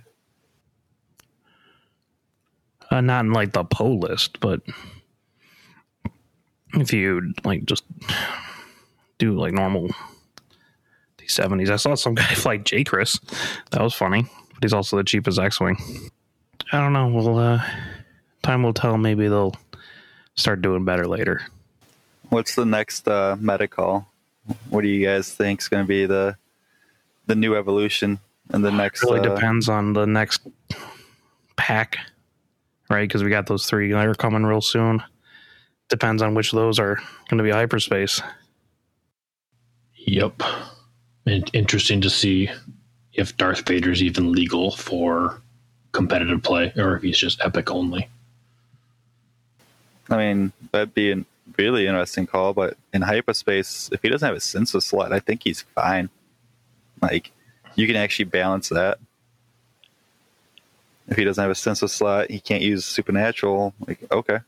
Uh, 2.92 3.02
not 3.02 3.26
in 3.26 3.34
like 3.34 3.54
the 3.54 3.64
Poe 3.64 3.94
list, 3.94 4.40
but 4.40 4.62
if 6.76 6.94
you 6.94 7.34
like 7.44 7.66
just 7.66 7.84
do 9.18 9.34
like 9.34 9.54
normal 9.54 9.90
T70s. 11.18 11.70
I 11.72 11.78
saw 11.78 11.96
some 11.96 12.14
guy 12.14 12.24
fly 12.36 12.60
Jaycris. 12.60 13.20
That 13.72 13.82
was 13.82 13.94
funny, 13.94 14.26
but 14.64 14.70
he's 14.70 14.74
also 14.74 14.96
the 14.96 15.04
cheapest 15.04 15.40
X-wing. 15.40 15.78
I 16.72 16.80
don't 16.80 16.94
know. 16.94 17.10
Well, 17.10 17.38
uh, 17.38 17.62
time 18.44 18.64
will 18.64 18.74
tell. 18.74 18.98
Maybe 18.98 19.28
they'll 19.28 19.54
start 20.36 20.62
doing 20.62 20.86
better 20.86 21.06
later. 21.06 21.42
What's 22.30 22.56
the 22.56 22.66
next 22.66 23.06
uh, 23.06 23.36
meta 23.42 23.68
call? 23.68 24.08
What 24.70 24.84
do 24.84 24.88
you 24.88 25.06
guys 25.06 25.34
think 25.34 25.60
is 25.60 25.68
going 25.68 25.84
to 25.84 25.88
be 25.88 26.06
the 26.06 26.38
the 27.26 27.36
new 27.36 27.58
evolution 27.58 28.20
and 28.52 28.64
the 28.64 28.72
next? 28.72 29.04
It 29.04 29.08
really 29.08 29.20
uh, 29.20 29.36
depends 29.36 29.68
on 29.68 29.92
the 29.92 30.06
next 30.06 30.48
pack, 31.58 31.98
right? 32.90 33.06
Because 33.06 33.22
we 33.22 33.30
got 33.30 33.48
those 33.48 33.66
three 33.66 33.92
that 33.92 34.08
are 34.08 34.16
coming 34.16 34.44
real 34.44 34.62
soon. 34.62 35.04
Depends 35.90 36.22
on 36.22 36.36
which 36.36 36.54
of 36.54 36.58
those 36.58 36.80
are 36.80 36.96
going 37.28 37.38
to 37.38 37.44
be 37.44 37.52
hyperspace. 37.52 38.22
Yep. 39.96 40.42
And 41.26 41.50
interesting 41.54 42.00
to 42.00 42.10
see 42.10 42.50
if 43.14 43.36
Darth 43.38 43.68
Vader's 43.68 44.02
even 44.02 44.32
legal 44.32 44.72
for 44.72 45.42
competitive 45.92 46.42
play 46.42 46.74
or 46.76 46.98
if 46.98 47.04
he's 47.04 47.18
just 47.18 47.42
epic 47.42 47.70
only. 47.72 48.10
I 50.10 50.18
mean, 50.18 50.52
that'd 50.72 50.94
be 50.94 51.12
a 51.12 51.24
really 51.58 51.88
interesting 51.88 52.28
call, 52.28 52.54
but 52.54 52.76
in 52.94 53.02
hyperspace, 53.02 53.90
if 53.94 54.02
he 54.02 54.10
doesn't 54.10 54.26
have 54.26 54.36
a 54.36 54.42
sensor 54.42 54.82
slot, 54.82 55.14
I 55.14 55.20
think 55.20 55.44
he's 55.44 55.62
fine. 55.62 56.10
Like, 57.02 57.32
you 57.76 57.88
can 57.88 57.96
actually 57.96 58.26
balance 58.26 58.70
that. 58.70 58.98
If 61.08 61.18
he 61.18 61.24
doesn't 61.24 61.42
have 61.42 61.52
a 61.52 61.56
sensor 61.56 61.88
slot, 61.88 62.32
he 62.32 62.40
can't 62.40 62.62
use 62.62 62.86
supernatural. 62.86 63.74
Like, 63.88 64.00
okay. 64.12 64.40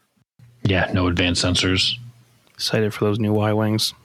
Yeah, 0.63 0.89
no 0.93 1.07
advanced 1.07 1.43
sensors. 1.43 1.97
Excited 2.53 2.93
for 2.93 3.05
those 3.05 3.19
new 3.19 3.33
Y 3.33 3.53
wings. 3.53 3.93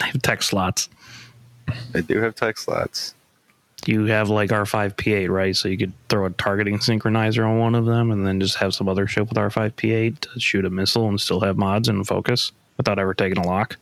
They 0.00 0.06
have 0.06 0.22
tech 0.22 0.42
slots. 0.42 0.88
They 1.92 2.02
do 2.02 2.20
have 2.20 2.34
tech 2.34 2.58
slots. 2.58 3.14
You 3.86 4.04
have 4.06 4.28
like 4.28 4.50
R5P8, 4.50 5.30
right? 5.30 5.56
So 5.56 5.68
you 5.68 5.78
could 5.78 5.92
throw 6.08 6.26
a 6.26 6.30
targeting 6.30 6.78
synchronizer 6.78 7.46
on 7.46 7.58
one 7.58 7.74
of 7.74 7.86
them 7.86 8.10
and 8.10 8.26
then 8.26 8.40
just 8.40 8.56
have 8.56 8.74
some 8.74 8.88
other 8.88 9.06
ship 9.06 9.28
with 9.28 9.38
R5P8 9.38 10.18
to 10.20 10.40
shoot 10.40 10.64
a 10.64 10.70
missile 10.70 11.08
and 11.08 11.20
still 11.20 11.40
have 11.40 11.56
mods 11.56 11.88
and 11.88 12.06
focus 12.06 12.52
without 12.76 12.98
ever 12.98 13.14
taking 13.14 13.38
a 13.38 13.46
lock. 13.46 13.76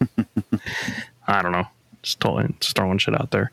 I 1.26 1.42
don't 1.42 1.52
know. 1.52 1.66
Just 2.02 2.20
totally, 2.20 2.54
just 2.60 2.76
throwing 2.76 2.98
shit 2.98 3.18
out 3.18 3.30
there. 3.30 3.50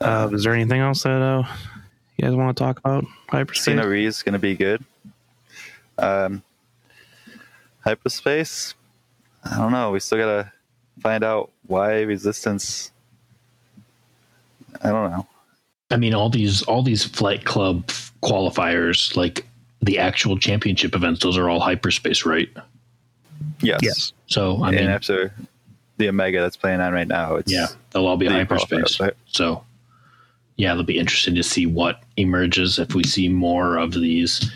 Uh, 0.00 0.30
is 0.32 0.44
there 0.44 0.54
anything 0.54 0.80
else 0.80 1.02
that 1.02 1.22
uh, 1.22 1.42
you 2.16 2.24
guys 2.24 2.34
want 2.34 2.56
to 2.56 2.62
talk 2.62 2.78
about? 2.78 3.04
Hyperspace? 3.28 3.64
Cena 3.64 3.88
is 3.90 4.22
going 4.22 4.32
to 4.34 4.38
be 4.38 4.54
good. 4.54 4.84
Um, 5.98 6.42
hyperspace, 7.80 8.74
I 9.44 9.56
don't 9.58 9.72
know. 9.72 9.90
We 9.90 10.00
still 10.00 10.18
got 10.18 10.26
to 10.26 10.52
find 11.00 11.24
out 11.24 11.50
why 11.66 12.02
resistance. 12.02 12.90
I 14.82 14.90
don't 14.90 15.10
know. 15.10 15.26
I 15.90 15.96
mean, 15.96 16.14
all 16.14 16.30
these 16.30 16.62
all 16.62 16.82
these 16.82 17.04
flight 17.04 17.44
club 17.44 17.86
qualifiers, 18.22 19.16
like 19.16 19.46
the 19.82 19.98
actual 19.98 20.38
championship 20.38 20.94
events, 20.94 21.22
those 21.22 21.38
are 21.38 21.48
all 21.48 21.60
hyperspace, 21.60 22.26
right? 22.26 22.48
Yes. 23.60 23.80
Yes. 23.82 24.12
So 24.26 24.62
I 24.62 24.70
mean, 24.70 24.80
and 24.80 24.90
after 24.90 25.32
the 25.98 26.08
Omega 26.08 26.40
that's 26.40 26.56
playing 26.56 26.80
on 26.80 26.92
right 26.92 27.08
now, 27.08 27.36
it's 27.36 27.52
yeah, 27.52 27.66
they'll 27.90 28.06
all 28.06 28.16
be 28.16 28.28
the 28.28 28.34
hyperspace. 28.34 28.98
right? 28.98 29.14
So 29.26 29.64
yeah, 30.56 30.72
it'll 30.72 30.84
be 30.84 30.98
interesting 30.98 31.34
to 31.36 31.42
see 31.42 31.66
what 31.66 32.02
emerges 32.16 32.78
if 32.78 32.94
we 32.94 33.04
see 33.04 33.28
more 33.28 33.76
of 33.76 33.92
these 33.92 34.50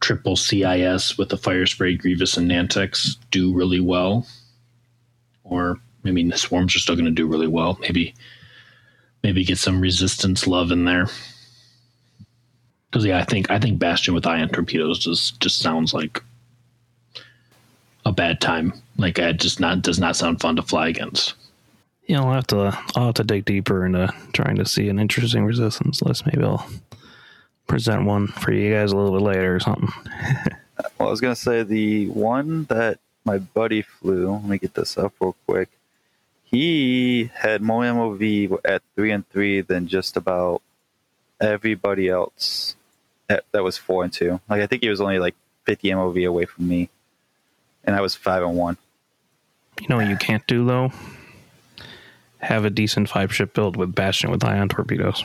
triple 0.00 0.36
CIS 0.36 1.16
with 1.16 1.28
the 1.28 1.36
fire 1.36 1.66
spray 1.66 1.94
Grievous 1.96 2.36
and 2.36 2.50
Nantex 2.50 3.16
do 3.30 3.54
really 3.54 3.80
well, 3.80 4.26
or 5.44 5.78
I 6.04 6.10
mean 6.10 6.28
the 6.28 6.38
swarms 6.38 6.74
are 6.74 6.80
still 6.80 6.96
going 6.96 7.06
to 7.06 7.10
do 7.10 7.26
really 7.26 7.46
well. 7.46 7.78
Maybe 7.80 8.14
maybe 9.22 9.44
get 9.44 9.58
some 9.58 9.80
resistance 9.80 10.46
love 10.46 10.70
in 10.70 10.84
there. 10.84 11.08
Because 12.90 13.04
yeah, 13.04 13.18
I 13.18 13.24
think 13.24 13.50
I 13.50 13.58
think 13.58 13.78
Bastian 13.78 14.14
with 14.14 14.26
ion 14.26 14.48
torpedoes 14.48 14.98
just 14.98 15.40
just 15.40 15.58
sounds 15.58 15.92
like 15.92 16.22
a 18.04 18.12
bad 18.12 18.40
time. 18.40 18.72
Like 18.96 19.18
it 19.18 19.40
just 19.40 19.60
not 19.60 19.82
does 19.82 19.98
not 19.98 20.16
sound 20.16 20.40
fun 20.40 20.56
to 20.56 20.62
fly 20.62 20.88
against. 20.88 21.34
Yeah, 22.06 22.22
I'll 22.22 22.32
have 22.32 22.46
to 22.48 22.78
I'll 22.94 23.06
have 23.06 23.14
to 23.14 23.24
dig 23.24 23.44
deeper 23.44 23.84
into 23.84 24.12
trying 24.32 24.56
to 24.56 24.64
see 24.64 24.88
an 24.88 24.98
interesting 24.98 25.44
resistance 25.44 26.02
list. 26.02 26.24
Maybe 26.26 26.44
I'll 26.44 26.66
present 27.66 28.04
one 28.04 28.28
for 28.28 28.52
you 28.52 28.72
guys 28.72 28.92
a 28.92 28.96
little 28.96 29.18
bit 29.18 29.24
later 29.24 29.56
or 29.56 29.60
something. 29.60 29.92
Well, 30.98 31.08
I 31.08 31.10
was 31.10 31.22
gonna 31.22 31.34
say 31.34 31.62
the 31.62 32.08
one 32.08 32.64
that 32.64 32.98
my 33.24 33.38
buddy 33.38 33.80
flew. 33.80 34.30
Let 34.30 34.44
me 34.44 34.58
get 34.58 34.74
this 34.74 34.98
up 34.98 35.14
real 35.20 35.34
quick. 35.46 35.70
He 36.46 37.30
had 37.34 37.60
more 37.60 37.82
MOV 37.82 38.58
at 38.64 38.82
three 38.94 39.10
and 39.10 39.28
three 39.28 39.60
than 39.60 39.88
just 39.88 40.16
about 40.16 40.62
everybody 41.40 42.08
else 42.08 42.76
that, 43.28 43.44
that 43.52 43.62
was 43.62 43.76
four 43.76 44.04
and 44.04 44.12
two. 44.12 44.40
Like 44.48 44.62
I 44.62 44.66
think 44.66 44.82
he 44.82 44.88
was 44.88 45.00
only 45.00 45.18
like 45.18 45.34
fifty 45.64 45.88
MOV 45.90 46.26
away 46.26 46.44
from 46.46 46.68
me, 46.68 46.88
and 47.84 47.94
I 47.96 48.00
was 48.00 48.14
five 48.14 48.42
and 48.42 48.56
one. 48.56 48.76
You 49.80 49.88
know 49.88 49.96
what 49.96 50.06
you 50.08 50.16
can't 50.16 50.46
do 50.46 50.64
though? 50.64 50.92
Have 52.38 52.64
a 52.64 52.70
decent 52.70 53.08
five 53.08 53.34
ship 53.34 53.52
build 53.52 53.76
with 53.76 53.94
Bastian 53.94 54.30
with 54.30 54.44
ion 54.44 54.68
torpedoes. 54.68 55.24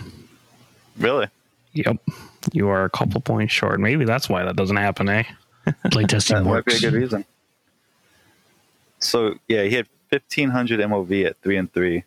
Really? 0.98 1.27
Yep. 1.73 1.98
You 2.52 2.68
are 2.69 2.84
a 2.84 2.89
couple 2.89 3.22
points 3.22 3.53
short. 3.53 3.80
Maybe 3.80 4.03
that's 4.06 4.27
why 4.27 4.43
that 4.43 4.56
doesn't 4.56 4.76
happen, 4.77 5.07
eh? 5.07 5.23
Playtesting 5.85 6.30
That 6.30 6.43
might 6.43 6.43
be 6.43 6.49
a 6.49 6.53
works. 6.56 6.81
good 6.81 6.93
reason. 6.93 7.26
So 8.99 9.35
yeah, 9.48 9.64
he 9.64 9.76
had 9.76 9.88
fifteen 10.11 10.49
hundred 10.49 10.79
MOV 10.81 11.25
at 11.25 11.41
three 11.41 11.57
and 11.57 11.71
three, 11.73 12.03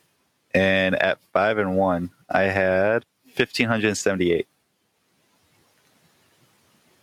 and 0.55 0.95
at 0.95 1.19
five 1.33 1.59
and 1.59 1.77
one, 1.77 2.11
I 2.31 2.43
had 2.43 3.05
fifteen 3.33 3.69
hundred 3.69 3.89
and 3.89 3.99
seventy-eight. 3.99 4.47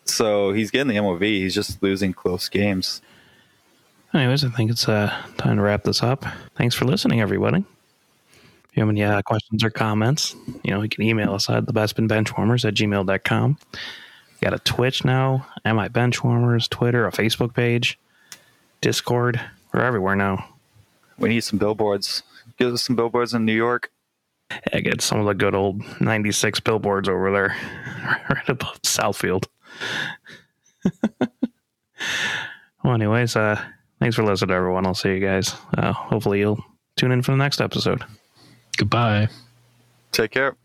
So 0.06 0.54
he's 0.54 0.72
getting 0.72 0.88
the 0.88 0.96
MOV. 0.96 1.22
He's 1.22 1.56
just 1.56 1.82
losing 1.84 2.14
close 2.14 2.48
games. 2.48 3.02
Anyways, 4.14 4.44
I 4.44 4.50
think 4.50 4.70
it's 4.72 4.90
uh, 4.90 5.14
time 5.38 5.58
to 5.58 5.62
wrap 5.62 5.84
this 5.84 6.04
up. 6.04 6.26
Thanks 6.56 6.76
for 6.76 6.86
listening, 6.86 7.22
everybody. 7.22 7.60
If 7.60 8.78
you 8.78 8.82
have 8.82 8.90
any 8.90 9.04
uh, 9.04 9.22
questions 9.22 9.64
or 9.64 9.70
comments, 9.70 10.36
you 10.64 10.72
know, 10.72 10.82
you 10.82 10.90
can 10.90 11.04
email 11.04 11.34
us 11.34 11.50
at 11.50 11.66
thebestbinbenchwarmers 11.66 12.66
at 12.66 12.74
gmail.com. 12.74 13.58
We 13.74 14.46
got 14.46 14.54
a 14.54 14.60
Twitch 14.60 15.06
now, 15.06 15.46
MI 15.66 15.88
Benchwarmers, 15.88 16.70
Twitter, 16.70 17.06
a 17.06 17.12
Facebook 17.12 17.54
page, 17.54 17.98
Discord. 18.82 19.40
We're 19.74 19.82
everywhere 19.82 20.16
now. 20.16 20.51
We 21.22 21.30
need 21.30 21.42
some 21.42 21.60
billboards. 21.60 22.24
Give 22.58 22.74
us 22.74 22.82
some 22.82 22.96
billboards 22.96 23.34
in 23.34 23.46
New 23.46 23.54
York. 23.54 23.92
I 24.74 24.80
get 24.82 25.02
some 25.02 25.20
of 25.20 25.28
the 25.28 25.34
good 25.34 25.56
old 25.56 25.82
96 26.02 26.60
billboards 26.62 27.08
over 27.08 27.32
there, 27.32 27.56
right 28.30 28.50
above 28.50 28.82
Southfield. 28.82 29.46
well, 32.84 32.94
anyways, 32.94 33.36
uh, 33.36 33.64
thanks 34.00 34.16
for 34.16 34.24
listening, 34.24 34.56
everyone. 34.56 34.86
I'll 34.86 34.96
see 34.96 35.10
you 35.10 35.20
guys. 35.20 35.56
Uh, 35.78 35.94
hopefully, 35.94 36.40
you'll 36.40 36.64
tune 36.98 37.12
in 37.12 37.22
for 37.22 37.32
the 37.32 37.38
next 37.38 37.62
episode. 37.62 38.04
Goodbye. 38.78 39.30
Take 40.12 40.32
care. 40.32 40.58